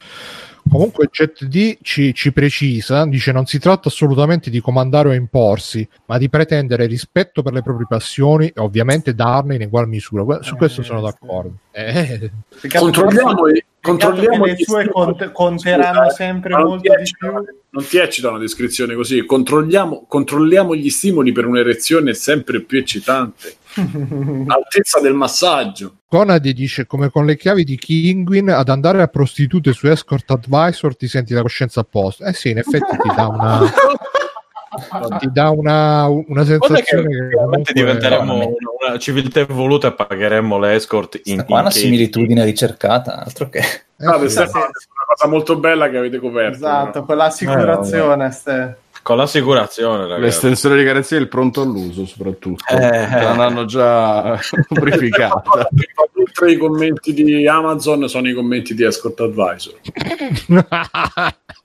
[0.70, 5.88] Comunque Jet D ci, ci precisa, dice non si tratta assolutamente di comandare o imporsi,
[6.06, 10.42] ma di pretendere rispetto per le proprie passioni e ovviamente darne in ugual misura.
[10.42, 11.06] Su Eh, questo sono sì.
[11.06, 11.54] d'accordo.
[11.72, 12.32] Eh,
[12.70, 13.44] Controlliamo,
[13.82, 17.32] controlliamo le sue cont- conteranno sempre molto di più.
[17.70, 19.26] Non ti eccita una descrizione così.
[19.26, 23.58] Controlliamo, controlliamo gli stimoli per un'erezione sempre più eccitante.
[24.48, 26.00] Altezza del massaggio.
[26.08, 30.96] Conadi dice come con le chiavi di Kinguin ad andare a prostitute su Escort Advisor
[30.96, 32.24] ti senti la coscienza a posto.
[32.24, 33.62] Eh sì, in effetti ti dà una
[35.20, 38.46] ti dà una, una sensazione che, che comunque- diventeremo una,
[38.88, 43.60] una civiltà evoluta e pagheremmo l'escort in, Sta qua in una similitudine ricercata, altro che...
[43.60, 44.32] Eh, Guarda, sì.
[44.32, 46.56] Stefano, è una cosa molto bella che avete coperto.
[46.56, 48.32] Esatto, con l'assicurazione.
[48.32, 48.78] ste.
[49.04, 50.22] Con l'assicurazione, ragazzi.
[50.22, 52.64] L'estensione di garanzia e il pronto all'uso, soprattutto.
[52.74, 53.08] Eh.
[53.10, 54.40] L'hanno già
[54.70, 55.68] lubrificata.
[56.16, 59.76] Oltre i commenti di Amazon sono i commenti di Escort Advisor.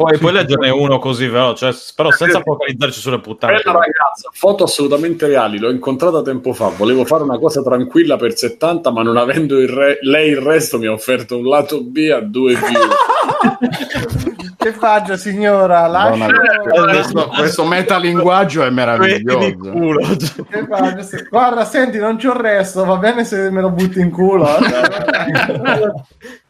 [0.00, 3.60] Poi puoi leggerne uno così veloce, cioè, però senza focalizzarci sulle puttane.
[3.62, 8.34] Bella ragazza, foto assolutamente reali, l'ho incontrata tempo fa, volevo fare una cosa tranquilla per
[8.34, 12.10] 70, ma non avendo il re- lei il resto mi ha offerto un lato B
[12.14, 12.88] a due view.
[14.60, 15.88] Che faccio, signora?
[15.88, 16.84] Madonna, Lascio...
[16.84, 19.56] questo, questo metalinguaggio è meraviglioso.
[19.56, 20.00] culo.
[20.50, 21.02] Che faccio?
[21.02, 24.46] Se- Guarda, senti, non c'ho il resto, va bene se me lo butti in culo.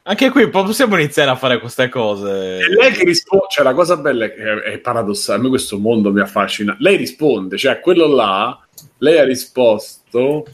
[0.03, 2.59] Anche qui possiamo iniziare a fare queste cose.
[2.59, 5.79] E lei che risponde, cioè la cosa bella è che è paradossale, a me questo
[5.79, 6.75] mondo mi affascina.
[6.81, 8.59] Lei risponde, cioè a quello là,
[8.99, 10.47] lei ha risposto...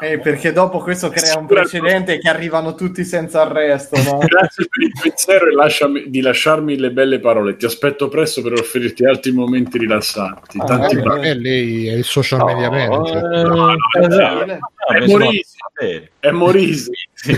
[0.00, 4.18] Eh, perché dopo questo crea un precedente che arrivano tutti senza arresto, no?
[4.24, 7.56] Grazie per il pensiero e lasciami- di lasciarmi le belle parole.
[7.56, 10.58] Ti aspetto presto per offrirti altri momenti rilassanti.
[10.60, 11.26] Ah, Tanti Eh, baci.
[11.26, 13.24] eh, lei è il social media manager.
[13.32, 14.58] Eh, no, esatto.
[14.86, 15.56] È Morisi.
[15.80, 16.90] Eh, È Morisi.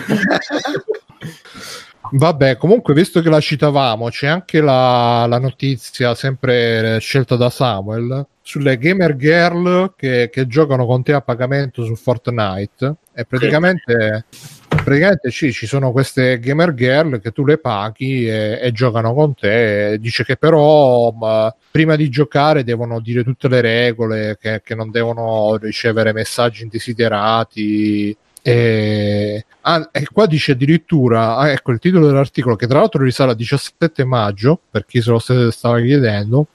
[2.10, 8.26] Vabbè, comunque, visto che la citavamo, c'è anche la, la notizia sempre scelta da Samuel
[8.46, 12.96] sulle gamer girl che, che giocano con te a pagamento su Fortnite.
[13.14, 14.26] E praticamente,
[14.68, 19.34] praticamente sì, ci sono queste gamer girl che tu le paghi e, e giocano con
[19.34, 19.96] te.
[19.98, 24.90] Dice che però ma, prima di giocare devono dire tutte le regole, che, che non
[24.90, 28.14] devono ricevere messaggi indesiderati.
[28.46, 33.30] E, ah, e qua dice addirittura, ah, ecco il titolo dell'articolo che tra l'altro risale
[33.30, 36.48] al 17 maggio, per chi se lo st- stava chiedendo,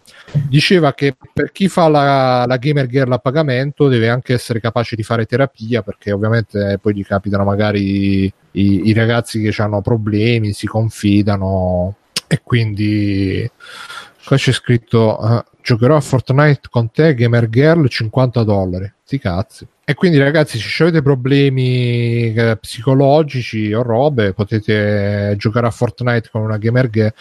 [0.48, 4.96] diceva che per chi fa la, la gamer girl a pagamento deve anche essere capace
[4.96, 10.54] di fare terapia perché ovviamente poi gli capitano magari i, i ragazzi che hanno problemi,
[10.54, 11.96] si confidano
[12.28, 13.50] e quindi
[14.24, 19.68] qua c'è scritto eh, giocherò a Fortnite con te gamer girl 50 dollari, sti cazzi.
[19.90, 26.42] E quindi ragazzi, se avete problemi eh, psicologici o robe, potete giocare a Fortnite con
[26.42, 27.12] una gamer girl.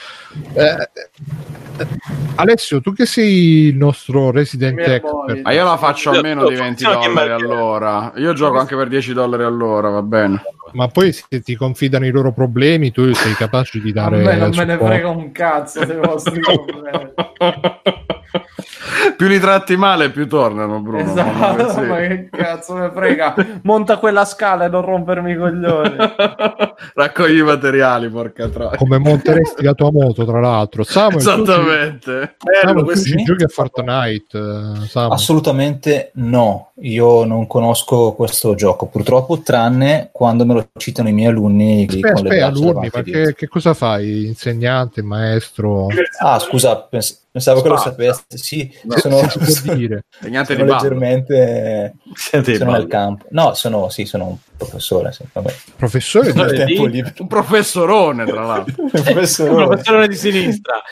[0.52, 1.86] Eh, eh,
[2.34, 5.40] Alessio, tu che sei il nostro resident expert.
[5.44, 8.12] Ma io la faccio almeno di 20 Funziona che dollari all'ora.
[8.16, 10.42] Io gioco anche per 10 dollari all'ora, va bene.
[10.72, 14.50] ma poi se ti confidano i loro problemi, tu sei capace di dare me non
[14.54, 17.14] me ne frega un cazzo dei vostri problemi.
[19.16, 20.98] più li tratti male, più tornano, Bruno.
[21.00, 21.80] Esatto, Sì.
[21.80, 23.34] ma che cazzo me frega?
[23.62, 25.96] Monta quella scala e non rompermi i coglioni.
[26.94, 28.76] Raccogli i materiali, porca troia.
[28.76, 30.82] Come monteresti la tua moto, tra l'altro.
[30.84, 32.10] Samuel, tu ci- Esattamente.
[32.42, 35.12] Bello, Samuel, tu ci giochi a Fortnite, eh, Samuel.
[35.12, 41.28] Assolutamente no, io non conosco questo gioco, purtroppo, tranne quando me lo citano i miei
[41.28, 44.26] alunni Aspetta, con le aspetta, alunni, ma che, che cosa fai?
[44.26, 45.86] Insegnante, maestro?
[46.20, 48.22] Ah, scusa, pens- pensavo che lo sapessi.
[48.28, 50.72] Sì, Se- sono, sono ballo.
[50.72, 53.26] leggermente Senti, sono nel campo.
[53.30, 55.12] No, sono, sì, sono un professore.
[55.12, 55.54] Sì, vabbè.
[55.76, 56.32] Professore
[56.64, 56.76] di.
[57.18, 58.82] Un professorone, tra l'altro.
[58.88, 59.64] Un Professore.
[59.66, 60.82] professore di sinistra.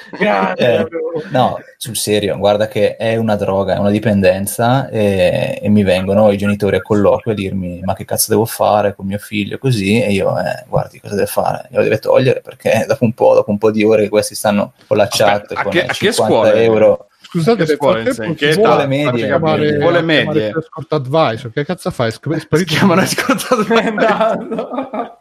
[0.56, 0.86] Eh,
[1.31, 6.31] no, sul serio, guarda che è una droga, è una dipendenza e, e mi vengono
[6.31, 10.01] i genitori a colloquio a dirmi ma che cazzo devo fare con mio figlio così
[10.02, 13.51] e io eh, guardi cosa deve fare, glielo deve togliere perché dopo un po', dopo
[13.51, 16.12] un po' di ore che questi stanno con la chat Aspetta, a che- a che
[16.12, 16.63] 50 scuole?
[16.63, 17.77] euro Scusate, Che nel si
[18.61, 18.87] vuole
[19.19, 19.27] età?
[19.27, 20.53] chiamare- Scuole medie.
[20.57, 22.13] Escort Advisor, che cazzo fai?
[22.13, 23.97] Si sparito chiamano ascoltatori.
[23.97, 25.21] Esatto.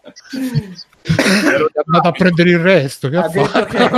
[1.03, 3.09] è andato a prendere il resto.
[3.09, 3.65] Che Ha fatto?
[3.65, 3.89] Che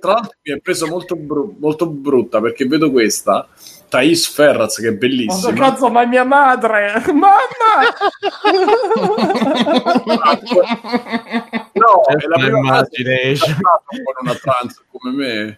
[0.00, 3.46] tra l'altro mi è preso molto, bru- molto brutta perché vedo questa
[3.94, 7.00] Thais Ferraz che è Ma bellissima cazzo, ma è mia madre!
[7.14, 7.30] Mamma!
[11.72, 13.54] no è la prima imagination.
[13.54, 15.56] con una trans come me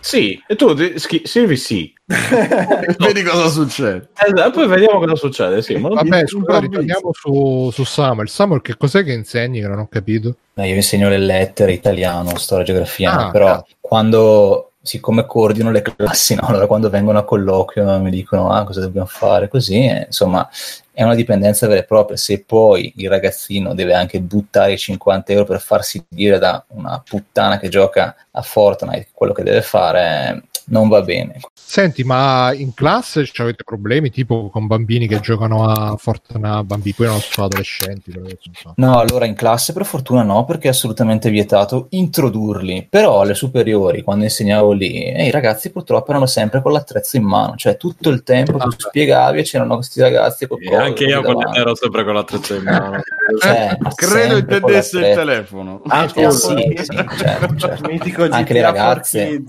[0.00, 1.92] Sì, e tu schi- scrivi sì.
[2.06, 4.10] Vedi cosa succede.
[4.14, 5.62] Esatto, poi vediamo cosa succede.
[5.62, 8.28] Sì, ma Vabbè, scusa, ritorniamo su, su Samuel.
[8.28, 10.36] Samuel, che cos'è che insegni che non ho capito?
[10.54, 13.66] Eh, io insegno le lettere, italiano, storia, geografia, Ah, però cazzo.
[13.80, 16.42] quando, siccome coordino le classi, no?
[16.46, 20.46] allora quando vengono a colloquio mi dicono ah, cosa dobbiamo fare, così, eh, insomma,
[20.92, 22.18] è una dipendenza vera e propria.
[22.18, 27.02] Se poi il ragazzino deve anche buttare i 50 euro per farsi dire da una
[27.04, 31.40] puttana che gioca a Fortnite quello che deve fare, non va bene.
[31.52, 36.94] Senti, ma in classe ci avete problemi tipo con bambini che giocano a Fortnite, bambini,
[36.94, 38.12] poi non so, adolescenti,
[38.52, 38.72] so.
[38.76, 42.86] No, allora in classe per fortuna no, perché è assolutamente vietato introdurli.
[42.88, 47.24] Però alle superiori, quando insegnavo lì, eh, i ragazzi purtroppo erano sempre con l'attrezzo in
[47.24, 51.04] mano, cioè tutto il tempo tu spiegavi e c'erano questi ragazzi col E coso anche
[51.04, 51.58] io con- davanti.
[51.58, 53.00] ero sempre con l'attrezzo in mano.
[53.40, 55.80] Cioè, Credo intendesse il telefono.
[55.86, 56.84] Ah, Tipo- sì, sì,
[57.18, 57.90] certo, certo.
[58.30, 59.42] Anche le ragazze.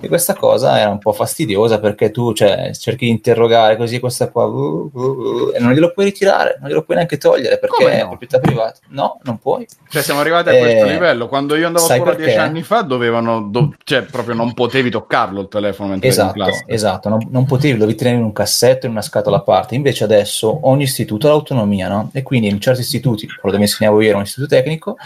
[0.00, 4.28] E questa cosa era un po' fastidiosa perché tu cioè, cerchi di interrogare così questa
[4.30, 7.84] qua uh, uh, uh, e non glielo puoi ritirare, non glielo puoi neanche togliere perché
[7.84, 8.08] Come è no?
[8.08, 8.78] proprietà privata.
[8.88, 9.66] No, non puoi.
[9.88, 11.28] Cioè, siamo arrivati a questo Eh, livello.
[11.28, 12.22] Quando io andavo a scuola perché?
[12.24, 16.22] dieci anni fa, dovevano, do- cioè, proprio non potevi toccarlo il telefono mentre eri in
[16.22, 16.64] Esatto, classe.
[16.66, 19.74] esatto, non, non potevi, lo ritenere in un cassetto, in una scatola a parte.
[19.74, 22.10] Invece adesso ogni istituto ha l'autonomia, no?
[22.12, 24.96] E quindi in certi istituti, quello dove insegnavo io era un istituto tecnico,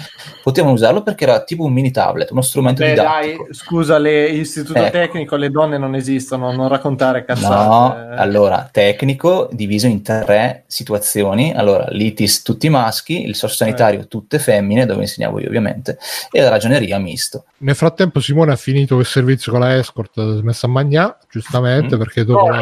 [0.43, 3.43] potevano usarlo perché era tipo un mini tablet, uno strumento Beh, didattico.
[3.45, 4.29] dai, scusa, le,
[4.61, 4.91] istituto Ecco.
[4.91, 7.69] tecnico, le donne non esistono, non raccontare cazzate.
[7.69, 11.53] No, Eh, allora, tecnico diviso in tre situazioni.
[11.55, 15.99] Allora, l'ITIS tutti maschi, il sociosanitario tutte femmine, dove insegnavo io ovviamente,
[16.31, 17.45] e la ragioneria misto.
[17.59, 21.97] Nel frattempo Simone ha finito il servizio con la escort, ha smesso a mangiare, giustamente,
[21.97, 21.99] Mm.
[21.99, 22.55] perché dopo No,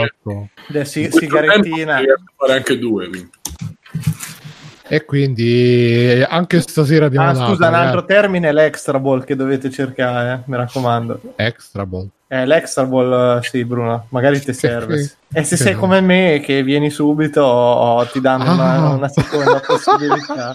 [1.10, 1.96] sigarettina.
[1.96, 3.08] tempo riesco a fare anche due.
[3.08, 3.30] quindi.
[4.88, 5.50] E quindi
[6.12, 9.70] eh, anche stasera abbiamo Ah, scusa, un altro ragazzi, termine è l'extra ball che dovete
[9.70, 11.20] cercare, eh, mi raccomando.
[11.36, 12.08] extra ball.
[12.34, 14.96] Eh, l'extra ball, eh, sì, Bruno, magari ti serve.
[14.96, 15.78] che- e se sei no.
[15.80, 18.88] come me, che vieni subito, oh, ti danno una, Ah.
[18.94, 20.54] una seconda possibilità.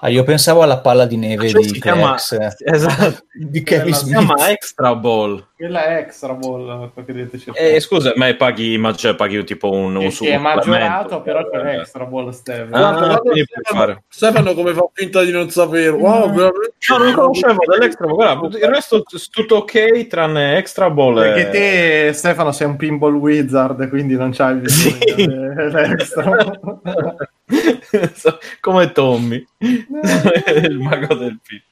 [0.00, 3.24] Ah, io pensavo alla palla di neve Cioè, di si chiama- Esatto.
[3.32, 5.48] di Kevin Si chiama Extra Ball.
[5.62, 7.74] Quella è extra ball, quello che dovete cercare.
[7.74, 11.46] E scusa, ma paghi, ma cioè, paghi tipo un, un Che- che è maggiorato, però
[11.48, 12.68] quella è extra ball, Steve.
[12.72, 13.20] Ah, Guarda,
[13.62, 14.02] Stefano.
[14.08, 15.90] Stefano come fa finta di non sapere.
[15.90, 16.72] Wow, veramente.
[16.88, 21.14] No, non conoscevo dell'extra, guarda, il resto è tutto ok, tranne extra ball.
[21.14, 25.26] Perché te, Stefano, sei un pinball wizard, quindi non c'hai bisogno Sì.
[25.26, 26.34] dell'extra.
[28.60, 31.64] Come Tommy, il mago del pit.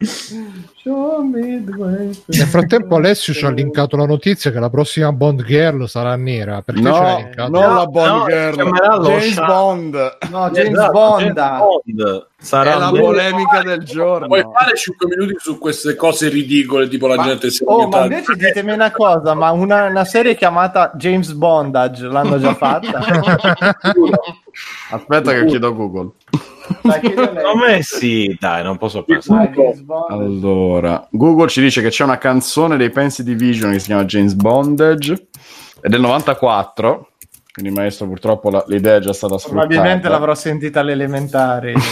[0.82, 2.22] Esatto.
[2.26, 6.62] Nel frattempo Alessio ci ha linkato la notizia che la prossima Bond Girl sarà nera.
[6.62, 10.16] Perché No, non la Bond no, Girl, lo James Sha- Bond.
[10.30, 11.20] No, James Esatto, Bond.
[11.20, 12.26] James Bond.
[12.40, 14.26] Sarà È la polemica del giorno.
[14.26, 17.86] Puoi fare 5 minuti su queste cose ridicole, tipo la Ma- gente si è Oh,
[17.88, 23.00] ma invece ditemi una cosa, ma una, una serie chiamata James Bondage l'hanno già fatta?
[24.92, 26.10] Aspetta che chiedo a Google.
[26.82, 27.36] Dai, chiedi a lei.
[27.42, 29.50] Secondo me sì, dai, non posso pensare.
[29.50, 30.40] Bondage.
[30.70, 34.34] Allora, Google ci dice che c'è una canzone dei Pensi Division che si chiama James
[34.34, 35.26] Bondage,
[35.80, 37.08] è del 94,
[37.52, 39.66] quindi maestro purtroppo la- l'idea è già stata sfruttata.
[39.66, 41.74] Probabilmente l'avrò sentita alle elementari.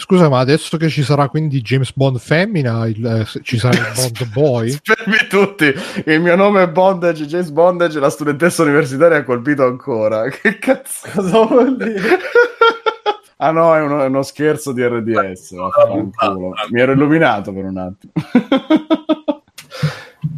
[0.00, 3.92] Scusa, ma adesso che ci sarà quindi James Bond femmina, il- eh, ci sarà il
[3.94, 4.76] Bond boy?
[4.82, 5.72] Fermi tutti,
[6.06, 10.28] il mio nome è Bondage, James Bondage, la studentessa universitaria ha colpito ancora.
[10.28, 11.08] Che cazzo?
[11.14, 12.18] Cosa vuol dire?
[13.40, 15.52] Ah no, è uno, è uno scherzo di RDS.
[16.70, 18.12] Mi ero illuminato per un attimo.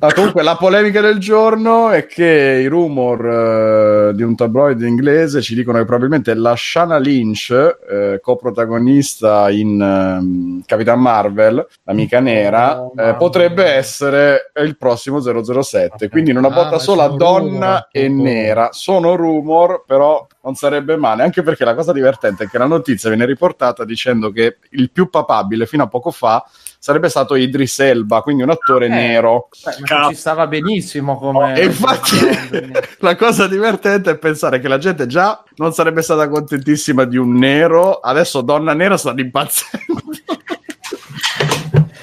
[0.01, 5.41] Ah, comunque, la polemica del giorno è che i rumor eh, di un tabloid inglese
[5.41, 7.51] ci dicono che probabilmente la Shana Lynch,
[7.91, 16.11] eh, coprotagonista in ehm, Capitan Marvel, l'amica nera, Oh, eh, potrebbe essere il prossimo 007.
[16.11, 18.23] Quindi in una Ah, botta ma sola donna rumor, e appunto.
[18.23, 18.69] nera.
[18.73, 21.23] Sono rumor, però non sarebbe male.
[21.23, 25.09] Anche perché la cosa divertente è che la notizia viene riportata dicendo che il più
[25.09, 26.45] papabile fino a poco fa
[26.81, 28.89] sarebbe stato Idris Elba, quindi un attore Eh.
[28.89, 29.51] nero.
[29.63, 31.55] Beh, ci stava benissimo come...
[31.55, 32.17] E infatti
[33.01, 37.35] la cosa divertente è pensare che la gente già non sarebbe stata contentissima di un
[37.35, 40.03] nero, adesso donna nera stanno impazzendo.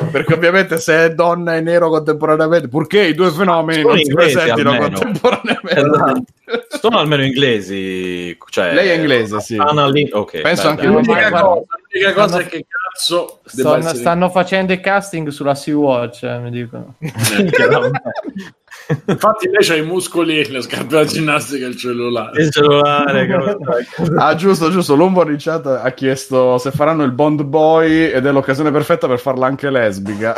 [0.11, 4.13] Perché ovviamente se è donna e nero contemporaneamente, purché i due fenomeni Sono non si
[4.13, 4.97] presentino almeno.
[4.99, 5.79] contemporaneamente.
[5.79, 6.23] Esatto.
[6.79, 8.37] Sono almeno inglesi.
[8.49, 9.57] Cioè, Lei è inglese, sì.
[9.57, 10.85] Anna Lin- ok, Penso beh, anche.
[10.87, 11.43] L'unica cosa,
[11.91, 16.49] l'unica cosa stanno- è che cazzo Stanno, stanno facendo i casting sulla Sea-Watch, eh, mi
[16.51, 16.95] dicono.
[19.05, 22.41] Infatti lei c'ha i muscoli, le scarpe da ginnastica e il cellulare.
[22.41, 23.57] Il cellulare.
[24.17, 24.95] Ah, giusto, giusto.
[24.95, 29.19] L'Umbo in chat ha chiesto se faranno il Bond Boy ed è l'occasione perfetta per
[29.19, 30.33] farla anche lesbica.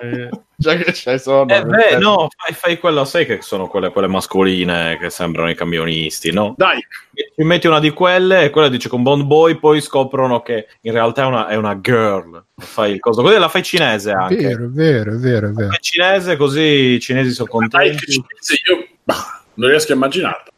[0.00, 0.28] Eh,
[0.60, 1.54] Già che c'è sono.
[1.54, 5.54] Eh beh, no, fai, fai quello, sai che sono quelle, quelle mascoline che sembrano i
[5.54, 6.54] camionisti, no?
[6.56, 6.80] Dai,
[7.14, 10.90] Ci metti una di quelle e quella dice con Bond Boy, poi scoprono che in
[10.90, 12.44] realtà è una, è una girl.
[12.56, 13.22] Fai il coso.
[13.22, 14.34] Così la fai cinese anche.
[14.34, 15.68] Vero, è vero, è vero, è vero.
[15.68, 18.10] Fai cinese così i cinesi sono contenti.
[18.10, 20.50] ci pensi, io bah, non riesco a immaginarlo.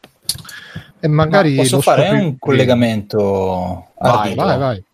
[0.99, 3.89] E magari Ma posso lo fare scopri- un collegamento?
[3.99, 4.85] Vai, vai, vai.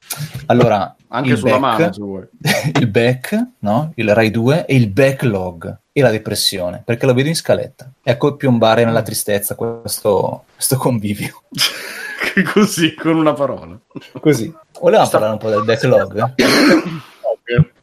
[0.46, 2.26] Allora, Anche il sulla back, mano,
[2.80, 3.92] il back, no?
[3.94, 7.90] il Rai 2 e il backlog e la depressione, perché lo vedo in scaletta.
[8.02, 11.42] Ecco piombare nella tristezza questo, questo convivio.
[12.52, 13.78] Così, con una parola.
[14.20, 14.52] Così.
[14.80, 16.34] Volevamo parlare un po' del backlog?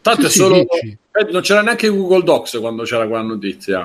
[0.03, 0.55] Tanto è Sì, sì, solo.
[0.55, 0.97] dici.
[1.13, 3.81] eh, non c'era neanche Google Docs quando c'era quella notizia.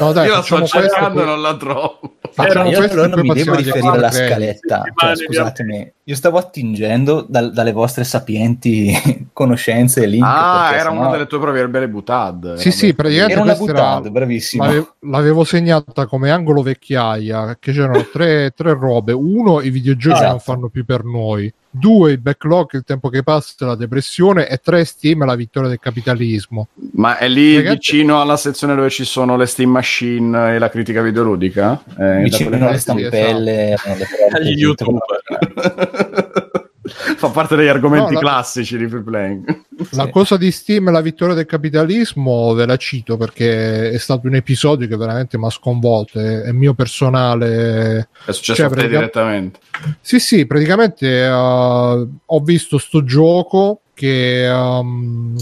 [0.00, 2.00] No, dai, Io la sto cercando e non la trovo.
[2.30, 7.26] facciamo io allora non mi devo riferire alla scaletta, Sì, cioè, scusatemi, io stavo attingendo
[7.28, 10.24] dal- dalle vostre sapienti conoscenze e link.
[10.24, 12.54] Ah, era sennò- una delle tue prove per Belle Butad.
[12.54, 14.64] Sì, sì, praticamente Era una questa era- bravissimo.
[14.64, 19.12] L'avevo, l'avevo segnata come angolo vecchiaia, che c'erano tre, tre robe.
[19.12, 20.30] Uno, i videogiochi Esatto.
[20.30, 21.52] non fanno più per noi.
[21.70, 24.48] Due, il backlog, il tempo che passa, la depressione.
[24.48, 26.68] E tre, Steam, la vittoria del capitalismo.
[26.92, 30.70] Ma è lì Ragazzi- vicino alla sezione dove ci sono le Steam Machine e la
[30.70, 31.82] critica videoludica?
[31.98, 32.78] Eh, vicino alle parti?
[32.78, 34.04] stampelle, esatto.
[34.30, 35.02] Agli così, youtuber.
[36.90, 39.62] Fa parte degli argomenti No, la- classici di free playing.
[39.92, 40.10] La Sì.
[40.10, 44.88] cosa di Steam, la vittoria del capitalismo, ve la cito perché è stato un episodio
[44.88, 46.18] che veramente mi ha sconvolto.
[46.18, 48.08] È, è mio personale.
[48.24, 49.58] È successo Cioè, a te pratica- direttamente.
[50.00, 55.36] Sì, sì, praticamente eh, ho visto sto gioco che, um,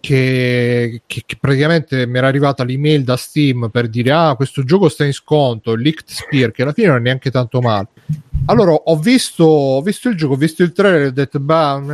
[0.00, 4.88] che, che- che praticamente mi era arrivata l'email da Steam per dire ah questo gioco
[4.88, 7.88] sta in sconto, Licked Spear, che alla fine non è neanche tanto male.
[8.46, 11.76] Allora ho visto, ho visto il gioco, ho visto il trailer e ho detto bah,
[11.82, 11.88] eh,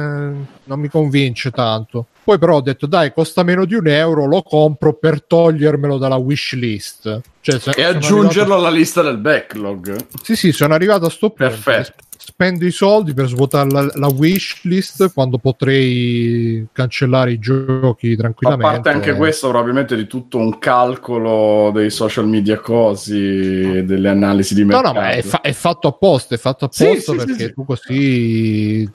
[0.65, 2.07] non mi convince tanto.
[2.25, 6.17] Poi però ho detto dai costa meno di un euro, lo compro per togliermelo dalla
[6.17, 7.21] wish list.
[7.41, 9.97] Cioè, E aggiungerlo arrivato- alla lista del backlog.
[10.23, 11.45] sì, sì, sono arrivato a sto punto.
[11.45, 11.93] Perfetto.
[12.25, 18.17] Spendo i soldi per svuotare la, la wish list quando potrei cancellare i giochi A
[18.17, 18.73] tranquillamente.
[18.75, 24.61] parte anche questo, probabilmente di tutto un calcolo dei social media cosi, delle analisi di
[24.61, 24.93] No, mercato.
[24.95, 27.53] no, ma è, fa- è fatto apposta, è fatto Sì, apposta sì, sì, perché sì.
[27.55, 28.91] tu così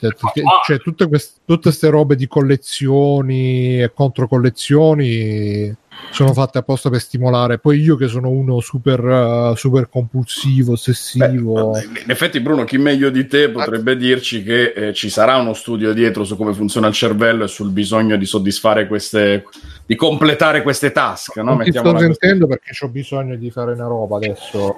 [0.64, 5.74] cioè tutte queste tutte robe di collezioni e controcollezioni
[6.10, 7.58] sono fatte apposta per stimolare.
[7.58, 11.70] Poi io che sono uno super, uh, super compulsivo, ossessivo.
[11.70, 15.52] Beh, in effetti, Bruno, chi meglio di te potrebbe dirci che eh, ci sarà uno
[15.52, 19.44] studio dietro su come funziona il cervello e sul bisogno di soddisfare queste,
[19.86, 21.36] di completare queste task.
[21.36, 21.54] No?
[21.54, 24.74] non ti sto sentendo perché ho bisogno di fare una roba adesso.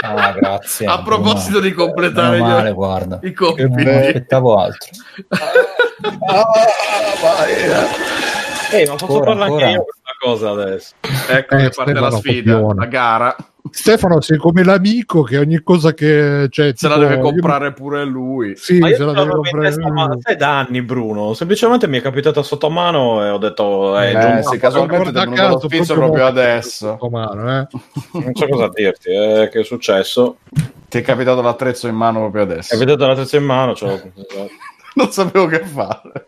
[0.00, 0.86] Ah, grazie.
[0.86, 3.18] A proposito di completare male, gli- guarda.
[3.22, 3.68] i compiti.
[3.68, 4.90] Non aspettavo altro.
[8.70, 9.66] Ehi, ma posso Ancora, parlare ancora.
[9.66, 10.94] anche io questa cosa adesso?
[11.28, 12.80] Ecco Eh, che parte la Stefano sfida, Copione.
[12.80, 13.36] la gara.
[13.70, 17.72] Stefano, sei come l'amico che ogni cosa che cioè, Se la tipo, deve io- comprare
[17.72, 18.56] pure lui.
[18.56, 19.76] Sì, Ma io se la deve comprare.
[19.90, 21.34] ma sai da anni, Bruno.
[21.34, 25.58] Semplicemente mi è capitata sotto mano e ho detto, eh, Eh, sì, casualmente lo caso,
[25.68, 26.98] proprio molto adesso.
[27.10, 27.66] mano, eh.
[28.12, 30.38] non so cosa dirti, eh, che è successo.
[30.88, 32.74] Ti è capitato l'attrezzo in mano proprio adesso.
[32.74, 34.00] È venuta la testa in mano, cioè,
[34.94, 36.26] Non sapevo che fare.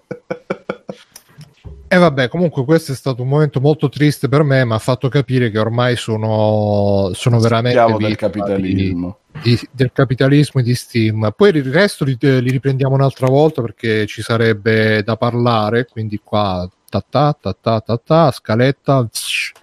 [1.93, 5.09] E vabbè, comunque questo è stato un momento molto triste per me, ma ha fatto
[5.09, 9.19] capire che ormai sono, sono veramente del capitalismo.
[9.43, 11.33] di- di- del capitalismo e di Steam.
[11.37, 16.71] Poi il resto li, li riprendiamo un'altra volta perché ci sarebbe da parlare, quindi qua
[16.89, 19.09] ta ta ta ta ta, ta scaletta,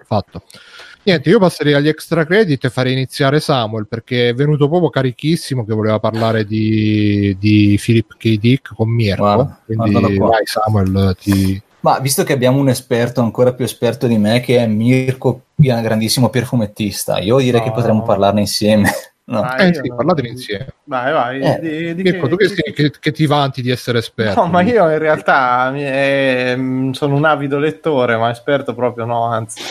[0.05, 0.43] fatto.
[1.03, 5.63] Niente, io passerei agli extra credit e farei iniziare Samuel perché è venuto proprio carichissimo
[5.63, 8.35] che voleva parlare di, di Philip K.
[8.37, 9.23] Dick con Mirko.
[9.23, 11.61] Guarda, quindi vai Samuel, ti...
[11.79, 15.81] Ma visto che abbiamo un esperto ancora più esperto di me, che è Mirko, un
[15.81, 17.65] grandissimo perfumettista, io direi No.
[17.65, 18.89] che potremmo parlarne insieme.
[19.27, 19.41] No.
[19.41, 19.95] Ah, Eh sì, no.
[19.97, 20.67] parlatene insieme.
[20.85, 21.41] Vai, vai.
[21.41, 24.39] Eh, di- di Mirko, tu che, sei- che- che ti vanti di essere esperto?
[24.41, 29.61] No, ma io in realtà ehm, sono un avido lettore, ma esperto proprio no, anzi.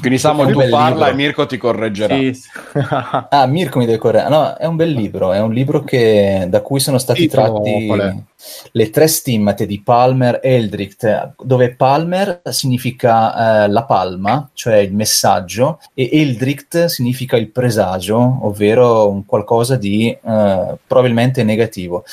[0.00, 1.04] Quindi Samuel tu parla libro.
[1.06, 2.16] e Mirko ti correggerà.
[2.16, 2.48] Sì, sì.
[3.30, 4.30] Ah, Mirko mi deve correggere.
[4.30, 7.86] No, è un bel libro, è un libro che- da cui sono stati Titolo, tratti
[7.86, 8.14] qual è?
[8.72, 14.94] Le tre stimmate di Palmer e Eldricht, dove Palmer significa eh, la palma, cioè il
[14.94, 22.04] messaggio, e Eldricht significa il presagio, ovvero un qualcosa di eh, probabilmente negativo.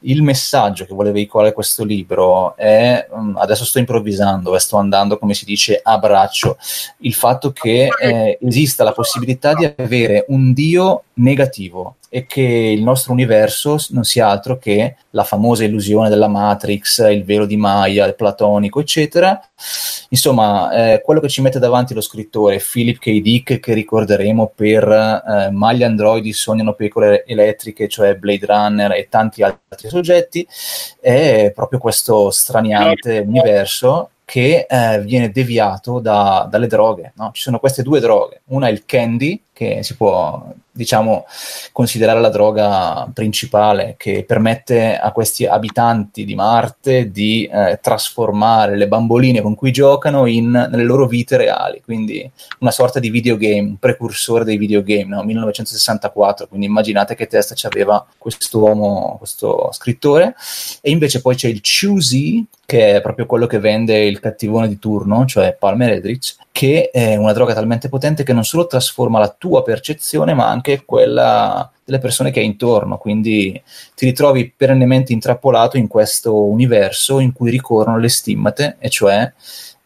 [0.00, 5.18] Il messaggio che vuole veicolare questo libro è, mm, adesso sto improvvisando e sto andando,
[5.18, 6.56] come si dice, a braccio,
[6.98, 12.82] il fatto che eh, esista la possibilità di avere un dio negativo e che il
[12.82, 18.04] nostro universo non sia altro che la famosa illusione della Matrix, il velo di Maya,
[18.04, 19.40] il platonico, eccetera.
[20.08, 23.20] Insomma, eh, quello che ci mette davanti lo scrittore Philip K.
[23.20, 29.06] Dick, che ricorderemo per eh, Ma gli androidi sognano pecore elettriche, cioè Blade Runner e
[29.08, 30.44] tanti altri soggetti,
[31.00, 37.12] è proprio questo straniante universo che eh, viene deviato da- dalle droghe.
[37.16, 37.30] no?
[37.32, 40.44] Ci sono queste due droghe, una è il candy, che si può
[40.80, 41.26] diciamo,
[41.72, 48.88] considerare la droga principale che permette a questi abitanti di Marte di eh, trasformare le
[48.88, 52.28] bamboline con cui giocano in, nelle loro vite reali, quindi
[52.60, 55.22] una sorta di videogame, precursore dei videogame, no?
[55.22, 60.34] 1964, quindi immaginate che testa ci aveva quest'uomo, questo scrittore,
[60.80, 64.78] e invece poi c'è il Choosy, che è proprio quello che vende il cattivone di
[64.78, 69.34] turno, cioè Palmer Eldritch, che è una droga talmente potente che non solo trasforma la
[69.36, 73.60] tua percezione, ma anche quella delle persone che hai intorno, quindi
[73.96, 79.32] ti ritrovi perennemente intrappolato in questo universo in cui ricorrono le stimmate, e cioè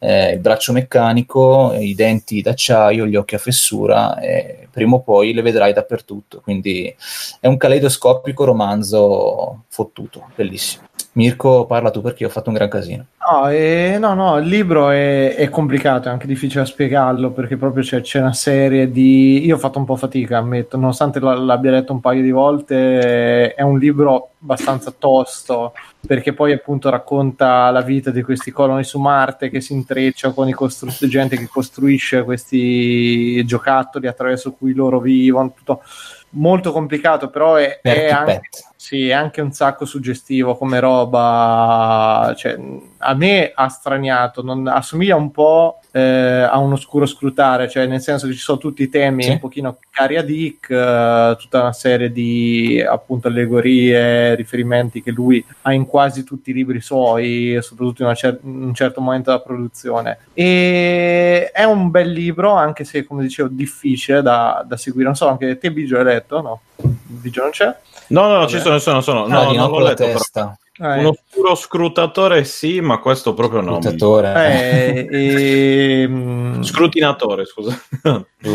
[0.00, 5.32] eh, il braccio meccanico, i denti d'acciaio, gli occhi a fessura, e prima o poi
[5.32, 6.42] le vedrai dappertutto.
[6.42, 6.94] Quindi
[7.40, 10.88] è un caleidoscopico romanzo fottuto, bellissimo.
[11.14, 13.06] Mirko, parla tu perché ho fatto un gran casino.
[13.30, 17.56] No, eh, no, no, il libro è, è, complicato, è anche difficile da spiegarlo perché
[17.56, 19.44] proprio c'è, c'è, una serie di...
[19.44, 23.62] Io ho fatto un po' fatica, ammetto, nonostante l'abbia letto un paio di volte, è
[23.62, 25.72] un libro abbastanza tosto
[26.06, 30.48] perché poi appunto racconta la vita di questi coloni su Marte che si intreccia con
[30.48, 35.82] i costru- gente che costruisce questi giocattoli attraverso cui loro vivono, tutto
[36.30, 38.40] molto complicato, però è, è anche,
[38.84, 42.34] sì, è anche un sacco suggestivo come roba.
[42.36, 42.58] Cioè,
[42.98, 48.02] a me ha straniato, non, assomiglia un po' eh, a un oscuro scrutare, cioè nel
[48.02, 49.30] senso che ci sono tutti i temi sì.
[49.30, 55.42] un pochino cari a Dick, eh, tutta una serie di appunto allegorie, riferimenti che lui
[55.62, 59.42] ha in quasi tutti i libri suoi, soprattutto in, cer- in un certo momento della
[59.42, 60.18] produzione.
[60.34, 65.06] E è un bel libro, anche se come dicevo difficile da, da seguire.
[65.06, 66.42] Non so, anche te Bigio hai letto?
[66.42, 67.74] No, Bigio non c'è?
[68.08, 69.26] No, no, no, ci sono, sono, sono.
[69.26, 70.58] No, ah, non l'ho letto, testa.
[70.76, 70.98] Eh.
[70.98, 73.80] Un oscuro scrutatore sì, ma questo proprio no.
[73.80, 74.34] Scrutatore.
[74.34, 77.80] Eh, e, mm, Scrutinatore, scusa.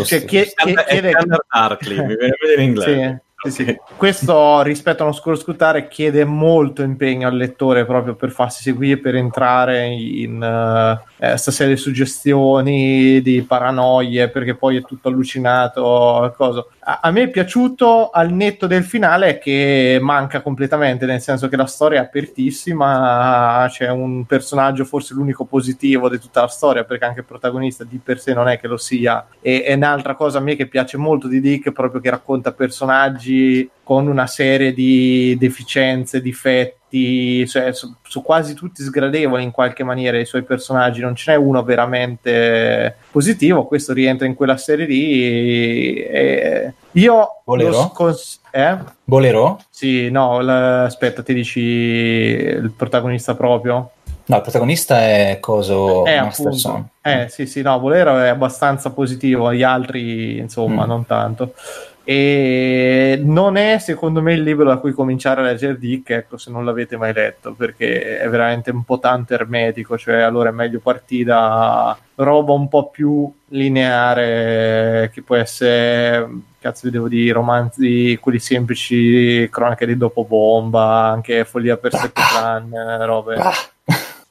[0.05, 0.53] Cioè, chiede,
[0.87, 1.13] chiede...
[1.49, 3.21] Darkly, mi viene a vedere in inglese.
[3.23, 3.27] Sì.
[3.47, 3.73] Sì.
[3.95, 8.99] Questo rispetto a uno scuro scrutare chiede molto impegno al lettore proprio per farsi seguire,
[8.99, 16.35] per entrare in uh, eh, serie di suggestioni, di paranoie, perché poi è tutto allucinato.
[16.79, 21.55] A, a me è piaciuto al netto del finale che manca completamente, nel senso che
[21.55, 27.05] la storia è apertissima, c'è un personaggio, forse l'unico positivo di tutta la storia, perché
[27.05, 29.25] anche il protagonista di per sé non è che lo sia.
[29.39, 33.27] E, è un'altra cosa a me che piace molto di Dick, proprio che racconta personaggi
[33.29, 39.83] personaggi con una serie di deficienze, difetti, cioè, su, su, quasi tutti sgradevoli in qualche
[39.83, 44.85] maniera i suoi personaggi, non ce n'è uno veramente positivo, questo rientra in quella serie
[44.85, 46.03] lì.
[46.03, 47.89] E io Bolero?
[47.93, 48.77] Scons- eh?
[49.03, 49.59] Bolero?
[49.69, 53.91] Sì, no, l- aspetta, ti dici il protagonista proprio?
[54.25, 56.87] No, il protagonista è Coso eh, Masterson.
[57.01, 60.87] Eh, sì, sì, no, Bolero è abbastanza positivo, gli altri, insomma, mm.
[60.87, 61.53] non tanto
[62.09, 66.49] e non è secondo me il libro da cui cominciare a leggere Dick ecco se
[66.49, 70.79] non l'avete mai letto perché è veramente un po' tanto ermetico cioè allora è meglio
[70.79, 76.27] partire da roba un po' più lineare che può essere
[76.59, 83.05] cazzo vi devo dire romanzi quelli semplici cronache di dopo bomba anche follia per clan
[83.05, 83.35] robe.
[83.35, 83.53] Ah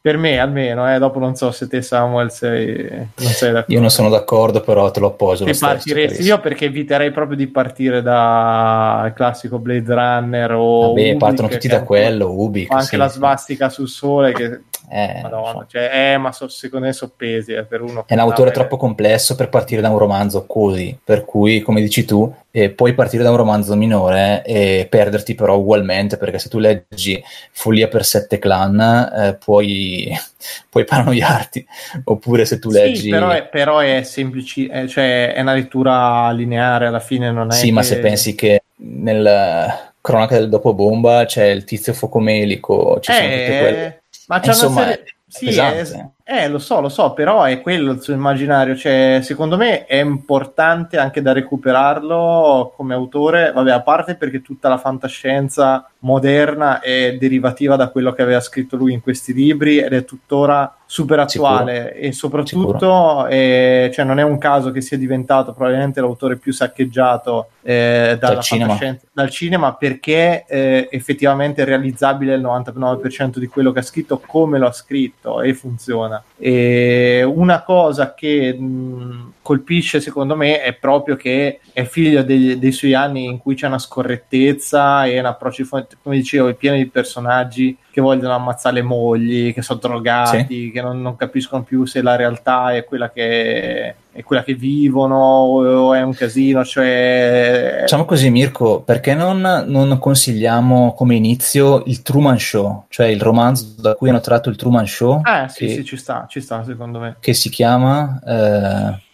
[0.00, 3.74] per me almeno, eh, dopo non so se te Samuel sei, non sei d'accordo.
[3.74, 5.44] Io non sono d'accordo, però te lo appoggio.
[5.44, 10.88] Lo partiresti, io perché eviterei proprio di partire dal classico Blade Runner o...
[10.88, 12.70] Vabbè, Ubik, partono tutti da quello, Ubik.
[12.70, 14.60] Anche sì, la svastica sul sole che...
[14.90, 18.04] Eh, Madonna, cioè, eh, ma so, secondo me sono pesi eh, per uno.
[18.06, 22.04] È un autore troppo complesso per partire da un romanzo così, per cui, come dici
[22.04, 26.58] tu, eh, puoi partire da un romanzo minore e perderti però ugualmente, perché se tu
[26.58, 30.10] leggi Follia per sette clan eh, puoi,
[30.68, 31.66] puoi paranoiarti,
[32.04, 33.02] oppure se tu leggi...
[33.02, 37.48] Sì, però è, però è semplice, eh, cioè è una lettura lineare, alla fine non
[37.48, 37.52] è...
[37.52, 37.72] Sì, che...
[37.72, 43.26] ma se pensi che nel cronaca del dopo bomba c'è il tizio focomelico, ci sono
[43.26, 43.97] tutte eh, quelle...
[44.28, 45.04] Ma c'è Insomma, una serie...
[45.26, 48.76] Sì, è, eh, lo so, lo so, però è quello il suo immaginario.
[48.76, 53.50] Cioè, secondo me è importante anche da recuperarlo come autore.
[53.50, 58.76] Vabbè, a parte perché tutta la fantascienza moderna è derivativa da quello che aveva scritto
[58.76, 62.00] lui in questi libri ed è tuttora super attuale Sicuro.
[62.00, 67.50] e soprattutto eh, cioè non è un caso che sia diventato probabilmente l'autore più saccheggiato
[67.62, 68.78] eh, dal cinema.
[69.12, 74.58] dal cinema perché eh, effettivamente è realizzabile il 99% di quello che ha scritto come
[74.58, 81.16] lo ha scritto e funziona e una cosa che mh, colpisce secondo me è proprio
[81.16, 85.66] che è figlio dei, dei, suoi anni in cui c'è una scorrettezza e un approccio,
[86.02, 90.70] come dicevo, pieno di personaggi che vogliono ammazzare le mogli, che sono drogati, sì.
[90.70, 95.16] che non, non, capiscono più se la realtà è quella che è quella che vivono
[95.16, 97.78] o è un casino, cioè...
[97.82, 103.74] Diciamo così Mirko, perché non, non consigliamo come inizio il Truman Show, cioè il romanzo
[103.78, 105.22] da cui hanno tratto il Truman Show?
[105.24, 107.16] Eh sì, che, sì, ci sta, ci sta secondo me.
[107.20, 108.20] Che si chiama...
[108.26, 109.06] Eh,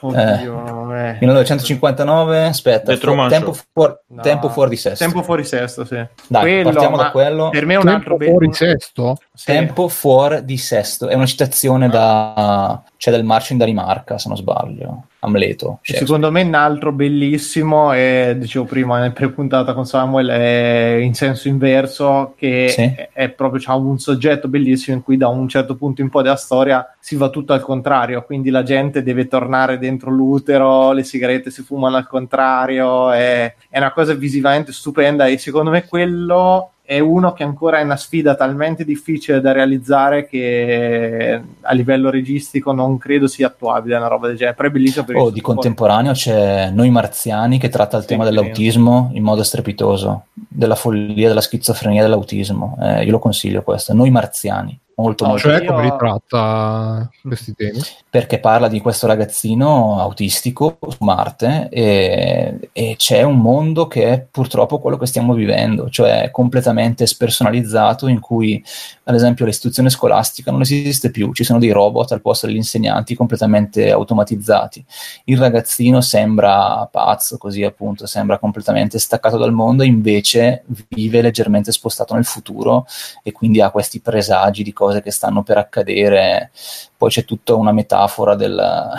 [0.00, 1.16] Oddio, eh.
[1.20, 4.22] 1959, aspetta, The Truman tempo, fuori, No.
[4.22, 5.04] tempo fuori di sesto.
[5.04, 6.04] Tempo fuori sesto, sì.
[6.28, 7.48] Dai, Quello, partiamo da quello.
[7.50, 8.54] Per me è un Tempo altro fuori bel...
[8.54, 9.16] sesto?
[9.32, 9.44] Sì.
[9.46, 14.36] Tempo fuori di sesto, è una citazione da c'è del marcio in Danimarca, se non
[14.36, 15.78] sbaglio, Amleto.
[15.82, 16.04] Shakespeare.
[16.04, 21.48] Secondo me un altro bellissimo è, dicevo prima nel pre-puntata con Samuel, è in senso
[21.48, 22.94] inverso, che Sì.
[23.12, 26.36] è, proprio c'ha un soggetto bellissimo in cui da un certo punto in poi della
[26.36, 31.50] storia si va tutto al contrario, quindi la gente deve tornare dentro l'utero, le sigarette
[31.50, 37.00] si fumano al contrario, è, è una cosa visivamente stupenda e secondo me quello è
[37.00, 42.96] uno che ancora è una sfida talmente difficile da realizzare che a livello registico non
[42.96, 46.70] credo sia attuabile una roba del genere, però è bellissimo perché Oh, di contemporaneo c'è
[46.70, 52.02] Noi Marziani che tratta il Sì, tema dell'autismo in modo strepitoso, della follia, della schizofrenia
[52.02, 52.78] dell'autismo.
[52.80, 57.10] Eh, io lo consiglio questo, Noi Marziani, molto No, molto Cioè, io- come li tratta
[57.22, 57.80] questi temi?
[58.08, 64.26] perché parla di questo ragazzino autistico su Marte e, e c'è un mondo che è
[64.30, 68.62] purtroppo quello che stiamo vivendo, cioè completamente spersonalizzato in cui
[69.04, 73.14] ad esempio l'istruzione scolastica non esiste più, ci sono dei robot al posto degli insegnanti
[73.14, 74.82] completamente automatizzati.
[75.24, 82.14] Il ragazzino sembra pazzo, così appunto, sembra completamente staccato dal mondo, invece vive leggermente spostato
[82.14, 82.86] nel futuro
[83.22, 86.50] e quindi ha questi presagi di cose che stanno per accadere.
[86.96, 88.92] Poi c'è tutta una metafora del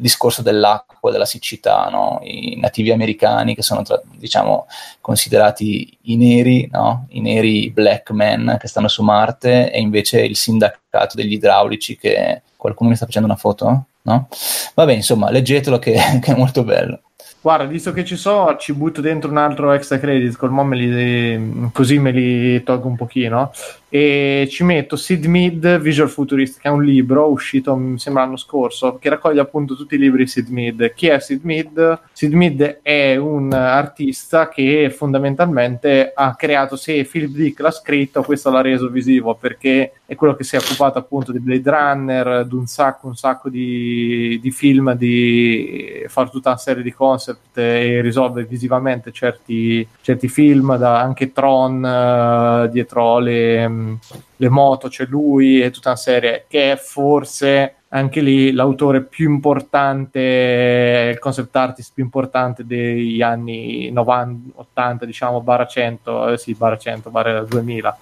[0.00, 2.20] discorso dell'acqua della siccità, no?
[2.22, 4.66] i nativi americani che sono tra- diciamo
[5.00, 7.06] considerati i neri, no?
[7.10, 12.42] i neri black men che stanno su Marte e invece il sindacato degli idraulici che
[12.56, 13.84] qualcuno mi sta facendo una foto?
[14.02, 14.28] No?
[14.74, 17.00] Vabbè, insomma, leggetelo che, che è molto bello.
[17.42, 20.76] Guarda, visto che ci so, ci butto dentro un altro extra credit, col mo me
[20.76, 23.50] li, così me li tolgo un pochino.
[23.92, 28.36] E ci metto Sid Mead Visual Futurist, che è un libro uscito, mi sembra l'anno
[28.36, 30.94] scorso, che raccoglie appunto tutti i libri di Sid Mead.
[30.94, 32.00] Chi è Sid Mead?
[32.12, 38.50] Sid Mead è un artista che fondamentalmente ha creato, se Philip Dick l'ha scritto, questo
[38.50, 42.54] l'ha reso visivo perché è quello che si è occupato appunto di Blade Runner, di
[42.54, 48.00] un sacco, un sacco di, di film, di fare tutta una serie di concept e
[48.00, 53.68] risolvere visivamente certi, certi film, da anche Tron eh, dietro le,
[54.36, 59.28] le moto, c'è lui e tutta una serie che è forse anche lì l'autore più
[59.28, 66.54] importante, il concept artist più importante degli anni 90, 80, diciamo, barra 100, eh sì,
[66.54, 67.98] barra 100, barra 2000.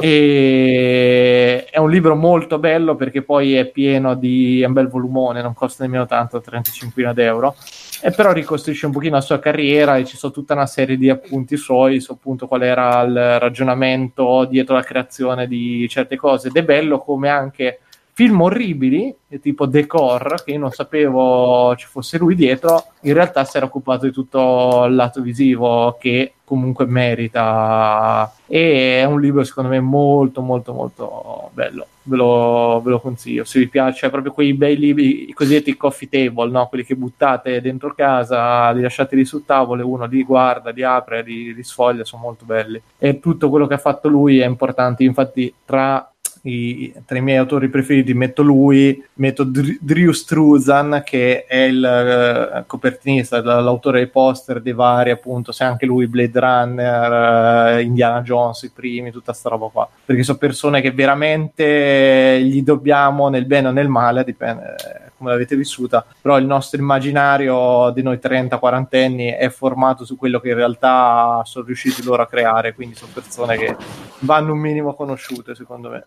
[0.00, 5.42] E è un libro molto bello perché poi è pieno di è un bel volumone,
[5.42, 7.56] non costa nemmeno tanto, 35 euro.
[8.04, 11.08] E però ricostruisce un pochino la sua carriera e ci sono tutta una serie di
[11.08, 16.48] appunti suoi su appunto qual era il ragionamento dietro la creazione di certe cose.
[16.48, 17.78] Ed è bello come anche
[18.12, 23.56] film orribili, tipo Decor, che io non sapevo ci fosse lui dietro, in realtà si
[23.56, 28.30] era occupato di tutto il lato visivo che comunque merita.
[28.46, 33.44] E è un libro secondo me molto molto molto bello, ve lo, ve lo consiglio.
[33.44, 36.66] Se vi piace, proprio quei bei libri, i cosiddetti coffee table, no?
[36.66, 40.82] quelli che buttate dentro casa, li lasciate lì sul tavolo e uno li guarda, li
[40.82, 42.80] apre, li, li sfoglia, sono molto belli.
[42.98, 46.11] E tutto quello che ha fatto lui è importante, infatti tra
[46.42, 51.84] i, tra i miei autori preferiti metto lui, metto Dr- Drew Struzan che è il
[51.84, 58.22] eh, copertinista, l'autore dei poster dei vari appunto, se anche lui Blade Runner, eh, Indiana
[58.22, 63.46] Jones, i primi, tutta sta roba qua, perché sono persone che veramente gli dobbiamo nel
[63.46, 68.18] bene o nel male, dipende eh, come l'avete vissuta, però il nostro immaginario di noi
[68.20, 72.96] 30-40 anni è formato su quello che in realtà sono riusciti loro a creare, quindi
[72.96, 73.76] sono persone che
[74.20, 76.06] vanno un minimo conosciute secondo me.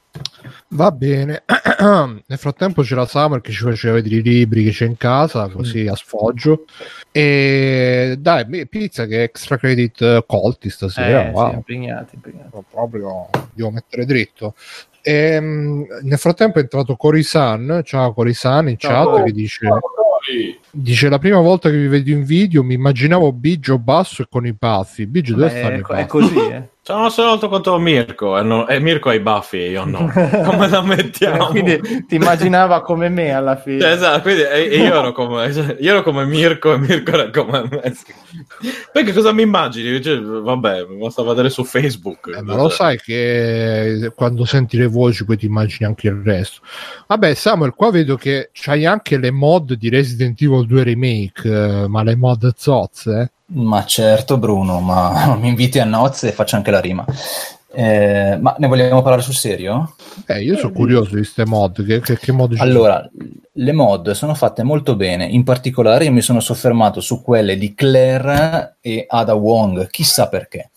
[0.69, 1.43] Va bene.
[1.79, 5.87] Nel frattempo c'era Samuel che ci faceva vedere i libri che c'è in casa, così
[5.87, 6.65] a sfoggio.
[7.11, 11.27] E dai, pizza che extra credit eh, colti stasera.
[11.27, 11.49] Eh, wow.
[11.49, 12.49] sì, impegnati, impegnati.
[12.69, 14.55] Proprio devo mettere dritto.
[15.07, 17.81] Ehm, nel frattempo è entrato Corisan.
[17.83, 19.13] Ciao Corisan in Ciao.
[19.13, 19.67] chat che dice.
[20.71, 24.47] Dice la prima volta che vi vedo in video mi immaginavo Biggio basso e con
[24.47, 25.05] i baffi.
[25.05, 26.03] Biggio dove Beh, stanno è, i co- baffi?
[26.03, 26.69] è così, eh.
[26.87, 30.05] Sono alto quanto Mirko, e, no- e Mirko ha i baffi e io no.
[30.45, 31.47] Come la mettiamo?
[31.47, 33.79] Quindi ti immaginava come me alla fine.
[33.81, 37.11] Cioè, esatto, quindi e- e io, ero come, cioè, io ero come Mirko e Mirko
[37.11, 37.93] era come me.
[38.93, 39.99] Perché cosa mi immagini?
[39.99, 42.35] Cioè, vabbè, mi basta vedere su Facebook.
[42.37, 46.61] Eh, ma lo sai che quando senti le voci poi ti immagini anche il resto.
[47.07, 51.87] Vabbè, Samuel, qua vedo che c'hai anche le mod di Resident Evil 2 Remake, eh,
[51.87, 53.29] ma le mod zozze, eh?
[53.47, 57.05] Ma certo, Bruno, ma mi inviti a nozze e faccio anche la rima.
[57.77, 59.95] Eh, ma ne vogliamo parlare sul serio?
[60.27, 61.85] Eh, io sono curioso di queste mod.
[61.85, 63.07] Che, che, che mod Allora,
[63.51, 67.73] le mod sono fatte molto bene, in particolare io mi sono soffermato su quelle di
[67.73, 70.71] Claire e Ada Wong, chissà perché.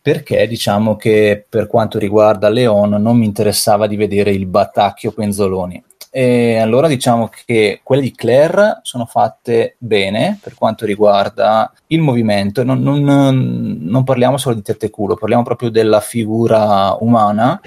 [0.00, 5.82] Perché diciamo che per quanto riguarda Leon non mi interessava di vedere il battacchio Penzoloni.
[6.16, 12.62] E allora diciamo che quelle di Claire sono fatte bene per quanto riguarda il movimento,
[12.62, 17.60] non, non- non parliamo solo di tette e culo, parliamo proprio della figura umana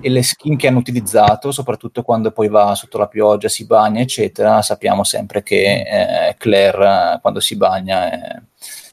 [0.00, 4.00] e le skin che hanno utilizzato, soprattutto quando poi va sotto la pioggia, si bagna,
[4.00, 8.42] eccetera, sappiamo sempre che eh, Claire eh, quando si bagna è,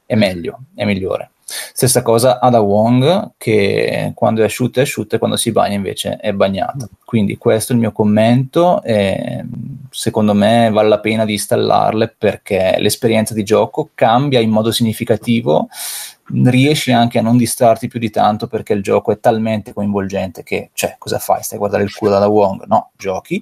[0.06, 1.31] è meglio, è migliore.
[1.74, 6.18] Stessa cosa Ada Wong, che quando è asciutta è asciutta e quando si bagna invece
[6.18, 6.88] è bagnata.
[7.04, 8.82] Quindi questo è il mio commento.
[8.84, 9.44] E
[9.90, 15.68] secondo me vale la pena di installarle perché l'esperienza di gioco cambia in modo significativo.
[16.34, 20.70] Riesci anche a non distrarti più di tanto perché il gioco è talmente coinvolgente che,
[20.74, 21.44] cioè, cosa fai?
[21.44, 22.66] Stai a guardare il culo da Wong?
[22.66, 23.42] No, giochi.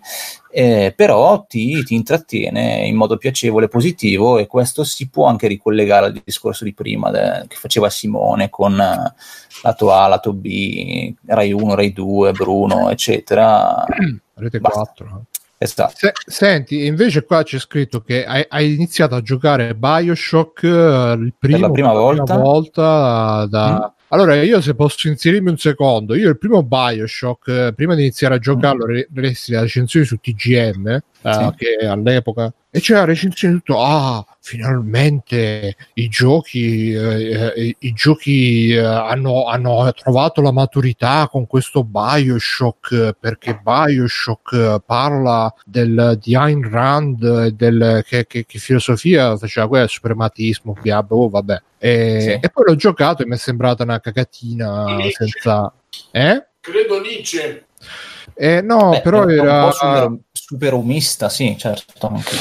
[0.52, 6.08] Eh, però ti, ti intrattiene in modo piacevole, positivo e questo si può anche ricollegare
[6.08, 9.14] al discorso di prima de- che faceva Simone con eh,
[9.64, 13.84] lato A, lato B, Rai 1, Rai 2, Bruno, eccetera.
[14.34, 14.80] Rete Basta.
[14.80, 15.26] 4.
[15.62, 15.94] Esatto.
[15.98, 21.34] Se- senti, invece qua c'è scritto che hai, hai iniziato a giocare Bioshock eh, il
[21.38, 22.38] primo, la prima volta?
[22.38, 23.94] volta da...
[24.12, 28.36] Allora, io se posso inserirmi un secondo, io il primo Bioshock, eh, prima di iniziare
[28.36, 31.50] a giocarlo, re- lessi la recensione su TGM, eh, Sì.
[31.58, 38.72] che all'epoca, e c'era la recensione tutto, ah, finalmente i giochi, eh, eh, i giochi
[38.72, 46.68] eh, hanno, hanno trovato la maturità con questo Bioshock, perché Bioshock parla del, di Ayn
[46.68, 51.62] Rand, e del, che, che- che filosofia faceva quella, il suprematismo, via, boh, vabbè.
[51.78, 52.30] E, Sì.
[52.46, 55.28] e poi l'ho giocato e mi è sembrata una cagatina Nietzsche.
[55.28, 55.72] senza...
[56.12, 56.46] Eh?
[56.60, 57.66] Credo Nietzsche.
[58.34, 59.64] Eh, no, Beh, però è un era...
[59.66, 62.08] po' super, super umista, sì, certo.
[62.08, 62.36] anche.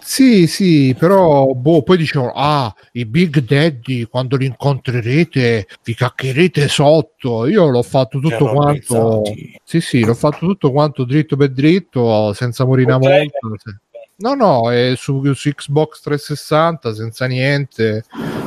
[0.00, 6.68] Sì, sì, però boh, poi dicevano, ah, i Big Daddy quando li incontrerete vi caccherete
[6.68, 7.46] sotto.
[7.46, 9.22] Io l'ho fatto tutto C'erano quanto...
[9.64, 13.82] Sì, sì, l'ho fatto tutto quanto dritto per dritto, senza morire una Ok.
[14.16, 18.04] No, no, è su, su Xbox 360 senza niente.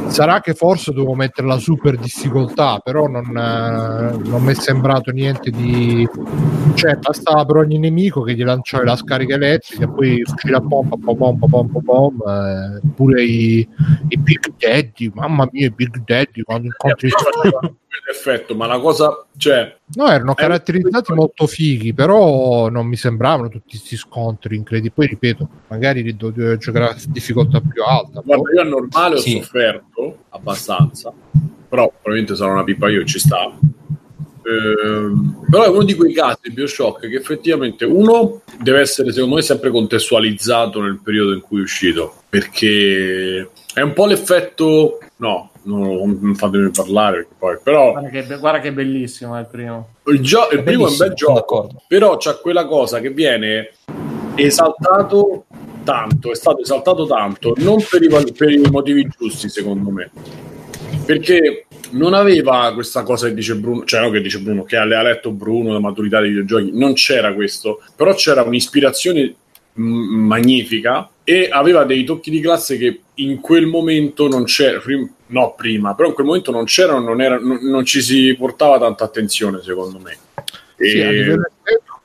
[0.07, 5.11] Sarà che forse devo mettere la super difficoltà, però non, eh, non mi è sembrato
[5.11, 6.07] niente di.
[6.73, 10.95] Cioè, bastava per ogni nemico che gli lanciavi la scarica elettrica, poi fucile a pompa,
[10.95, 13.67] pom pom pom pom pom pom, eh, pure i,
[14.07, 17.09] i Big Daddy, mamma mia, i Big Daddy quando incontri.
[18.09, 23.77] Effetto, ma la cosa, cioè, No, erano caratterizzati molto fighi, però non mi sembravano tutti
[23.77, 24.93] questi scontri incredibili.
[24.95, 28.21] Poi ripeto, magari dovevo giocare a difficoltà più alta.
[28.23, 29.31] guarda, io a normale ho Sì.
[29.31, 31.11] sofferto abbastanza,
[31.69, 33.51] però probabilmente sarò una pippa io, ci sta.
[34.43, 39.35] Ehm, però è uno di quei casi di Bioshock che effettivamente uno deve essere secondo
[39.35, 45.51] me sempre contestualizzato nel periodo in cui è uscito perché è un po' l'effetto no,
[45.67, 49.89] no non fatemi parlare perché poi però Guarda che, guarda che bellissimo è il primo.
[50.05, 51.81] il, gio- il primo è un bel gioco d'accordo.
[51.87, 53.71] però c'è quella cosa che viene
[54.35, 55.45] esaltato
[55.83, 60.11] tanto, è stato esaltato tanto, non per i, per i motivi giusti, secondo me.
[61.05, 64.81] Perché non aveva questa cosa che dice Bruno, cioè no che dice Bruno, che ha
[64.81, 69.33] ha letto Bruno, la maturità dei videogiochi, non c'era questo, però c'era un'ispirazione
[69.73, 69.83] m-
[70.25, 75.53] magnifica e aveva dei tocchi di classe che in quel momento non c'era, prim- no
[75.55, 79.03] prima, però in quel momento non c'erano, non, era, non, non ci si portava tanta
[79.03, 80.17] attenzione secondo me.
[80.77, 81.43] Sì, a E- livello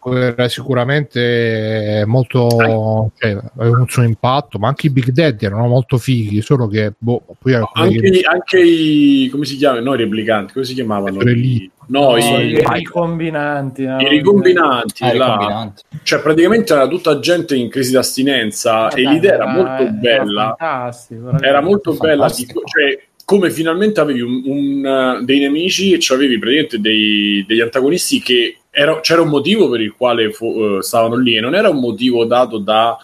[0.05, 5.97] era sicuramente molto cioè, aveva un suo impatto, ma anche i Big Daddy erano molto
[5.97, 9.83] fighi, solo che boh, poi alcuni- anche, anche i come si chiamano?
[9.85, 11.21] No, i replicanti, come si chiamavano?
[11.23, 11.71] I.
[11.87, 13.85] No, No, i, i ricombinanti.
[13.85, 14.01] no?
[14.01, 15.05] i ricombinanti.
[15.05, 15.25] Ah, là.
[15.35, 15.83] ricombinanti.
[16.03, 20.55] Cioè, praticamente era tutta gente in crisi d'astinenza e Vabbè, l'idea era molto era bella.
[20.59, 24.85] fantastico, guarda Era che- molto bella, di- cioè, come finalmente avevi un, un,
[25.21, 29.81] uh, dei nemici e avevi praticamente dei, degli antagonisti che era- c'era un motivo per
[29.81, 32.97] il quale fu- eh, stavano lì e non era un motivo dato da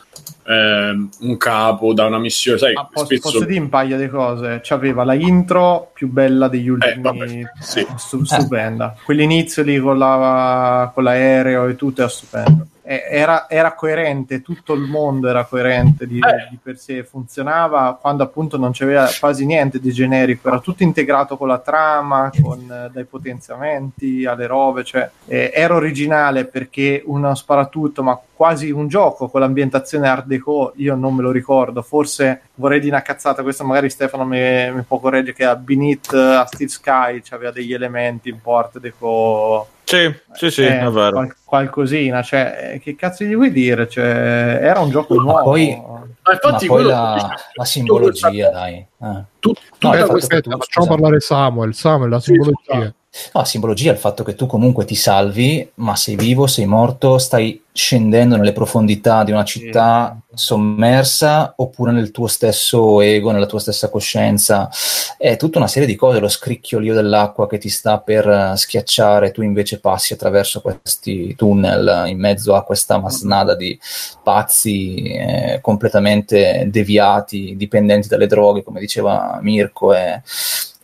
[0.50, 3.20] ehm, un capo, da una missione, sai, Ah, posso, spesso...
[3.22, 4.60] posso dire un paio di cose?
[4.62, 7.26] C'aveva la intro più bella degli ultimi, Eh, vabbè,
[7.60, 7.86] sì.
[7.96, 8.96] stu- stupenda.
[9.04, 12.66] Quell'inizio lì con, la- con l'aereo e tutto era stupendo.
[12.90, 16.48] E- Era, era coerente, tutto il mondo era coerente di, Eh.
[16.48, 21.36] di per sé, funzionava quando appunto non c'era quasi niente di generico, era tutto integrato
[21.36, 27.34] con la trama, con eh, dai potenziamenti alle robe, cioè eh, era originale perché uno
[27.34, 32.40] sparatutto, ma quasi un gioco con l'ambientazione art deco, io non me lo ricordo, forse
[32.54, 36.46] vorrei dire una cazzata, questo magari Stefano mi, mi può correggere che a Beneath a
[36.46, 41.12] Steel Sky c'aveva degli elementi un po' art deco Sì, sì, sì, eh, è vero.
[41.12, 43.88] qual- qualcosina, cioè eh, che cazzo gli vuoi dire?
[43.88, 45.42] Cioè, era un gioco Ma nuovo.
[45.44, 48.74] poi- Ma Ma infatti poi quello- la, la simbologia, dai.
[48.74, 49.22] Eh.
[49.38, 51.72] tut- No, tutta questa- Aspetta, facciamo parlare Samuel.
[51.74, 52.58] Samuel, la Sì, simbologia.
[52.74, 52.94] scusa.
[53.32, 57.18] No, simbologia è il fatto che tu comunque ti salvi, ma sei vivo, sei morto,
[57.18, 63.60] stai scendendo nelle profondità di una città sommersa oppure nel tuo stesso ego, nella tua
[63.60, 64.68] stessa coscienza.
[65.16, 69.30] È tutta una serie di cose, lo scricchiolio dell'acqua che ti sta per eh, schiacciare,
[69.30, 73.78] tu invece passi attraverso questi tunnel in mezzo a questa masnada di
[74.22, 79.94] pazzi eh, completamente deviati, dipendenti dalle droghe, come diceva Mirko.
[79.94, 80.22] E,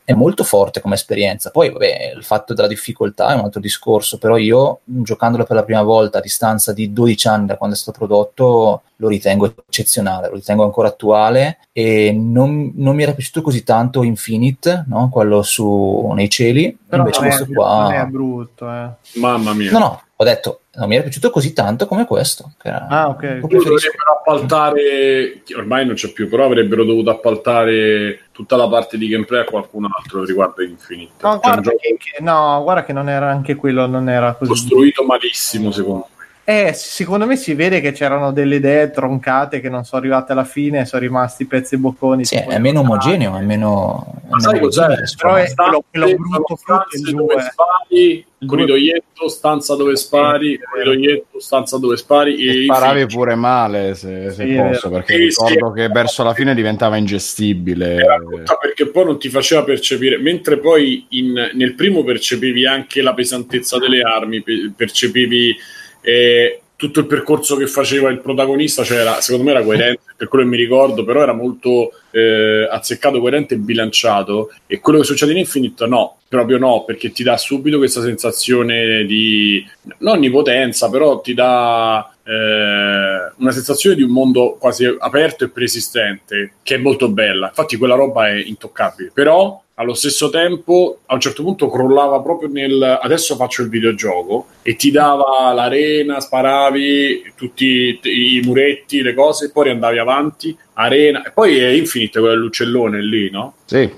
[0.04, 1.50] è molto forte come esperienza.
[1.50, 5.64] Poi, vabbè, il fatto della difficoltà è un altro discorso, però io, giocandolo per la
[5.64, 10.28] prima volta a distanza di 12 anni da quando è stato prodotto, lo ritengo eccezionale,
[10.28, 15.08] lo ritengo ancora attuale e non, non mi era piaciuto così tanto Infinite, no?
[15.08, 18.06] quello su nei cieli, Però invece non è, questo non è qua...
[18.06, 18.88] brutto, eh.
[19.20, 19.70] Mamma mia.
[19.72, 22.52] No, no, ho detto, non mi era piaciuto così tanto come questo.
[22.60, 22.86] Che era...
[22.88, 23.38] Ah, ok.
[23.40, 29.42] Dovrebbero appaltare, ormai non c'è più, però avrebbero dovuto appaltare tutta la parte di gameplay
[29.42, 31.12] a qualcun altro riguardo Infinite.
[31.20, 34.50] No, guarda gioco che, che- no, guarda che non era anche quello, non era così.
[34.50, 36.13] costruito malissimo, secondo me.
[36.46, 40.44] Eh, secondo me si vede che c'erano delle idee troncate che non sono arrivate alla
[40.44, 42.26] fine, sono rimasti pezzi bocconi.
[42.26, 44.20] Sì, è meno omogeneo, è meno...
[44.28, 44.86] Ma sai cos'è?
[45.16, 47.42] Però è quello, quello brutto stanze dove 2.
[47.50, 53.94] spari, Il corridoietto, stanza dove spari, corridoietto, stanza dove spari e, E sparavi pure male
[53.94, 55.80] se, se Sì, posso, perché ricordo sì.
[55.80, 57.94] che verso la fine diventava ingestibile.
[57.94, 63.00] Era brutta perché poi non ti faceva percepire, mentre poi in- nel primo percepivi anche
[63.00, 65.56] la pesantezza delle armi, pe- percepivi
[66.04, 70.28] eh, tutto il percorso che faceva il protagonista, cioè era- secondo me era coerente, per
[70.28, 74.52] quello che mi ricordo, però era molto eh, azzeccato, coerente e bilanciato.
[74.66, 79.04] E quello che succede in Infinite no, proprio no, perché ti dà subito questa sensazione
[79.06, 79.64] di
[79.98, 85.48] non di potenza, però ti dà eh, una sensazione di un mondo quasi aperto e
[85.48, 87.48] preesistente, che è molto bella.
[87.48, 89.10] Infatti, quella roba è intoccabile.
[89.14, 94.46] Però allo stesso tempo, a un certo punto crollava proprio nel adesso faccio il videogioco
[94.62, 101.32] e ti dava l'arena, sparavi tutti i muretti, le cose, poi andavi avanti, arena, e
[101.32, 103.54] poi è Infinite quell'uccellone lì, no?
[103.64, 103.90] Sì,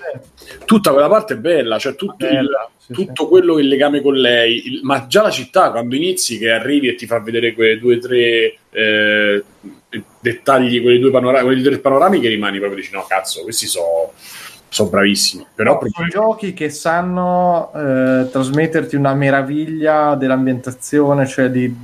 [0.65, 4.15] Tutta quella parte è bella, cioè tutto, il- Bella, sì, tutto quello il legame con
[4.15, 7.79] lei, il- ma già la città quando inizi che arrivi e ti fa vedere quei
[7.79, 9.45] due o tre eh,
[10.21, 14.06] dettagli, quei due panorami, quei due panorami che rimani proprio dici no cazzo, questi sono
[14.85, 21.75] bravissimi, però No, sono giochi che sanno eh, trasmetterti una meraviglia dell'ambientazione, cioè di-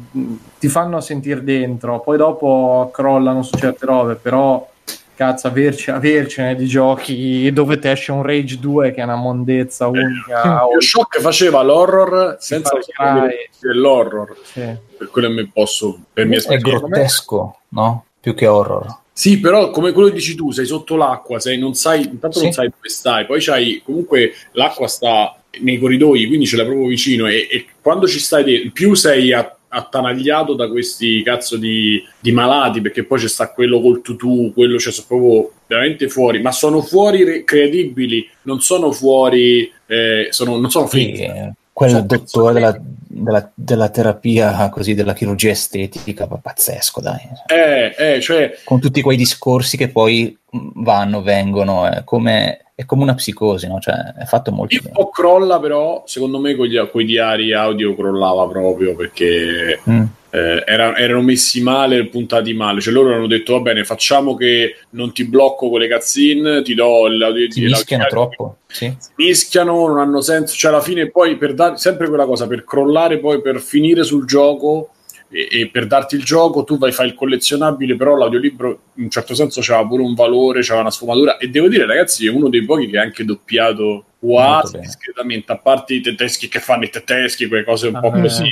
[0.59, 4.69] ti fanno sentire dentro, poi dopo crollano su certe robe, però
[5.15, 9.87] cazzo, averci, avercene di giochi dove ti esce un Rage 2 che è una mondezza
[9.87, 10.65] unica.
[10.67, 14.77] o- Bioshock faceva l'horror senza usare l'horror, sì.
[14.99, 18.05] per quello che mi posso per mia È grottesco, no?
[18.21, 19.01] Più che horror.
[19.15, 22.49] Sì, però come quello che dici tu, sei sotto l'acqua, sei, non sai, intanto non
[22.49, 22.55] Sì.
[22.55, 27.27] sai dove stai, poi c'hai comunque l'acqua sta nei corridoi, quindi ce l'hai proprio vicino
[27.27, 32.33] e, e quando ci stai dentro, più sei a- attanagliato da questi cazzo di, di
[32.33, 36.53] malati, perché poi c'è sta quello col tutù, quello c'è sono proprio veramente fuori, ma
[36.53, 41.23] sono fuori re- credibili, non sono fuori, eh, sono, non sono Sì, finti.
[41.23, 47.21] eh, quel Sono dottore della, della- della terapia, così, della chirurgia estetica, pazzesco, dai.
[47.47, 52.85] Eh, eh, cioè, Con tutti quei discorsi che poi mh, vanno, vengono, è come, è
[52.85, 53.79] come una psicosi, no?
[53.81, 54.95] Cioè, è fatto molto un bene.
[54.95, 59.81] po' crolla però, secondo me con i diari audio crollava proprio perché...
[59.89, 60.03] Mm.
[60.31, 62.81] eh, era- erano messi male, puntati male.
[62.81, 66.75] Cioè, loro hanno detto: Va bene, facciamo che non ti blocco con le cutscene, ti
[66.75, 68.97] do l'audio Si mischiano troppo, sì.
[69.17, 70.57] Mischiano, non hanno senso.
[70.57, 74.27] Cioè, alla fine, poi per dare sempre quella cosa, per crollare, poi per finire sul
[74.27, 74.91] gioco.
[75.33, 79.11] e, e per darti il gioco tu vai fai il collezionabile, però l'audiolibro in un
[79.11, 82.49] certo senso c'aveva pure un valore, c'aveva una sfumatura e devo dire ragazzi è uno
[82.49, 86.91] dei pochi che ha anche doppiato quasi discretamente, a parte i tedeschi che fanno i
[86.91, 88.45] tedeschi, quelle cose un po' Ah, così,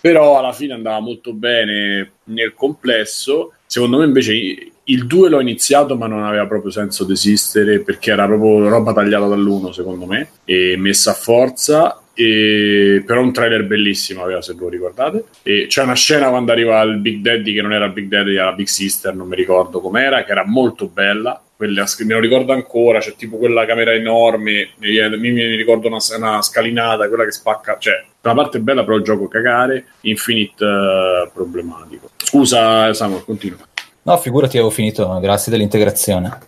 [0.00, 3.54] però alla fine andava molto bene nel complesso.
[3.66, 8.10] Secondo me invece il 2 l'ho iniziato ma non aveva proprio senso di esistere perché
[8.10, 11.98] era proprio roba tagliata dall'uno secondo me e messa a forza.
[12.16, 13.02] E...
[13.04, 15.24] però un trailer bellissimo aveva se lo ricordate.
[15.42, 18.52] E c'è una scena quando arriva il Big Daddy che non era Big Daddy era
[18.52, 21.40] Big Sister non mi ricordo com'era che era molto bella.
[21.56, 26.42] Quella, me lo ricordo ancora c'è tipo quella camera enorme mi, mi, ricordo una, una
[26.42, 32.10] scalinata quella che spacca cioè la parte bella però il gioco cagare Infinite eh, problematico.
[32.16, 33.64] Scusa Samuel continua
[34.04, 36.38] No, figurati, avevo finito, grazie dell'integrazione.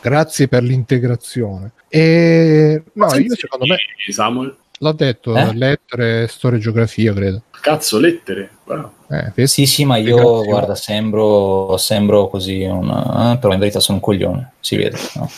[0.00, 1.72] Grazie per l'integrazione.
[1.88, 3.78] E no, io secondo me
[4.12, 5.54] Samuel l'ho detto, Eh?
[5.54, 7.42] lettere, storia e geografia, credo.
[7.60, 8.90] cazzo lettere Wow.
[9.34, 9.46] Eh?
[9.46, 12.88] Sì, sì, ma io, guarda, sembro, sembro così un...
[13.32, 15.30] eh, però in verità sono un coglione, si vede, no?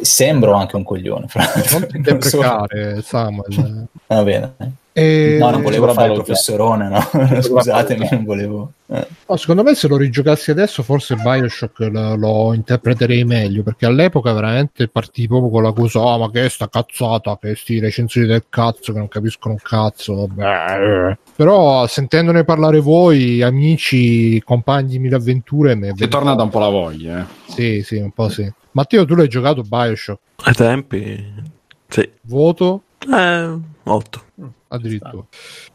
[0.00, 3.86] Sembro anche un coglione, fra Non ti deprecare, Samuel.
[4.06, 4.54] Va bene.
[4.92, 7.00] E- No, non volevo fare il professorone, no?
[7.42, 8.72] Scusatemi, non volevo...
[8.86, 9.06] eh.
[9.28, 14.32] no, secondo me se lo rigiocassi adesso forse Bioshock lo, lo interpreterei meglio perché all'epoca
[14.32, 18.26] veramente partì proprio con la cosa "Ah, ma che è sta cazzata che sti recensioni
[18.26, 24.92] del cazzo che non capiscono un cazzo vabbè, eh." però sentendone parlare voi amici compagni
[24.92, 27.24] di mille avventure mi è Ti è tornata un po' la voglia, eh.
[27.52, 31.32] sì sì un po' sì Matteo tu l'hai giocato Bioshock Ai tempi,
[31.88, 32.06] sì.
[32.22, 34.24] voto Eh, 8.
[34.68, 35.24] addirittura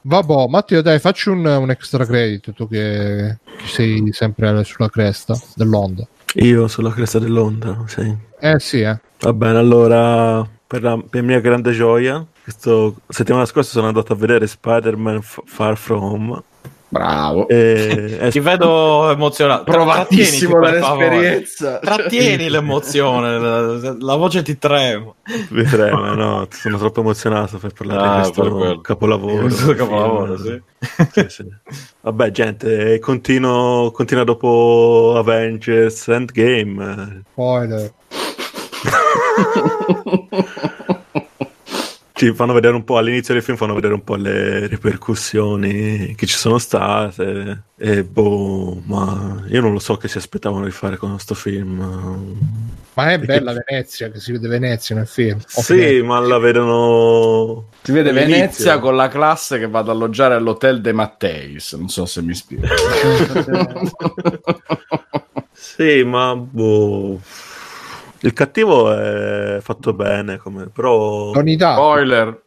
[0.02, 5.36] vabbè Matteo dai facci un, un extra credit tu che, che sei sempre sulla cresta
[5.56, 6.06] dell'onda
[6.36, 8.15] Io sulla cresta dell'onda, sì.
[8.40, 13.69] eh sì eh Va bene, allora, per, la, per mia grande gioia, questo, settimana scorsa
[13.69, 16.44] sono andato a vedere Spider-Man F- Far From Home.
[16.91, 17.47] Bravo.
[17.47, 19.63] E, è Ti vedo emozionato.
[19.63, 21.80] Provatissimo dall'esperienza.
[21.80, 25.13] Trattieni l'emozione, la, la voce ti trema.
[25.51, 29.41] vedremo, no, sono troppo emozionato per parlare Ah, di questo capolavoro.
[29.43, 30.61] Questo capolavoro, Film.
[31.11, 31.45] Sì, sì.
[32.01, 37.22] Vabbè, gente, continuo, continua dopo Avengers Endgame.
[37.31, 37.93] spoiler
[42.22, 46.27] Ci fanno vedere un po' all'inizio del film, fanno vedere un po' le ripercussioni che
[46.27, 47.64] ci sono state.
[47.76, 51.80] E boh, ma io non lo so che si aspettavano di fare con questo film.
[52.93, 55.39] Ma è Perché- bella Venezia, che si vede Venezia nel film.
[55.48, 57.69] Sì, ma la vedono.
[57.81, 58.35] Si vede all'inizio.
[58.35, 61.73] Venezia con la classe che va ad alloggiare all'hotel De Matteis.
[61.73, 62.68] Non so se mi spiego.
[65.53, 67.19] Sì, ma boh.
[68.22, 70.68] Il cattivo è fatto bene, come...
[70.68, 71.77] però, Dark.
[71.77, 72.41] Spoiler.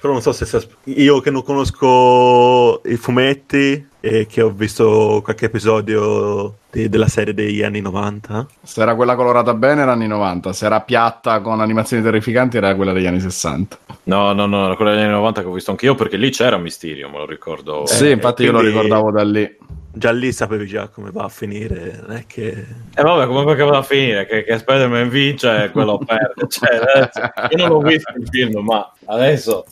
[0.00, 5.46] però non so se io che non conosco i fumetti e che ho visto qualche
[5.46, 8.46] episodio di- della serie degli anni 90.
[8.62, 12.74] Se era quella colorata bene era anni 90, se era piatta con animazioni terrificanti era
[12.76, 13.76] quella degli anni 60.
[14.04, 17.08] No, no, no, quella degli anni 90 che ho visto anch'io perché lì c'era Mysterio,
[17.10, 17.86] me lo ricordo.
[17.86, 19.56] sì, infatti io lo quindi- ricordavo da lì.
[19.90, 22.46] Già lì sapevi già come va a finire, non è che...
[22.50, 22.64] E
[22.94, 24.26] Eh, vabbè, come va a finire?
[24.26, 26.34] Che, che Spider-Man vince e quello perde.
[26.46, 29.64] Cioè, adesso- io non l'ho visto il film, ma adesso...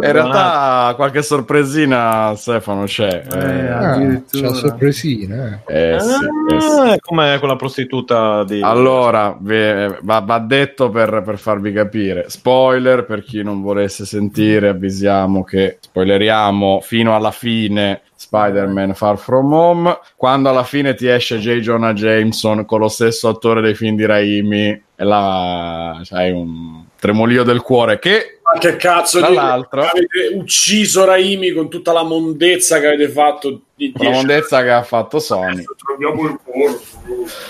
[0.00, 3.24] In realtà qualche sorpresina Stefano c'è.
[3.32, 4.50] Eh, Eh, Ah, addirittura.
[4.50, 5.62] c'è sorpresine.
[5.66, 5.94] eh.
[5.94, 6.24] eh, sì,
[6.54, 6.66] eh, sì.
[6.66, 8.60] Ah, è come quella prostituta di...
[8.62, 12.26] Allora, ve- va, va detto per, per farvi capire.
[12.28, 19.52] Spoiler per chi non volesse sentire, avvisiamo che spoileriamo fino alla fine Spider-Man Far From
[19.52, 19.98] Home.
[20.16, 21.58] Quando alla fine ti esce J.
[21.58, 27.42] Jonah Jameson con lo stesso attore dei film di Raimi, e là c'hai un tremolio
[27.42, 33.08] del cuore che che cazzo di- avete ucciso Raimi con tutta la mondezza che avete
[33.08, 36.78] fatto di la mondezza che ha fatto Sony troviamo il cuore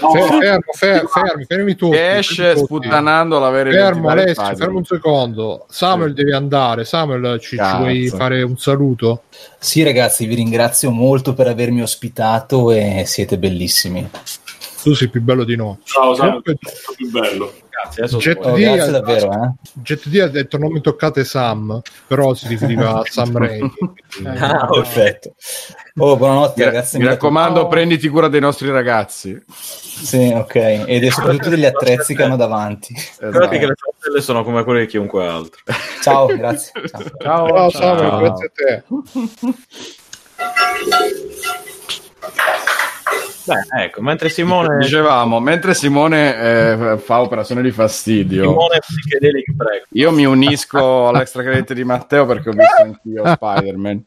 [0.00, 1.96] no, Fe- fermo, fe- fermi, fermi tutti.
[1.96, 5.66] esce sputtanando l'avere Fermo identificato Alessio, fermo un secondo.
[5.68, 6.84] Samuel devi andare.
[6.84, 9.22] Samuel, ci, ci vuoi fare un saluto?
[9.58, 14.08] Sì, ragazzi, vi ringrazio molto per avermi ospitato e siete bellissimi.
[14.82, 15.76] Tu sei più bello di noi.
[15.84, 17.52] ciao Samuel, più bello
[17.82, 19.52] Grazie, Jet D grazie ha- davvero, eh.
[19.74, 23.70] Jet D ha detto non mi toccate Sam, però si riferiva a Sam Raimi.
[23.70, 24.02] quindi-
[24.38, 25.34] Ah, perfetto.
[25.96, 26.98] Oh, buonanotte, Mi, ragazzi.
[26.98, 27.68] mi raccomando, Oh.
[27.68, 29.40] prenditi cura dei nostri ragazzi.
[29.48, 30.54] Sì, ok.
[30.86, 32.94] Ed soprattutto degli attrezzi che hanno davanti.
[33.18, 33.82] Ricordati che Esatto.
[33.86, 35.60] le sorelle sono come quelle di chiunque altro.
[36.02, 36.72] Ciao, grazie.
[36.88, 37.48] Ciao.
[37.48, 38.18] Ciao, Ciao, Ciao.
[38.18, 38.84] grazie a te.
[43.44, 44.78] Beh, ecco, mentre Simone...
[44.78, 49.86] Dicevamo, mentre Simone eh, fa operazione di fastidio, Simone Psichedelic Break.
[49.90, 54.04] io mi unisco all'extra credit di Matteo perché ho visto anch'io Spider-Man.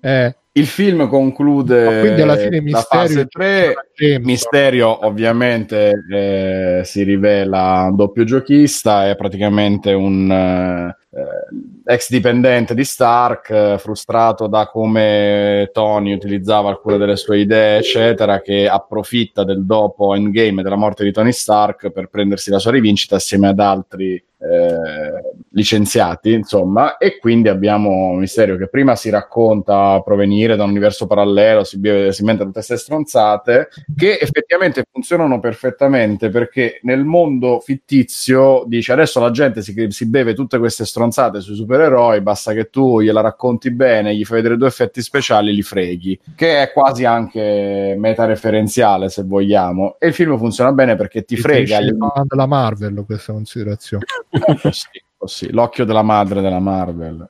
[0.00, 3.74] Eh, Il film conclude quindi alla fine la fase 3.
[3.92, 12.84] James, Misterio ovviamente eh, si rivela doppio giochista, è praticamente un eh, ex dipendente di
[12.84, 20.14] Stark, frustrato da come Tony utilizzava alcune delle sue idee, eccetera, che approfitta del dopo
[20.14, 24.14] Endgame e della morte di Tony Stark per prendersi la sua rivincita assieme ad altri
[24.14, 30.70] eh, licenziati, insomma, e quindi abbiamo un Misterio che prima si racconta provenire da un
[30.70, 37.04] universo parallelo, si, beve- si inventa tutte queste stronzate, che effettivamente funzionano perfettamente perché nel
[37.04, 42.52] mondo fittizio dice adesso la gente si, si beve tutte queste stronzate sui supereroi, basta
[42.52, 46.72] che tu gliela racconti bene, gli fai vedere due effetti speciali, li freghi, che è
[46.72, 51.78] quasi anche metareferenziale se vogliamo, e il film funziona bene perché ti frega.
[51.78, 54.04] il gli- fan della Marvel questa considerazione.
[54.30, 57.26] eh, sì, sì, l'occhio della madre della Marvel.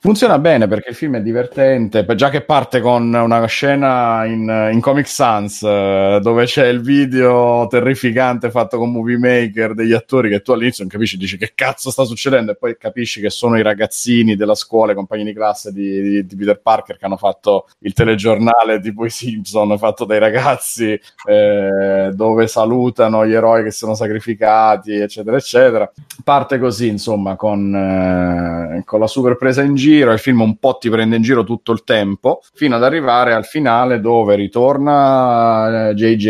[0.00, 4.80] Funziona bene perché il film è divertente, già che parte con una scena in, in
[4.80, 10.40] Comic Sans eh, dove c'è il video terrificante fatto con Movie Maker degli attori che
[10.40, 13.62] tu all'inizio non capisci, dici che cazzo sta succedendo e poi capisci che sono i
[13.62, 17.66] ragazzini della scuola, i compagni di classe di, di- di Peter Parker che hanno fatto
[17.80, 23.94] il telegiornale tipo i Simpson, fatto dai ragazzi eh, dove salutano gli eroi che sono
[23.94, 25.90] sacrificati, eccetera, eccetera.
[26.22, 30.12] Parte così, insomma, con, eh, con la super presa in giro.
[30.12, 33.44] Il film un po' ti prende in giro tutto il tempo, fino ad arrivare al
[33.44, 36.26] finale dove ritorna eh, JJ,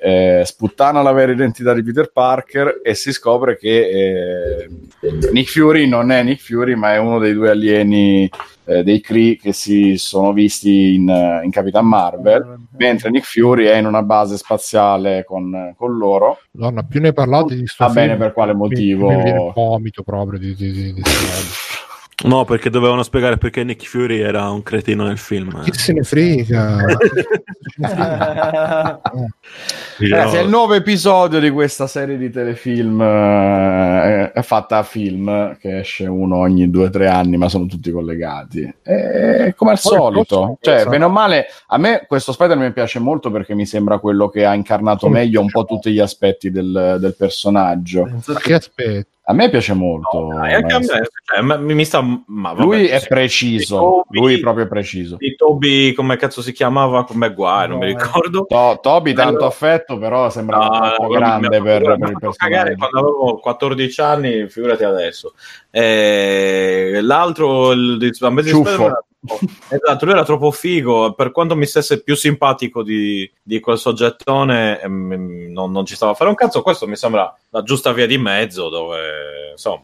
[0.00, 4.68] eh, sputtana la vera identità di Peter Parker e si scopre che eh,
[5.32, 8.28] Nick Fury non è Nick Fury, ma è uno dei due alieni
[8.68, 13.64] eh, dei Kree che si sono visti in, eh, in Capitan Marvel, mentre Nick Fury
[13.64, 16.38] è in una base spaziale con, con loro.
[16.52, 19.08] Madonna, più ne parlate di sto Va bene per quale mi- motivo?
[19.08, 21.02] Mi, viene il vomito proprio di, di, di, di.
[22.24, 25.62] No, perché dovevano spiegare perché Nick Fury era un cretino nel film.
[25.64, 25.70] eh.
[25.70, 26.78] Chi se ne frega?
[29.98, 35.56] Ragazzi, è il nuovo episodio di questa serie di telefilm eh, è fatta a film
[35.58, 38.72] che esce uno ogni due o tre anni, ma sono tutti collegati.
[38.82, 43.54] E come al solito, cioè, bene o male, a me questo Spider-Man piace molto perché
[43.54, 48.08] mi sembra quello che ha incarnato meglio un po' tutti gli aspetti del, del personaggio.
[48.42, 49.17] Che- aspetta?
[49.30, 50.28] A me piace molto.
[50.32, 51.20] Dai, anche a me, maestro.
[51.22, 52.00] cioè, ma- mi mi sta...
[52.00, 55.16] Ma, vabbè, Lui è preciso, Toby- lui proprio è preciso.
[55.18, 57.04] Di Toby, come cazzo si chiamava?
[57.04, 58.46] Come Guai, non mi No, ricordo.
[58.48, 59.44] To- Toby tanto Bello.
[59.46, 62.74] affetto, però sembra No, no, grande per, per ha il personaggio.
[62.76, 65.34] quando avevo 14 anni, figurati adesso.
[65.70, 69.04] Eh, l'altro, il di Amazing Ciuffo.
[69.70, 71.12] Esatto, lui era troppo figo.
[71.14, 76.12] Per quanto mi stesse più simpatico di, di quel soggettone, ehm, non, non ci stava
[76.12, 76.62] a fare un cazzo.
[76.62, 79.82] Questo mi sembra la giusta via di mezzo, dove insomma,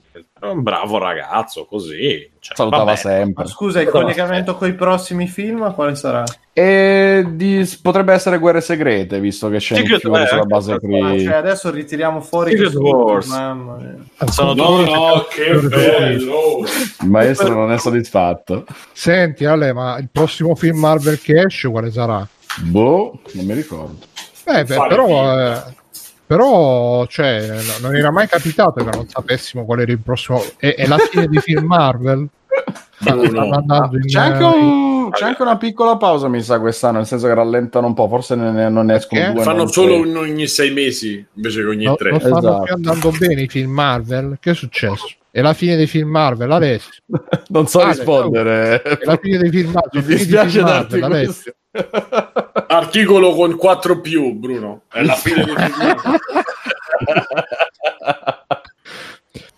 [0.51, 2.31] un bravo ragazzo così.
[2.39, 2.97] Cioè, Salutava vabbè.
[2.97, 3.45] sempre.
[3.45, 6.25] Ma Scusa, il collegamento con i prossimi film quale sarà?
[6.53, 11.05] E di- potrebbe essere guerre segrete, visto che c'è Secret War, sulla base questo.
[11.07, 11.25] Ah, qui.
[11.25, 13.27] cioè adesso ritiriamo fuori Secret Wars.
[13.29, 13.97] Mamma mia.
[14.31, 16.65] Sono No, no, che bello!
[17.01, 18.65] Il maestro non è soddisfatto.
[18.93, 22.27] Senti, Ale, ma il prossimo film Marvel che esce quale sarà?
[22.61, 24.07] Boh, non mi ricordo.
[24.45, 25.63] Eh, beh, Fare però, eh,
[26.27, 30.43] però cioè, no- non era mai capitato che non sapessimo qual era il prossimo.
[30.57, 32.27] È, è la fine di film Marvel?
[33.01, 33.91] Stanno no.
[33.93, 37.35] in- C'è anche, un- c'è anche una piccola pausa, mi sa, quest'anno, nel senso che
[37.35, 39.35] rallentano un po', forse ne, ne- non ne escono Perché?
[39.37, 39.45] due.
[39.45, 42.11] Fanno solo un- ogni sei mesi invece che ogni No, tre.
[42.11, 42.63] non stanno Esatto.
[42.63, 44.37] più andando bene i film Marvel?
[44.41, 45.07] Che è successo?
[45.31, 46.93] È la fine dei film Marvel, Alessio.
[47.49, 48.83] Non so Ale, rispondere.
[48.83, 50.03] È la fine dei film Marvel.
[50.03, 51.55] Mi dispiace darti Marvel, Alessio.
[52.69, 54.83] Articolo con 4 più, Bruno.
[54.93, 56.17] È la fine del film.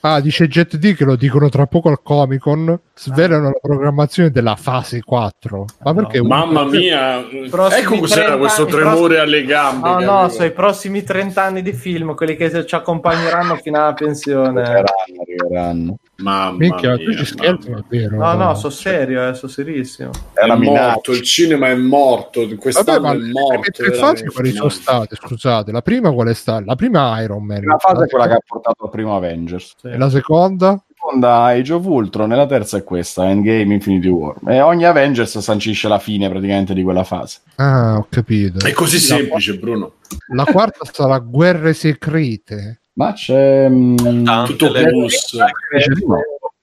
[0.00, 2.78] Ah, dice Jet D che lo dicono tra poco al Comic Con.
[2.94, 5.64] Svelano la programmazione della fase 4.
[5.82, 6.18] Ma perché?
[6.20, 9.88] un- Mamma mia, Prossimi ecco cos'era 30 questo tremore prossimi- alle gambe.
[9.88, 13.94] No, no, sono i prossimi 30 anni di film, quelli che ci accompagneranno fino alla
[13.94, 14.60] pensione.
[14.62, 15.96] Arriveranno, arriveranno.
[16.18, 18.16] Mamma Minchia, mia, tu ci scherzi, è vero.
[18.16, 20.10] No, no, sono serio, eh, sono serissimo.
[20.32, 22.40] È È morto, il cinema è morto.
[22.40, 23.70] Vabbè, Quest'anno ma è le morto.
[23.70, 25.14] tre fasi quali sono state?
[25.16, 26.62] Scusate, la prima qual è stata?
[26.64, 27.62] La prima Iron Man.
[27.64, 29.74] La fase è quella che ha portato al primo Avengers.
[29.78, 29.88] Sì.
[29.88, 30.68] E la seconda?
[30.70, 34.36] La seconda Age of Ultron e la terza è questa, Endgame Infinity War.
[34.48, 37.40] E ogni Avengers sancisce la fine praticamente di quella fase.
[37.56, 38.64] Ah, ho capito.
[38.66, 39.92] È così La- semplice, Bruno.
[40.34, 42.80] La quarta sarà Guerre Secrete.
[42.96, 43.68] Ma c'è...
[43.68, 45.36] mm, Tante Tutto le- bus.
[45.72, 45.92] Dice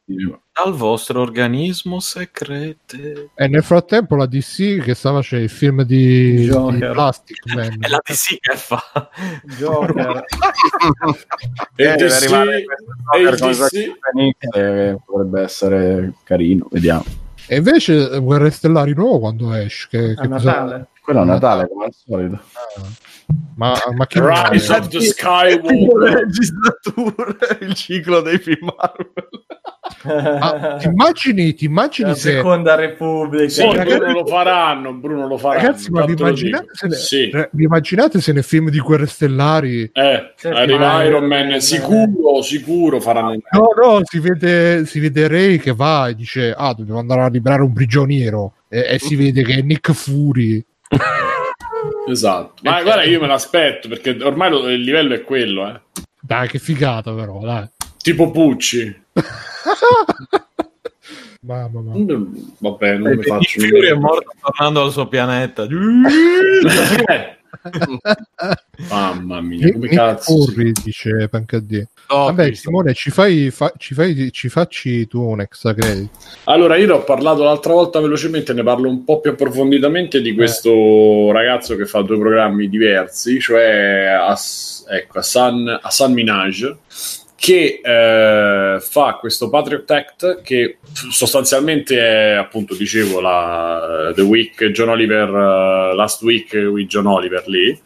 [0.06, 0.42] di no.
[0.54, 3.30] Dal vostro organismo segrete.
[3.34, 6.92] E nel frattempo la DC che stava c'è il film di, di Joker.
[6.92, 7.78] Plastic Man.
[7.80, 8.84] È la DC che fa.
[9.58, 10.24] Joker.
[11.76, 12.58] E Eh, DC, arrivare
[13.16, 13.92] e il cosa DC
[14.52, 17.04] che potrebbe essere carino, vediamo.
[17.48, 19.88] E invece eh, Guerre Stellari nuovo quando esce?
[19.90, 20.88] Che, A che cosa- Natale.
[21.02, 22.40] Quello è Natale, come al solito.
[23.56, 26.28] Ma, ma che Rise of the Skywalker
[27.62, 30.38] il ciclo dei film Marvel.
[30.40, 33.48] Ma ti immagini, ti immagini la se seconda repubblica.
[33.50, 35.62] Sì, ragazzi- Bruno lo faranno, Bruno lo faranno.
[35.62, 37.30] ragazzi, ma vi immaginate, ne- Sì.
[37.30, 41.60] eh, vi immaginate se nel film di Guerre Stellari Eh, Certo, arriva ma- Iron Man,
[41.62, 43.38] sicuro, sicuro faranno.
[43.52, 47.30] No, no, si vede, si vede Ray che va e dice: Ah, dobbiamo andare a
[47.30, 48.54] liberare un prigioniero.
[48.70, 50.64] E, e si vede che è Nick Fury.
[52.08, 52.62] Esatto.
[52.64, 55.80] Ma guarda, io me l'aspetto perché ormai lo- il livello è quello, eh.
[56.22, 57.68] Dai, che figata, però, dai.
[58.02, 59.02] Tipo Pucci.
[61.46, 62.16] Mamma mia.
[62.18, 65.68] Mm, Vabbè, non E mi faccio Nick Fury è morto tornando al suo pianeta.
[68.90, 70.46] Mamma mia, come Nick cazzo.
[70.46, 71.86] Fury dice Pancadì.
[72.08, 72.70] Oh, Vabbè, Cristo.
[72.70, 76.10] Simone, ci fai, fa- ci fai, ci facci tu un extra credit.
[76.46, 80.34] Allora, io ne ho parlato l'altra volta velocemente, ne parlo un po' più approfonditamente di
[80.34, 86.76] questo ragazzo che fa due programmi diversi, cioè As- ecco, Hassan, Hassan Minaj,
[87.44, 90.78] che eh, fa questo Patriot Act che
[91.10, 97.46] sostanzialmente è, appunto, dicevo, la The Week John Oliver, eh, Last Week with John Oliver
[97.48, 97.78] lì,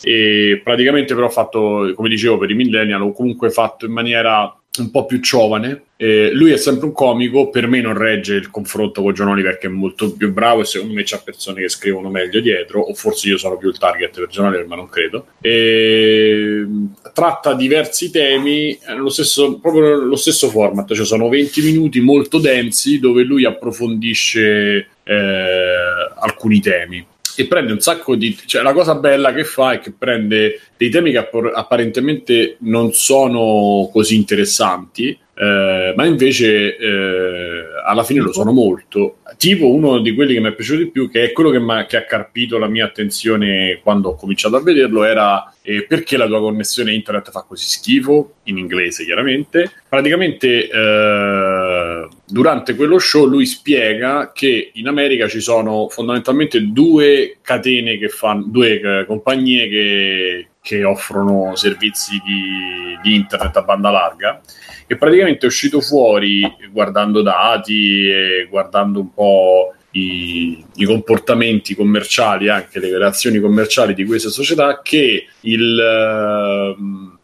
[0.00, 4.90] e praticamente però fatto, come dicevo, per i millennial o comunque fatto in maniera un
[4.90, 5.82] po' più giovane.
[5.96, 9.66] Eh, lui è sempre un comico, per me non regge il confronto con John che
[9.66, 13.28] è molto più bravo e secondo me c'ha persone che scrivono meglio dietro, o forse
[13.28, 15.26] io sono più il target per John ma non credo.
[15.40, 16.66] E,
[17.12, 22.38] tratta diversi temi, eh, lo stesso, proprio lo stesso format, cioè sono 20 minuti molto
[22.38, 27.04] densi dove lui approfondisce eh, alcuni temi
[27.40, 30.90] e prende un sacco di cioè la cosa bella che fa è che prende dei
[30.90, 38.32] temi che appor- apparentemente non sono così interessanti eh, ma invece eh, alla fine lo
[38.32, 39.18] sono molto.
[39.36, 41.96] Tipo uno di quelli che mi è piaciuto di più che è quello che, che
[41.96, 46.40] ha carpito la mia attenzione quando ho cominciato a vederlo era eh, perché la tua
[46.40, 48.34] connessione internet fa così schifo?
[48.44, 49.70] In inglese chiaramente.
[49.88, 57.96] Praticamente eh, durante quello show lui spiega che in America ci sono fondamentalmente due catene
[57.96, 64.38] che fanno due eh, compagnie che, che offrono servizi di, di internet a banda larga
[64.86, 72.50] e praticamente è uscito fuori guardando dati e guardando un po' i, i comportamenti commerciali,
[72.50, 77.18] anche le relazioni commerciali di queste società, che il, ehm,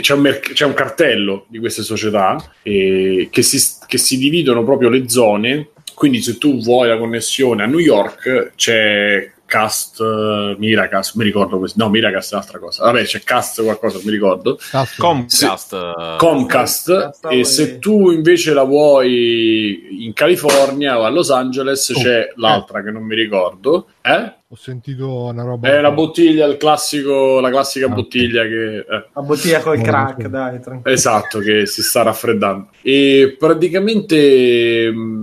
[0.00, 4.64] c'è, un merc- c'è un cartello di queste società eh, che, si, che si dividono
[4.64, 5.68] proprio le zone.
[5.94, 11.58] Quindi, se tu vuoi la connessione a New York, c'è Cast, eh, Miracast, mi ricordo
[11.58, 11.82] questo.
[11.84, 12.84] No, Miracast è un'altra cosa.
[12.84, 14.58] Vabbè, c'è Cast qualcosa, mi ricordo.
[14.96, 16.16] Comcast.
[16.16, 22.00] Comcast Stavo e se tu invece la vuoi in California o a Los Angeles Oh,
[22.00, 24.32] c'è l'altra che non mi ricordo eh?
[24.48, 25.68] Ho sentito una roba.
[25.68, 28.84] è la bottiglia il classico, la classica Ah, bottiglia che eh,
[29.14, 30.94] La bottiglia col Oh, crack, dai, tranquillo.
[30.94, 35.21] esatto che si sta raffreddando e praticamente mh,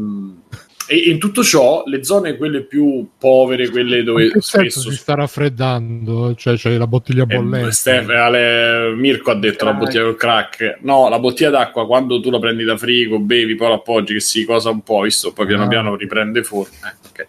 [0.89, 4.89] e in tutto ciò le zone quelle più povere quelle In dove che senso spesso
[4.91, 6.33] si sta raffreddando?
[6.35, 7.71] Cioè, c'è la bottiglia Eh, bollente.
[7.71, 9.83] Stef- Ale- Mirko ha detto la Crack.
[9.85, 10.77] bottiglia col crack.
[10.81, 14.19] No, la bottiglia d'acqua quando tu la prendi da frigo, bevi, poi la appoggi, che
[14.19, 15.67] si cosa un po', visto, poi piano Ah.
[15.67, 16.75] piano riprende forma.
[16.91, 17.27] Eh, ok.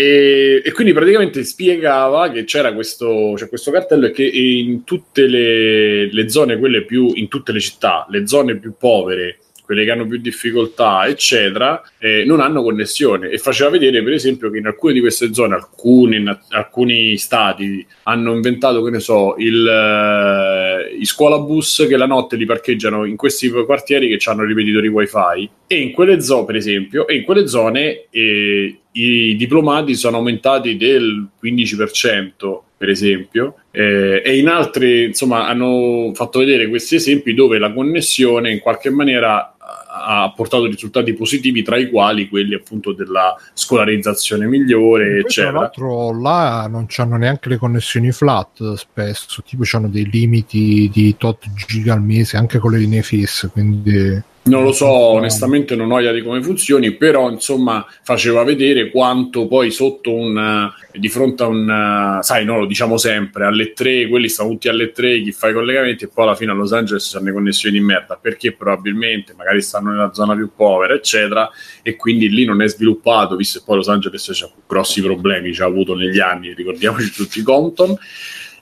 [0.00, 5.26] E, e quindi praticamente spiegava che c'era questo, c'è questo cartello e che in tutte
[5.26, 9.38] le, le zone, quelle più, in tutte le città, le zone più povere,
[9.68, 13.28] quelle che hanno più difficoltà, eccetera, eh, non hanno connessione.
[13.28, 17.86] E faceva vedere, per esempio, che in alcune di queste zone, alcune, in alcuni stati
[18.04, 23.16] hanno inventato, che ne so, il, eh, i scuolabus che la notte li parcheggiano in
[23.16, 27.46] questi quartieri che hanno ripetitori wifi e in quelle zone, per esempio, e in quelle
[27.46, 35.48] zone eh, i diplomati sono aumentati del 15%, per esempio, eh, e in altri, insomma,
[35.48, 39.54] hanno fatto vedere questi esempi dove la connessione in qualche maniera
[40.00, 45.60] ha portato risultati positivi, tra i quali quelli appunto della scolarizzazione migliore, Poi, tra eccetera.
[45.60, 51.44] l'altro là non hanno neanche le connessioni flat spesso, tipo hanno dei limiti di tot
[51.66, 56.00] giga al mese anche con le linee fisse, quindi Non lo so, onestamente non ho
[56.00, 61.46] idea di come funzioni, però insomma faceva vedere quanto poi sotto un di fronte a
[61.46, 65.50] un sai, no, lo diciamo sempre, alle tre, quelli stanno tutti alle tre, chi fa
[65.50, 68.52] i collegamenti e poi alla fine a Los Angeles hanno le connessioni di merda, perché
[68.52, 71.50] probabilmente magari stanno nella zona più povera, eccetera,
[71.82, 75.60] e quindi lì non è sviluppato, visto che poi Los Angeles c'ha grossi problemi, ci
[75.60, 77.94] ha avuto negli anni, ricordiamoci tutti Compton.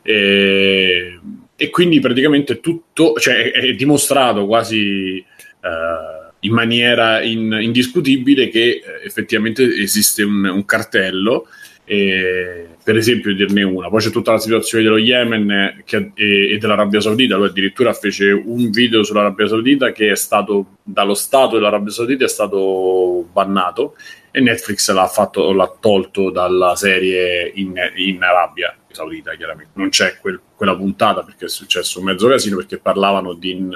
[0.03, 1.19] E,
[1.57, 5.25] e quindi praticamente tutto, cioè è dimostrato quasi
[5.61, 11.47] eh, in maniera in, indiscutibile che eh, effettivamente esiste un, un cartello.
[11.85, 16.59] E, per esempio dirne una poi c'è tutta la situazione dello Yemen che, e, e,
[16.59, 21.93] dell'Arabia Saudita lui addirittura fece un video sull'Arabia Saudita che è stato dallo Stato dell'Arabia
[21.93, 23.97] Saudita è stato bannato
[24.31, 30.19] e Netflix l'ha, fatto, l'ha tolto dalla serie in, in Arabia Saudita chiaramente non c'è
[30.20, 33.69] quel, quella puntata perché è successo un mezzo casino perché parlavano di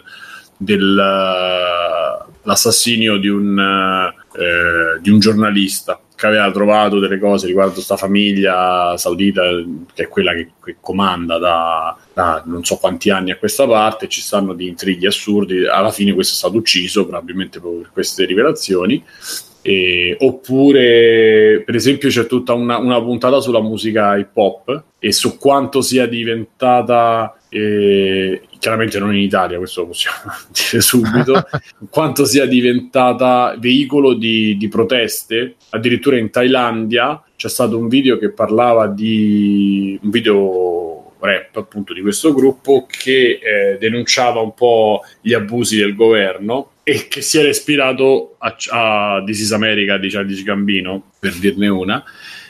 [0.62, 8.94] dell'assassinio di un, eh, di un giornalista che aveva trovato delle cose riguardo questa famiglia
[8.98, 9.40] saudita
[9.94, 14.06] che è quella che, che comanda da, da, non so quanti anni a questa parte
[14.06, 15.66] ci stanno di intrighi assurdi.
[15.66, 19.02] Alla fine questo è stato ucciso probabilmente per queste rivelazioni
[19.62, 25.36] e, oppure, per esempio, c'è tutta una, una, puntata sulla musica hip hop e su
[25.36, 31.46] quanto sia diventata, eh, chiaramente non in Italia, questo lo possiamo dire subito,
[31.90, 35.56] quanto sia diventata veicolo di, di proteste.
[35.70, 42.00] Addirittura in Thailandia c'è stato un video che parlava di un video rap appunto di
[42.00, 47.48] questo gruppo che eh, denunciava un po' gli abusi del governo e che si era
[47.48, 52.02] ispirato a, a This is America di Charlie Gambino, per dirne una,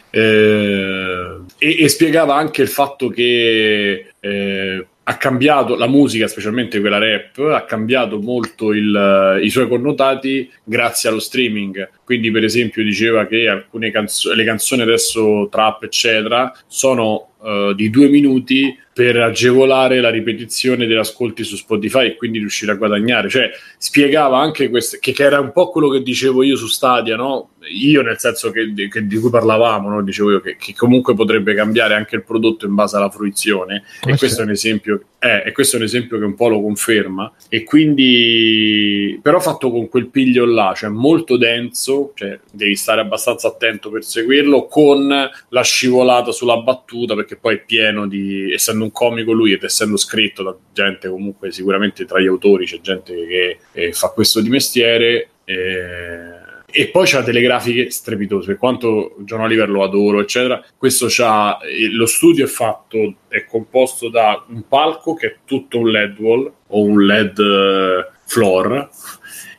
[0.09, 6.97] eh, e, e, spiegava anche il fatto che eh, ha cambiato la musica, specialmente quella
[6.97, 11.91] rap, ha cambiato molto il, i suoi connotati grazie allo streaming.
[12.03, 17.91] Quindi, per esempio, diceva che alcune canzoni, le canzoni adesso trap, eccetera, sono uh, di
[17.91, 23.31] due minuti per agevolare la ripetizione degli ascolti su Spotify e quindi riuscire a guadagnare.
[23.31, 27.17] Cioè, spiegava anche questo, che, che, era un po' quello che dicevo io su Stadia,
[27.17, 27.53] no?
[27.73, 30.03] Io, nel senso che, che di cui parlavamo, no?
[30.03, 33.85] dicevo io che, che, comunque potrebbe cambiare anche il prodotto in base alla fruizione.
[34.03, 34.39] Oh, e sì.
[34.39, 35.05] è un esempio.
[35.19, 37.33] Eh, e questo è un esempio che un po' lo conferma.
[37.49, 43.49] E quindi, però, fatto con quel piglio là, cioè molto denso, cioè devi stare abbastanza
[43.49, 48.53] attento per seguirlo, con la scivolata sulla battuta, perché poi è pieno di.
[48.53, 52.81] essendo un comico lui ed essendo scritto da gente comunque sicuramente tra gli autori c'è
[52.81, 56.41] gente che eh, fa questo di mestiere eh,
[56.73, 61.59] e poi c'ha delle grafiche strepitose per quanto John Oliver lo adoro eccetera questo c'ha
[61.61, 66.19] eh, lo studio è fatto è composto da un palco che è tutto un LED
[66.19, 68.89] wall o un LED uh, floor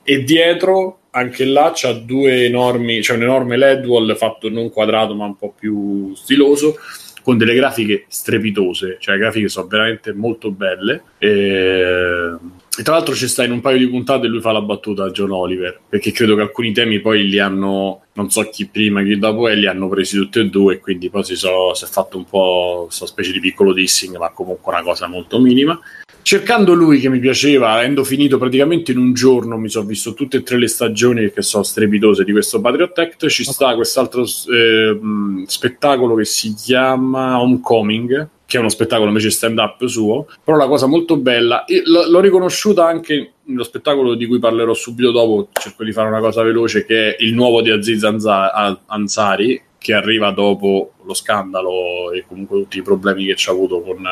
[0.04, 5.14] e dietro anche là c'ha due enormi c'è un enorme LED wall fatto non quadrato
[5.14, 6.78] ma un po' più stiloso
[7.22, 11.04] con delle grafiche strepitose, cioè le grafiche sono veramente molto belle.
[11.18, 12.36] E,
[12.78, 15.12] e tra l'altro ci sta in un paio di puntate lui fa la battuta a
[15.12, 19.18] John Oliver, perché credo che alcuni temi poi li hanno, non so chi prima, chi
[19.18, 21.88] dopo, e li hanno presi tutti e due, e quindi poi si, so, si è
[21.88, 25.80] fatto un po' questa specie di piccolo dissing, ma comunque una cosa molto minima
[26.22, 30.38] cercando lui che mi piaceva, avendo finito praticamente in un giorno, mi sono visto tutte
[30.38, 33.28] e tre le stagioni che sono strepitose di questo Patriot Act.
[33.28, 35.00] Ci sta quest'altro eh,
[35.46, 40.28] spettacolo che si chiama Homecoming, che è uno spettacolo invece stand up suo.
[40.44, 45.12] Però la cosa molto bella, l- l'ho riconosciuta anche nello spettacolo di cui parlerò subito
[45.12, 45.50] dopo.
[45.54, 49.62] Cerco di fare una cosa veloce, che è il nuovo di Aziz Anza- Ansari.
[49.82, 54.08] Che arriva dopo lo scandalo e comunque tutti i problemi che ci ha avuto con,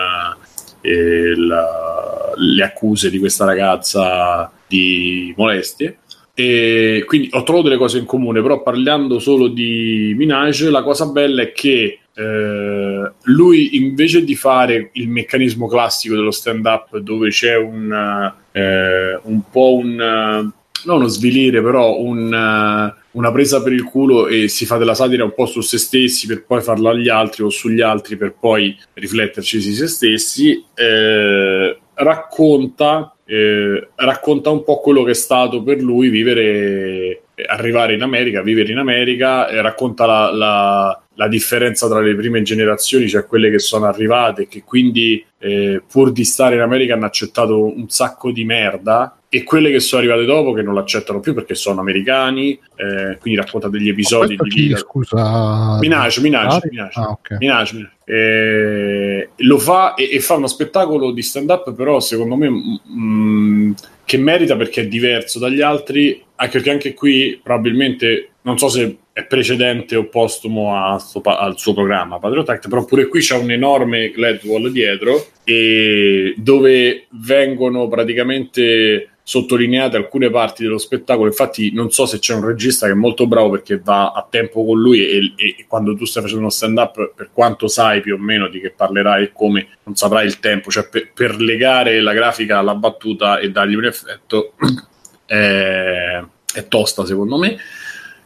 [0.82, 6.00] la, le accuse di questa ragazza di molestie.
[6.34, 11.08] E quindi ho trovato delle cose in comune, però parlando solo di Minaj, la cosa
[11.08, 17.30] bella è che eh, lui invece di fare il meccanismo classico dello stand up dove
[17.30, 20.52] c'è un, eh, un po' un
[20.86, 25.24] non uno svilire, però un, una presa per il culo e si fa della satira
[25.24, 28.78] un po' su se stessi per poi farlo agli altri o sugli altri per poi
[28.94, 35.82] rifletterci su se stessi, eh, racconta, eh, racconta un po' quello che è stato per
[35.82, 42.00] lui vivere, arrivare in America, vivere in America, e racconta la, la, la differenza tra
[42.00, 46.62] le prime generazioni, cioè quelle che sono arrivate che quindi eh, pur di stare in
[46.62, 50.74] America hanno accettato un sacco di merda e quelle che sono arrivate dopo che non
[50.74, 56.60] l'accettano più perché sono americani, eh, quindi racconta degli episodi di chi, scusa, Minaj, Minaj,
[56.70, 57.38] Minaj, ah, okay.
[57.38, 57.92] Minaj, Minaj.
[58.06, 62.50] Eh, Eh, lo fa e, e fa uno spettacolo di stand up, però secondo me
[62.50, 63.72] mm,
[64.04, 68.98] che merita perché è diverso dagli altri, anche perché anche qui probabilmente non so se
[69.12, 73.52] è precedente o postumo pa- al suo programma Patriot Act, però pure qui c'è un
[73.52, 74.14] enorme
[74.44, 81.28] wall dietro e dove vengono praticamente sottolineate alcune parti dello spettacolo.
[81.28, 84.66] Infatti, non so se c'è un regista che è molto bravo perché va a tempo
[84.66, 88.16] con lui e, e- e quando tu stai facendo uno stand-up, per quanto sai più
[88.16, 92.02] o meno di che parlerai e come, non saprai il tempo, cioè per, per legare
[92.02, 94.54] la grafica alla battuta e dargli un effetto
[95.30, 96.22] è,
[96.54, 97.58] è tosta secondo me.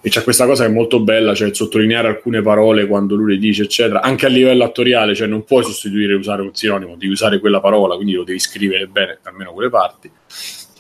[0.06, 3.40] E c'è questa cosa che è molto bella, cioè sottolineare alcune parole quando lui le
[3.40, 7.40] dice, eccetera, anche a livello attoriale, cioè non puoi sostituire usare un sinonimo, devi usare
[7.40, 10.12] quella parola, quindi lo devi scrivere bene, almeno quelle parti.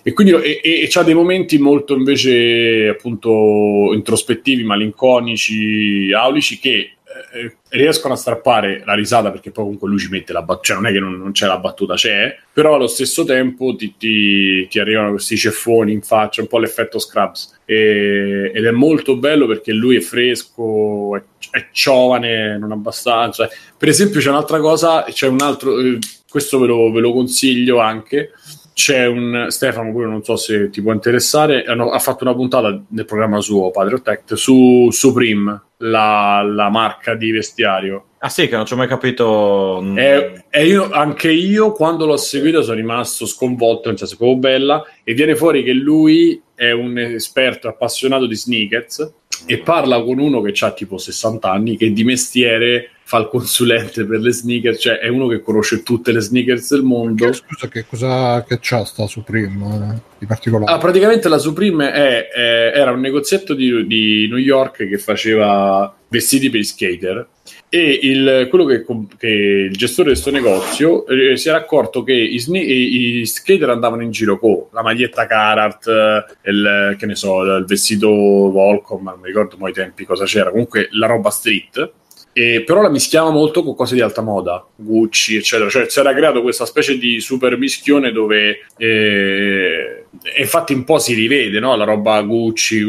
[0.05, 6.95] E quindi e, e, e c'ha dei momenti molto invece appunto introspettivi, malinconici, aulici che
[7.33, 10.75] eh, riescono a strappare la risata perché poi comunque lui ci mette la battuta, cioè
[10.77, 14.67] non è che non, non c'è la battuta, c'è, però allo stesso tempo ti, ti,
[14.67, 17.61] ti arrivano questi ceffoni in faccia, un po' l'effetto Scrubs.
[17.65, 21.21] E, ed è molto bello perché lui è fresco, è,
[21.51, 23.49] è giovane, non abbastanza.
[23.77, 25.99] Per esempio c'è un'altra cosa, c'è un altro, eh,
[26.29, 28.31] questo ve lo, ve lo consiglio anche,
[28.73, 32.81] c'è un Stefano pure non so se ti può interessare hanno- ha fatto una puntata
[32.89, 38.55] nel programma suo Patriot Act su Supreme la, la marca di vestiario Ah sì, che
[38.55, 39.81] non ci ho mai capito.
[39.83, 44.17] mm, e, e io, anche io quando l'ho seguito sono rimasto sconvolto nel senso è
[44.17, 49.13] proprio bella e viene fuori che lui è un esperto appassionato di sneakers
[49.45, 54.05] e parla con uno che ha tipo 60 anni che di mestiere fa il consulente
[54.05, 57.67] per le sneakers cioè è uno che conosce tutte le sneakers del mondo Che, scusa,
[57.67, 60.71] che cosa che c'ha sta Supreme eh, di particolare?
[60.71, 65.95] Ah, praticamente la Supreme è- è- era un negozietto di, di New York che faceva
[66.07, 67.27] vestiti per i skater
[67.69, 68.83] e il, quello che,
[69.17, 73.25] che il gestore di questo negozio eh, si era accorto che i, sne- i- i
[73.27, 78.07] skater andavano in giro con la maglietta Carhartt, eh, il, che ne so, il vestito
[78.09, 81.91] Volcom, non mi ricordo poi i tempi cosa c'era, comunque la roba street.
[82.33, 85.69] E però la mischiava molto con cose di alta moda, Gucci, eccetera.
[85.69, 90.05] Cioè, si era creato questa specie di super mischione dove eh,
[90.37, 91.75] infatti un po' si rivede, no?
[91.75, 92.83] La roba Gucci,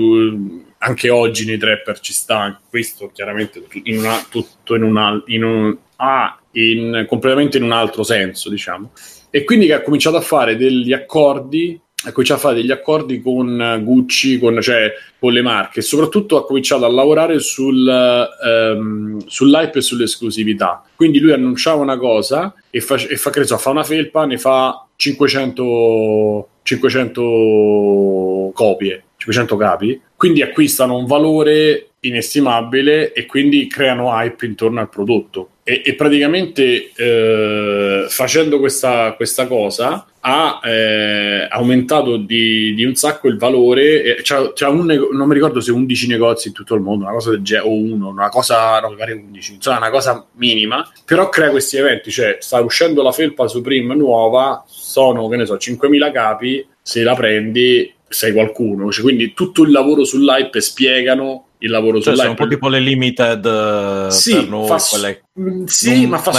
[0.78, 5.76] anche oggi nei trapper ci sta, questo chiaramente in una, tutto in, una, in un
[5.96, 8.92] ah, in, completamente in un altro senso, diciamo.
[9.30, 13.20] E quindi che ha cominciato a fare degli accordi ha cominciato a fare degli accordi
[13.20, 19.24] con Gucci, con, cioè con le marche, e soprattutto ha cominciato a lavorare sul, ehm,
[19.26, 20.82] sull'hype e sull'esclusività.
[20.94, 24.86] Quindi lui annunciava una cosa e fa, e fa so, fa una felpa, ne fa
[24.96, 34.80] 500, 500 copie, 500 capi, quindi acquistano un valore inestimabile e quindi creano hype intorno
[34.80, 35.48] al prodotto.
[35.62, 43.28] E, e praticamente eh, facendo questa, questa cosa ha eh, aumentato di, di un sacco
[43.28, 44.02] il valore.
[44.02, 47.14] eh, C'ha, c'ha un non mi ricordo se 11 negozi in tutto il mondo, una
[47.14, 50.86] cosa del genere, o uno, una cosa, no, magari 11, insomma, una cosa minima.
[51.04, 55.54] Però crea questi eventi, cioè sta uscendo la felpa Supreme nuova, sono che ne so,
[55.56, 56.66] 5.000 capi.
[56.82, 58.90] Se la prendi, sei qualcuno.
[58.90, 62.42] Cioè, quindi tutto il lavoro sull'hype spiegano il lavoro Cioè, sono un sull'hype.
[62.42, 66.30] po' tipo le limited eh, Sì, per noi, fa quelle Mm, sì, ma fa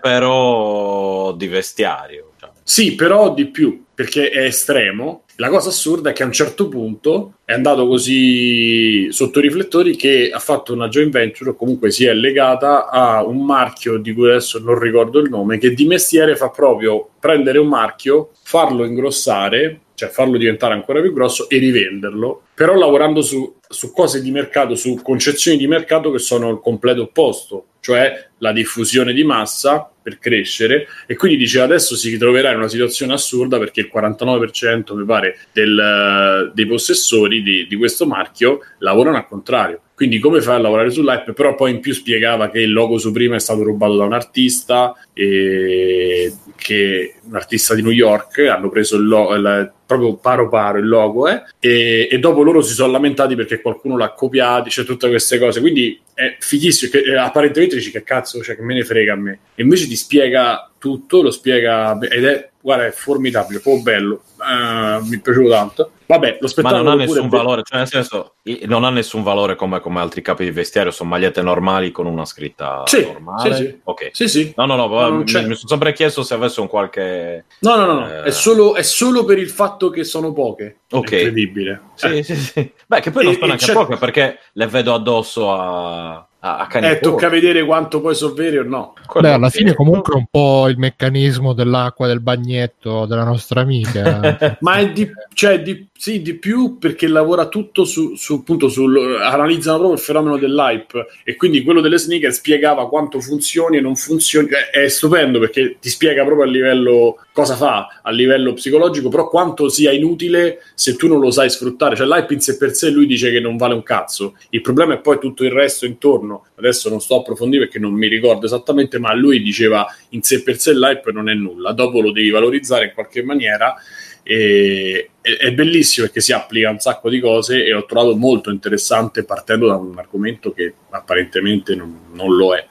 [0.00, 2.30] però di vestiario.
[2.38, 2.50] cioè.
[2.62, 5.24] Sì, però di più, perché è estremo.
[5.40, 9.96] La cosa assurda è che a un certo punto è andato così sotto i riflettori
[9.96, 14.12] che ha fatto una joint venture o comunque si è legata a un marchio di
[14.12, 18.84] cui adesso non ricordo il nome, che di mestiere fa proprio prendere un marchio, farlo
[18.84, 24.30] ingrossare, cioè farlo diventare ancora più grosso e rivenderlo, però lavorando su, su cose di
[24.30, 29.90] mercato, su concezioni di mercato che sono il completo opposto, cioè la diffusione di massa
[30.08, 34.96] per crescere e quindi dice adesso si ritroverà in una situazione assurda perché il 49%
[34.96, 39.80] mi pare del, dei possessori di, di questo marchio lavorano al contrario.
[39.94, 41.32] Quindi come fai a lavorare sull'hype?
[41.32, 44.12] Però poi in più spiegava che il logo su prima è stato rubato da un
[44.12, 50.48] artista e che un artista di New York hanno preso il logo il- proprio paro
[50.50, 54.68] paro il logo eh, e, e dopo loro si sono lamentati perché qualcuno l'ha copiato
[54.68, 55.60] c'è tutte queste cose.
[55.60, 59.16] Quindi è fighissimo che eh, apparentemente dici che cazzo cioè che me ne frega a
[59.16, 59.38] me?
[59.54, 65.00] E invece ti spiega tutto lo spiega ed è guarda è formidabile proprio bello Eh,
[65.04, 68.34] mi è piaciuto tanto vabbè lo Ma spettacolo non ha nessun valore, cioè nel senso,
[68.66, 72.24] non ha nessun valore come, come altri capi di vestiario, sono magliette normali con una
[72.24, 73.54] scritta Sì, normale.
[73.54, 73.80] sì, sì.
[73.84, 74.08] Ok.
[74.12, 77.44] sì sì No, no, no, mi, mi sono sempre chiesto se avesse un qualche...
[77.60, 78.10] no no no, no.
[78.10, 78.22] Eh.
[78.22, 81.10] È, solo, è solo per il fatto che sono poche Ok.
[81.12, 82.22] è incredibile Sì, Eh.
[82.22, 82.72] sì, sì.
[82.86, 87.00] Beh, che poi non sono neanche poche perché le vedo addosso a, a, a Eh,
[87.00, 88.94] tocca vedere quanto poi sono veri o no.
[89.18, 94.56] Beh, alla fine comunque è un po' il meccanismo dell'acqua del bagnetto della nostra amica.
[94.60, 99.18] Ma è di, cioè, di, sì, di più perché lavora tutto su, su appunto sul
[99.20, 103.96] analizzano proprio il fenomeno dell'hype e quindi quello delle sneaker spiegava quanto funzioni e non
[103.96, 104.48] funzioni.
[104.48, 109.28] È, è stupendo perché ti spiega proprio a livello cosa fa a livello psicologico, però
[109.28, 111.94] quanto sia inutile se tu non lo sai sfruttare.
[111.94, 114.34] Cioè, l'hype in sé per sé lui dice che non vale un cazzo.
[114.50, 116.27] Il problema è poi tutto il resto intorno.
[116.56, 120.42] Adesso non sto a approfondire perché non mi ricordo esattamente, ma lui diceva in sé
[120.42, 123.74] per sé l'hype non è nulla, dopo lo devi valorizzare in qualche maniera
[124.22, 128.50] e è, bellissimo perché si applica a un sacco di cose e ho trovato molto
[128.50, 132.66] interessante partendo da un argomento che apparentemente non, non lo è.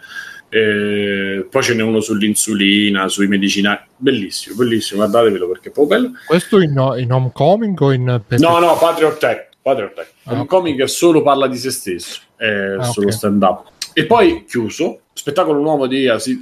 [0.49, 6.11] Eh, poi ce n'è uno sull'insulina, sui medicinali, bellissimo, bellissimo, guardatevelo perché è proprio bello.
[6.25, 9.49] Questo in, in homecoming o in No, no, Patriot Tech.
[9.61, 10.13] Patriot Tech.
[10.23, 10.45] Ah.
[10.45, 13.13] comic solo parla di se stesso, è Ah, solo ok.
[13.13, 13.65] stand up.
[13.93, 16.39] E poi chiuso, spettacolo nuovo di Aziz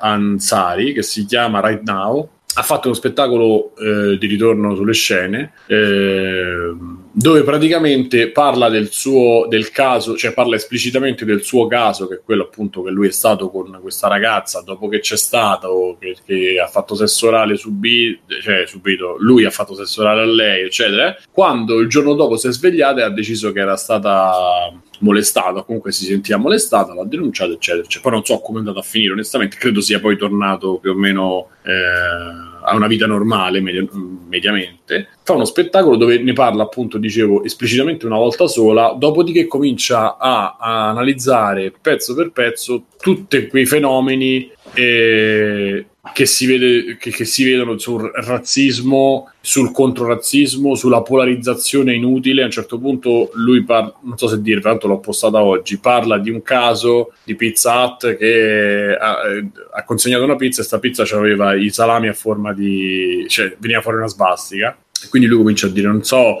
[0.00, 2.28] Ansari che si chiama Right Now.
[2.54, 6.74] Ha fatto uno spettacolo eh, di ritorno sulle scene eh,
[7.12, 12.20] dove praticamente parla del suo del caso, cioè parla esplicitamente del suo caso, che è
[12.24, 16.60] quello appunto che lui è stato con questa ragazza dopo che c'è stato, che, che
[16.60, 21.16] ha fatto sesso orale subito, cioè subito, lui ha fatto sesso orale a lei, eccetera.
[21.30, 25.92] Quando il giorno dopo si è svegliata e ha deciso che era stata molestata, comunque
[25.92, 27.86] si sentiva molestata, l'ha denunciato, eccetera.
[27.86, 30.92] Cioè, poi non so come è andato a finire, onestamente, credo sia poi tornato più
[30.92, 33.86] o meno eh, a una vita normale, media-
[34.28, 35.08] mediamente.
[35.22, 40.56] Fa uno spettacolo dove ne parla, appunto, dicevo, esplicitamente una volta sola, dopodiché comincia a,
[40.58, 47.44] a analizzare pezzo per pezzo tutti quei fenomeni eh, che, si vede, che, che si
[47.44, 52.42] vedono sul razzismo, sul controrazzismo, sulla polarizzazione inutile.
[52.42, 56.18] A un certo punto lui parla, non so se dire, tanto l'ho postata oggi, parla
[56.18, 60.78] di un caso di Pizza Hut che ha, eh, ha consegnato una pizza e sta
[60.78, 63.24] pizza aveva i salami a forma di...
[63.28, 64.76] cioè veniva fuori una svastica.
[65.02, 66.36] E quindi lui comincia a dire, non so,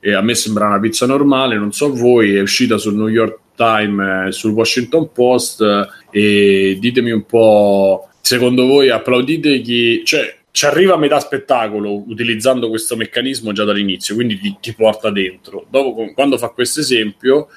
[0.00, 3.38] eh, a me sembra una pizza normale, non so voi, è uscita sul New York
[3.54, 10.02] Times, eh, sul Washington Post eh, e ditemi un po', secondo voi applaudite chi...
[10.04, 15.10] Cioè, ci arriva a metà spettacolo utilizzando questo meccanismo già dall'inizio, quindi ti, ti porta
[15.10, 15.64] dentro.
[15.70, 17.48] Dopo, quando fa questo esempio,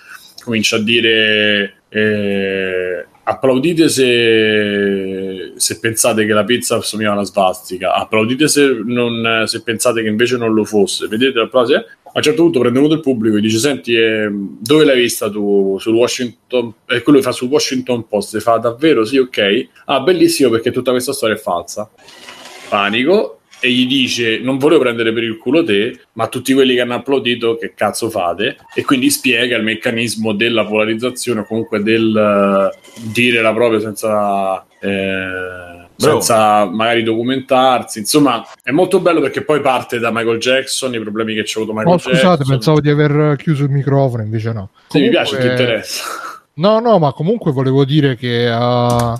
[0.43, 7.93] comincia a dire eh, applaudite se, se pensate che la pizza assomiglia a una svastica,
[7.93, 11.07] applaudite se, non- se pensate che invece non lo fosse.
[11.07, 11.75] Vedete l'applauso?
[11.75, 11.85] eh?
[12.15, 15.31] A un certo punto prende uno del pubblico e dice: Senti, eh, dove l'hai vista
[15.31, 16.71] tu sul Washington?
[16.85, 19.67] E quello che fa sul Washington Post e fa davvero sì, ok.
[19.85, 21.89] Ah, bellissimo perché tutta questa storia è falsa.
[22.69, 26.81] Panico e gli dice: Non volevo prendere per il culo te, ma tutti quelli che
[26.81, 28.57] hanno applaudito, che cazzo fate?
[28.75, 32.77] E quindi spiega il meccanismo della polarizzazione o comunque del eh,
[33.11, 34.63] dire la propria senza.
[34.79, 36.19] eh, Bravo.
[36.21, 41.33] senza magari documentarsi, insomma, è molto bello perché poi parte da Michael Jackson, i problemi
[41.35, 42.47] che c'è avuto Michael Oh, scusate, Jackson.
[42.47, 44.69] pensavo di aver chiuso il microfono, invece no.
[44.89, 46.03] Sì, mi Comunque- piace, ti interessa.
[46.55, 49.13] No, no, ma comunque volevo dire che uh,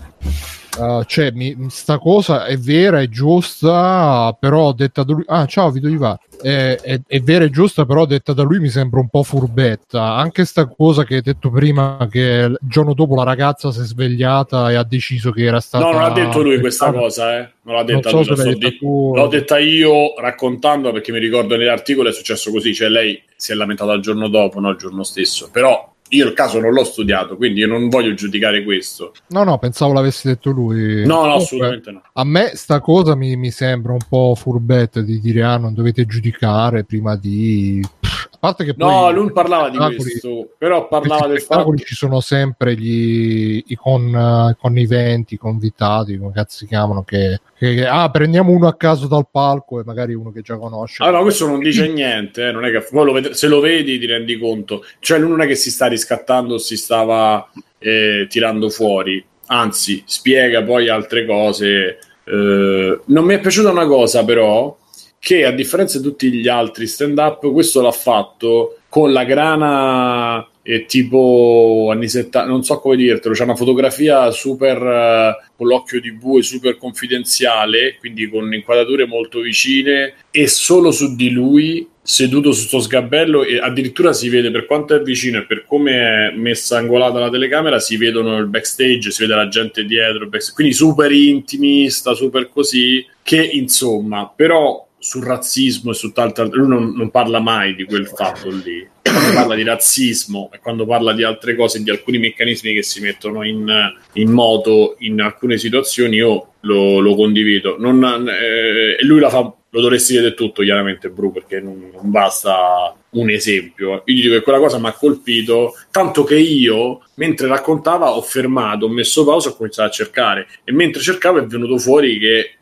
[0.77, 5.23] uh, cioè, mi, sta cosa è vera, è giusta, però detta da lui.
[5.27, 6.17] Ah, ciao, Vito Ivar.
[6.41, 10.15] È, è, è vera e giusta, però detta da lui mi sembra un po' furbetta.
[10.15, 13.83] Anche sta cosa che hai detto prima, che il giorno dopo la ragazza si è
[13.83, 15.85] svegliata e ha deciso che era stata.
[15.85, 17.51] No, non l'ha detto lui questa cosa, eh.
[17.61, 19.13] Non l'ha Non detta so lui, detta di- tu.
[19.15, 23.55] l'ho detta io raccontandola perché mi ricordo nell'articolo è successo così, cioè lei si è
[23.55, 25.49] lamentata il giorno dopo, no il giorno stesso.
[25.49, 29.13] Però io il caso non l'ho studiato, quindi io non voglio giudicare questo.
[29.29, 31.05] No, no, pensavo l'avessi detto lui.
[31.05, 32.01] No, no, Comunque, assolutamente no.
[32.13, 36.05] A me sta cosa mi, mi sembra un po' furbetta di dire ah non dovete
[36.05, 37.83] giudicare prima di...
[38.01, 41.95] A parte che poi No, lui parlava di questo, però parlava del fatto spettacoli ci
[41.95, 47.87] sono sempre gli, i con, eh, conniventi, convitati, come cazzo si chiamano, che, che- che-
[47.87, 51.01] ah, prendiamo uno a caso dal palco e magari uno che già conosce.
[51.03, 53.97] Ah, no, questo non dice niente, eh, non è che lo ved- se lo vedi
[53.97, 54.83] ti rendi conto.
[54.99, 57.49] Cioè, lui non è che si sta riscattando, si stava
[57.79, 61.97] eh, tirando fuori, anzi, spiega poi altre cose.
[62.25, 64.77] Eh, non mi è piaciuta una cosa, però,
[65.23, 70.85] che a differenza di tutti gli altri stand-up, questo l'ha fatto con la grana e
[70.85, 76.11] tipo anni 70, non so come dirtelo, c'è una fotografia super eh, con l'occhio di
[76.11, 82.67] bue, super confidenziale, quindi con inquadrature molto vicine e solo su di lui seduto su
[82.67, 86.77] sto sgabello e addirittura si vede per quanto è vicino e per come è messa
[86.79, 92.13] angolata la telecamera si vedono il backstage, si vede la gente dietro, quindi super intimista,
[92.13, 97.75] super così, che insomma, però sul razzismo e su tante lui non, non parla mai
[97.75, 98.87] di quel fatto lì.
[99.01, 103.01] Quando parla di razzismo e quando parla di altre cose di alcuni meccanismi che si
[103.01, 103.69] mettono in,
[104.13, 107.75] in moto in alcune situazioni io lo, lo condivido.
[107.77, 112.95] Non, eh, lui la fa lo dovresti vedere tutto chiaramente Bru perché non, non basta
[113.09, 114.03] un esempio.
[114.05, 118.85] Io dico che quella cosa mi ha colpito tanto che io mentre raccontava ho fermato
[118.85, 120.47] ho messo pausa e ho cominciato a cercare.
[120.63, 122.57] E mentre cercavo è venuto fuori che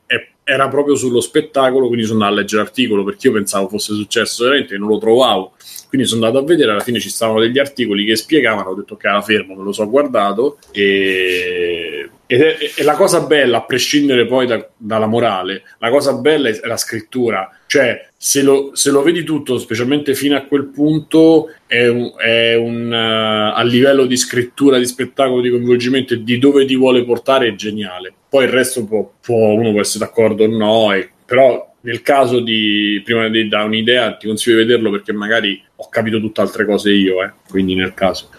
[0.52, 4.44] era proprio sullo spettacolo quindi sono andato a leggere l'articolo perché io pensavo fosse successo
[4.44, 5.54] veramente e non lo trovavo.
[5.88, 8.96] Quindi sono andato a vedere alla fine ci stavano degli articoli che spiegavano ho detto
[8.96, 14.26] che era fermo me lo so guardato e è, è, la cosa bella, a prescindere
[14.26, 17.50] poi da, dalla morale, la cosa bella è la scrittura.
[17.68, 22.56] Cioè, se lo, se lo vedi tutto, specialmente fino a quel punto, è un, è
[22.56, 27.04] un uh, a livello di scrittura, di spettacolo, di coinvolgimento e di dove ti vuole
[27.04, 28.14] portare è geniale.
[28.30, 32.40] Poi il resto può, può, uno può essere d'accordo o no, e, però nel caso
[32.40, 36.66] di prima di dare un'idea ti consiglio di vederlo perché magari ho capito tutte altre
[36.66, 38.30] cose io, eh, quindi nel caso.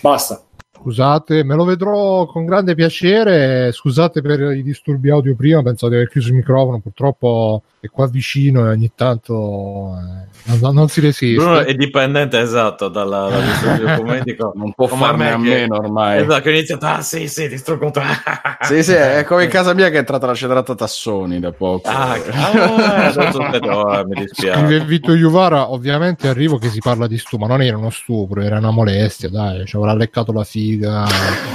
[0.00, 0.42] Basta.
[0.80, 3.72] Scusate, me lo vedrò con grande piacere.
[3.72, 8.08] Scusate per i disturbi audio prima, pensavo di aver chiuso il microfono, purtroppo è qua
[8.08, 11.36] vicino e ogni tanto eh, non, non, si resiste.
[11.36, 14.52] Bruno è dipendente esatto dalla, dal disturbio comedico.
[14.56, 16.22] non può farne a meno ormai.
[16.22, 17.92] Esatto, che inizia ah sì sì, distruggo
[18.62, 21.88] Sì sì, è come in casa mia che è entrata la cedrata Tassoni da poco.
[21.88, 24.58] Ah, ah esatto, no, mi dispiace.
[24.58, 28.40] Scrive Vito Iuvara, ovviamente arrivo che si parla di stupro, ma non era uno stupro,
[28.40, 31.06] era una molestia, dai, ci avrà leccato la figa,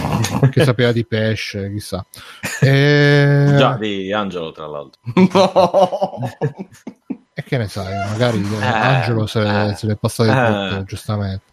[0.49, 2.03] che sapeva di pesce, chissà.
[2.59, 3.53] E...
[3.55, 5.01] Già, di Angelo tra l'altro.
[5.33, 6.29] No!
[7.35, 10.69] e che ne sai, magari eh, Angelo se, eh, se l'è passato il eh.
[10.69, 11.43] tutto, giustamente.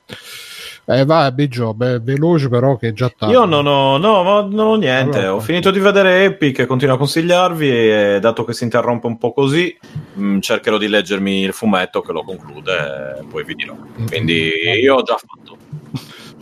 [0.85, 3.35] Eh, vai, Biggio, be- veloce però che è già tardi.
[3.35, 6.99] Io non ho, no, non ho niente, allora, ho finito di vedere Epic, continuo a
[6.99, 9.77] consigliarvi e dato che si interrompe un po' così,
[10.15, 13.74] mh, mm, cercherò di leggermi il fumetto che lo conclude e poi vi dirò.
[13.74, 14.07] Mm.
[14.07, 14.51] Quindi
[14.82, 15.57] io ho già fatto.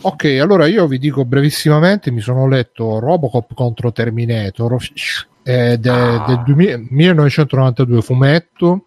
[0.01, 4.77] Ok, allora io vi dico brevissimamente, mi sono letto Robocop contro Terminator
[5.43, 6.23] eh, de, ah.
[6.25, 8.85] del 2000, 1992 fumetto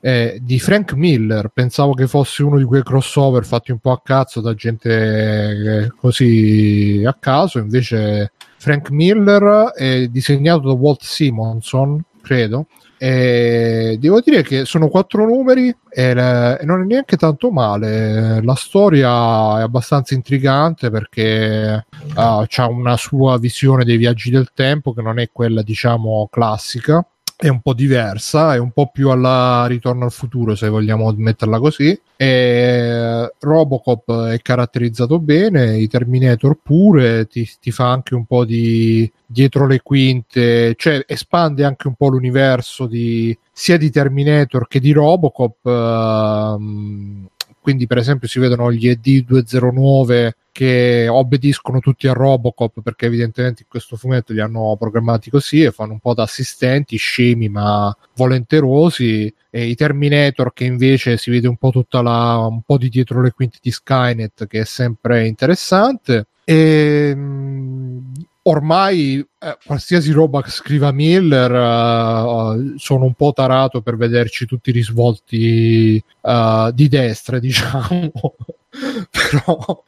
[0.00, 1.50] eh, di Frank Miller.
[1.52, 5.92] Pensavo che fosse uno di quei crossover fatti un po' a cazzo da gente eh,
[6.00, 12.68] così a caso, invece Frank Miller è disegnato da Walt Simonson, credo.
[12.96, 18.42] E devo dire che sono quattro numeri e, le, e, non è neanche tanto male.
[18.42, 24.92] La storia è abbastanza intrigante perché uh, ha una sua visione dei viaggi del tempo
[24.92, 27.04] che non è quella, diciamo, classica
[27.36, 31.58] è un po' diversa, è un po' più alla ritorno al futuro, se vogliamo metterla
[31.58, 31.98] così.
[32.16, 39.10] E Robocop è caratterizzato bene, i Terminator pure, ti, ti, fa anche un po' di
[39.26, 44.92] dietro le quinte, cioè espande anche un po' l'universo di, sia di Terminator che di
[44.92, 45.64] Robocop.
[45.64, 47.28] Uh,
[47.60, 53.68] quindi per esempio si vedono gli ED209 che obbediscono tutti a Robocop perché evidentemente in
[53.68, 59.34] questo fumetto li hanno programmati così e fanno un po' da assistenti, scemi ma volenterosi
[59.50, 63.20] e i Terminator che invece si vede un po' tutta la un po' di dietro
[63.20, 66.28] le quinte di Skynet che è sempre interessante.
[66.44, 67.16] E
[68.42, 74.70] ormai eh, qualsiasi roba che scriva Miller uh, sono un po' tarato per vederci tutti
[74.70, 78.12] i risvolti uh, di destra diciamo.
[79.10, 79.84] Però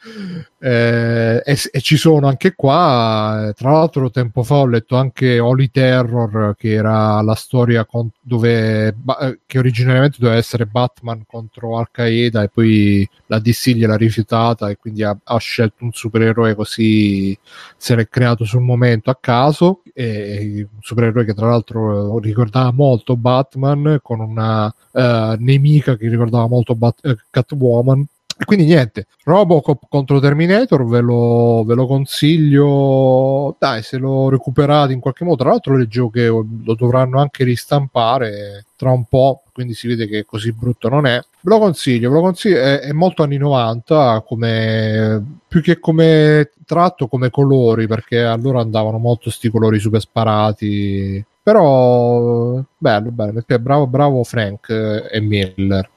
[0.60, 3.52] eh, e, e, ci sono anche qua.
[3.56, 8.92] Tra l'altro tempo fa ho letto anche Holy Terror che era la storia con, dove
[8.92, 14.68] ba- che originariamente doveva essere Batman contro Al Qaeda e poi la DC gliel'ha rifiutata
[14.70, 17.36] e quindi ha, ha scelto un supereroe così
[17.76, 19.45] se l'è creato sul momento a caso
[19.92, 26.46] e un supereroe che tra l'altro ricordava molto Batman con una uh, nemica che ricordava
[26.46, 28.06] molto Bat- uh, Catwoman
[28.44, 35.00] quindi niente, Robocop contro Terminator ve lo, ve lo, consiglio, dai se lo recuperate in
[35.00, 39.88] qualche modo, tra l'altro leggevo che lo dovranno anche ristampare tra un po', quindi si
[39.88, 41.16] vede che così brutto non è.
[41.18, 46.50] Ve lo consiglio, ve lo consiglio è, è molto anni 90, come, più che come
[46.66, 53.86] tratto, come colori, perché allora andavano molto sti colori super sparati, però bello, bello, bravo,
[53.86, 54.68] bravo Frank
[55.10, 55.88] e Miller.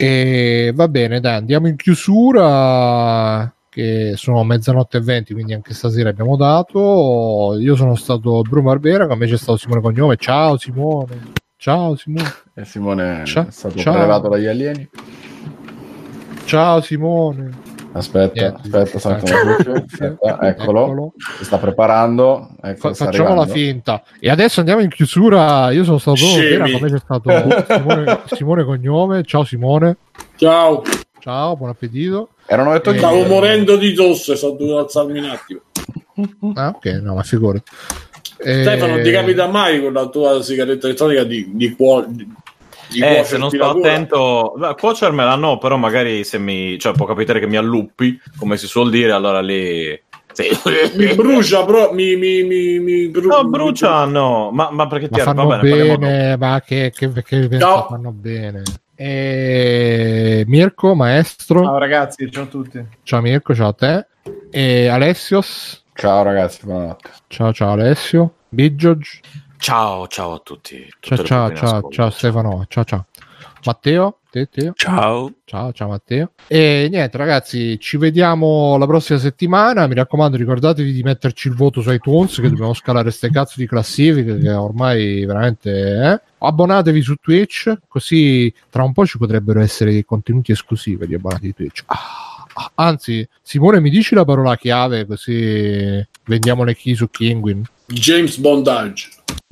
[0.00, 3.52] E va bene, dai, andiamo in chiusura.
[3.68, 7.56] Che sono mezzanotte e venti, quindi anche stasera abbiamo dato.
[7.58, 10.16] Io sono stato Bruno Barbera, con me c'è stato Simone Cognome.
[10.16, 11.32] Ciao Simone.
[11.56, 12.32] Ciao Simone.
[12.54, 13.92] E Simone ciao, è stato ciao.
[13.92, 14.88] prelevato dagli alieni.
[16.44, 17.77] Ciao Simone.
[17.92, 18.60] Aspetta, Niente.
[18.78, 19.70] aspetta, salta una luce.
[19.90, 20.84] Aspetta, eccolo.
[20.84, 21.12] Eccolo.
[21.38, 22.50] Si sta preparando.
[22.60, 23.52] Fa- Ecco, sta facciamo la arrivando.
[23.54, 24.02] finta.
[24.20, 25.70] E adesso andiamo in chiusura.
[25.70, 26.24] Io sono stato.
[26.36, 27.30] Vera, c'è stato
[27.68, 29.22] Simone, Simone Cognome.
[29.24, 29.96] Ciao Simone.
[30.36, 30.82] Ciao.
[31.20, 32.28] Ciao, buon appetito.
[32.46, 35.60] Erano detto Eh, Stavo morendo di tosse, sono dovuto alzarmi un attimo.
[36.54, 37.62] Ah, ok, no, ma figurati.
[38.38, 42.24] Eh, Stefano, non ti capita mai con la tua sigaretta elettronica di, di, cuo- di,
[42.24, 42.32] di
[42.90, 47.40] Eh, se non sto attento, beh, cuocermela no, però magari se mi, cioè può capitare
[47.40, 50.00] che mi alluppi, come si suol dire, allora lì...
[50.32, 50.46] Sì.
[50.94, 55.18] Mi brucia, però mi, mi, mi, mi bru- No, brucia no, ma, ma perché ti
[55.18, 57.88] ma fanno va bene, bene, ma che, che, che Ciao.
[57.88, 58.62] fanno bene.
[58.94, 60.44] E...
[60.46, 61.64] Mirko, maestro.
[61.64, 62.86] Ciao ragazzi, ciao a tutti.
[63.02, 64.06] Ciao Mirko, ciao a te.
[64.50, 65.82] E Alessios.
[65.94, 67.10] Ciao ragazzi, buonanotte.
[67.26, 68.34] Ciao ciao Alessio.
[68.48, 69.02] Bigiog.
[69.58, 70.88] Ciao, ciao a tutti.
[71.00, 72.64] Ciao Tutte ciao ciao ciao Stefano.
[72.68, 73.06] Ciao ciao.
[73.64, 74.18] Matteo.
[74.30, 74.72] Te, Teo.
[74.76, 75.32] Ciao.
[75.44, 76.32] Ciao, ciao Matteo.
[76.46, 79.86] E niente, ragazzi, ci vediamo la prossima settimana.
[79.86, 83.66] Mi raccomando, ricordatevi di metterci il voto su iTunes, che dobbiamo scalare ste cazzo di
[83.66, 85.70] classifiche, che ormai veramente.
[85.70, 86.20] Eh?
[86.38, 91.46] Abbonatevi su Twitch, così tra un po' ci potrebbero essere dei contenuti esclusivi di abbonati
[91.46, 91.84] di Twitch.
[91.86, 97.64] Ah, ah, anzi, Simone, mi dici la parola chiave, così vendiamo le key su Kinguin.
[97.86, 99.08] James Bondage.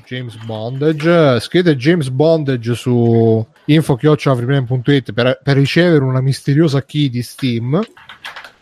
[0.06, 7.80] James Bondage scrivete James Bondage su info.it per, per ricevere una misteriosa key di Steam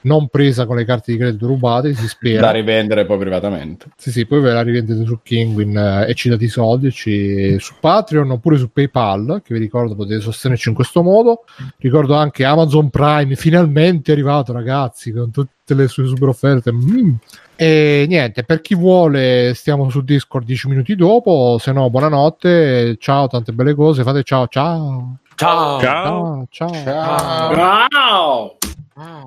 [0.07, 3.87] non presa con le carte di credito rubate si Da spera rivendere poi privatamente.
[3.97, 7.57] sì sì poi ve la rivendete su Kinguin eh, e ci date i soldi ci-
[7.59, 11.45] su Patreon oppure su Paypal che vi ricordo potete sostenerci in questo modo
[11.79, 17.15] ricordo anche Amazon Prime finalmente è arrivato ragazzi con tutte le sue super offerte Mm.
[17.57, 23.29] E niente per chi vuole stiamo su Discord 10 minuti dopo se no buonanotte ciao
[23.29, 25.81] tante belle cose fate ciao ciao Ciao.
[25.81, 26.47] Ciao.
[26.51, 28.59] ciao ciao Ciao.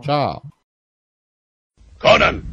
[0.01, 0.41] Ciao
[1.97, 2.43] Conan,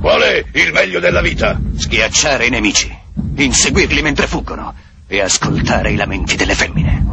[0.00, 1.58] qual è il meglio della vita?
[1.76, 2.92] Schiacciare i nemici,
[3.36, 4.74] inseguirli mentre fuggono
[5.06, 7.04] e ascoltare i lamenti delle femmine.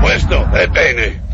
[0.00, 1.29] Questo è bene.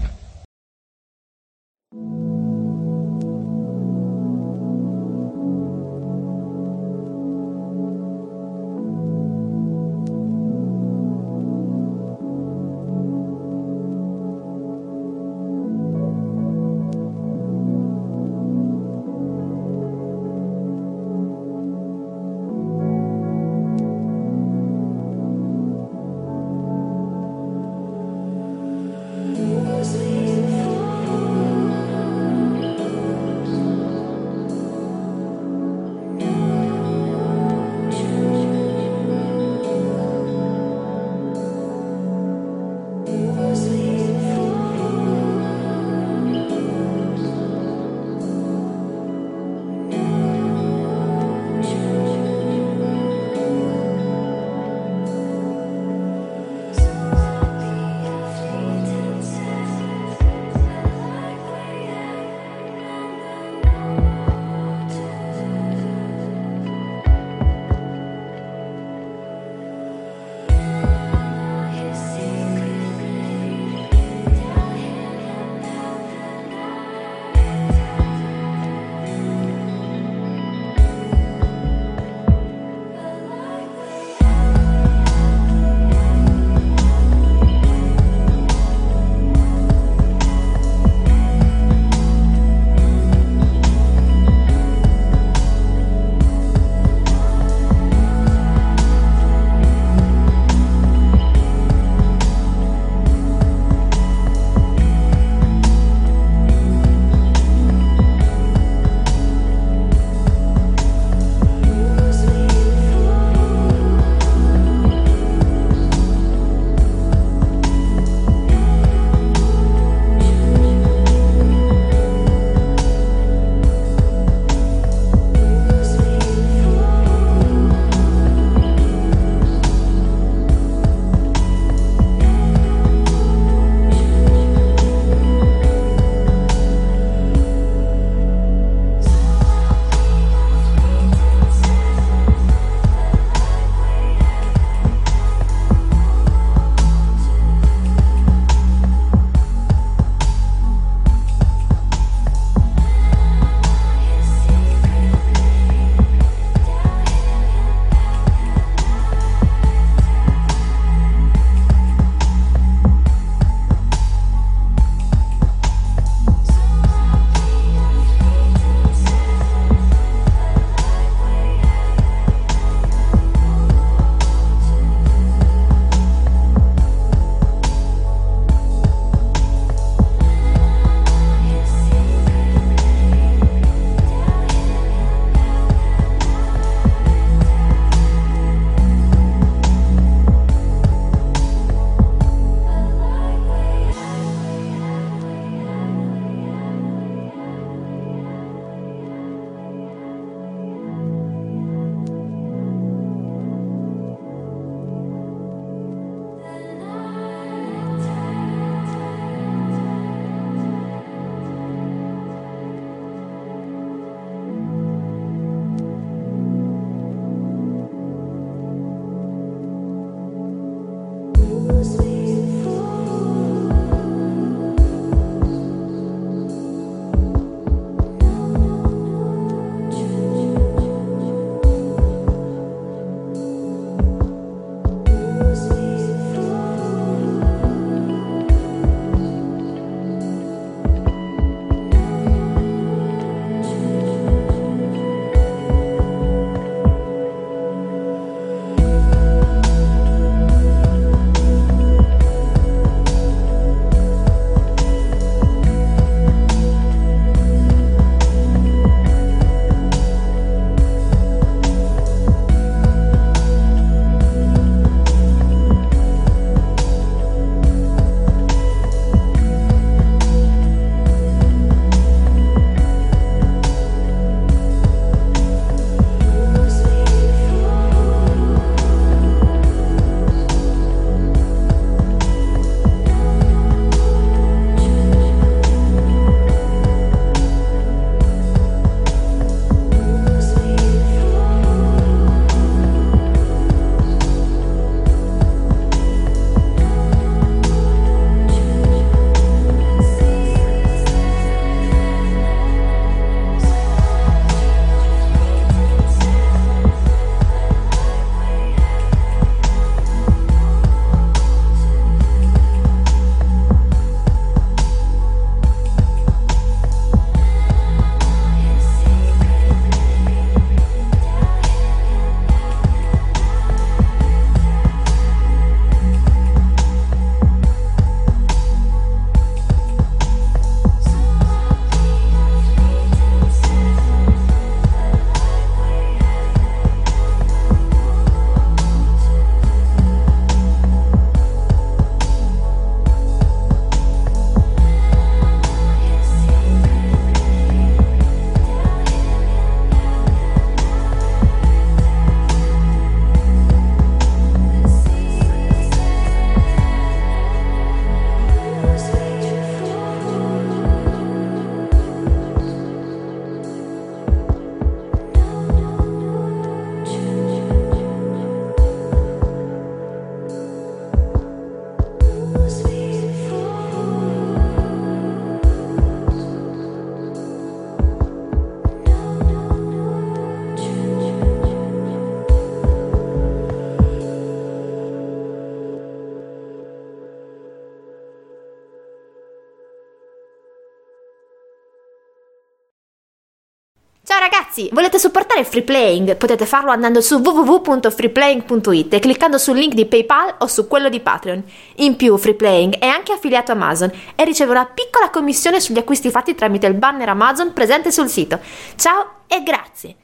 [394.76, 396.36] Ragazzi, volete supportare Free Playing?
[396.36, 401.20] Potete farlo andando su www.freeplaying.it e cliccando sul link di PayPal o su quello di
[401.20, 401.64] Patreon.
[401.96, 405.98] In più, Free Playing è anche affiliato a Amazon e riceve una piccola commissione sugli
[405.98, 408.60] acquisti fatti tramite il banner Amazon presente sul sito.
[408.96, 410.16] Ciao e grazie!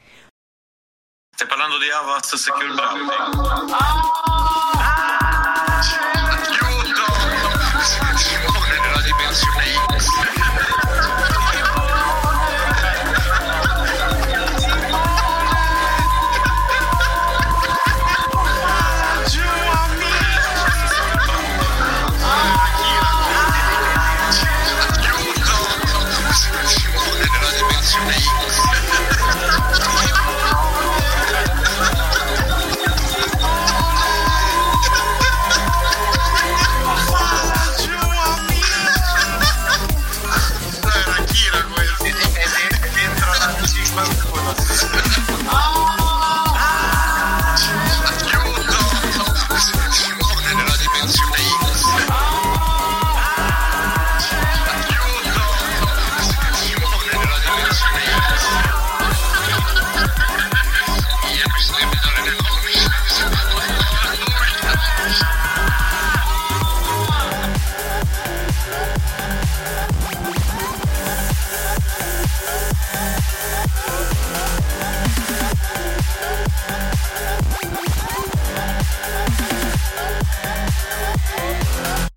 [1.34, 4.71] Stai parlando di Avast Secure Browsing?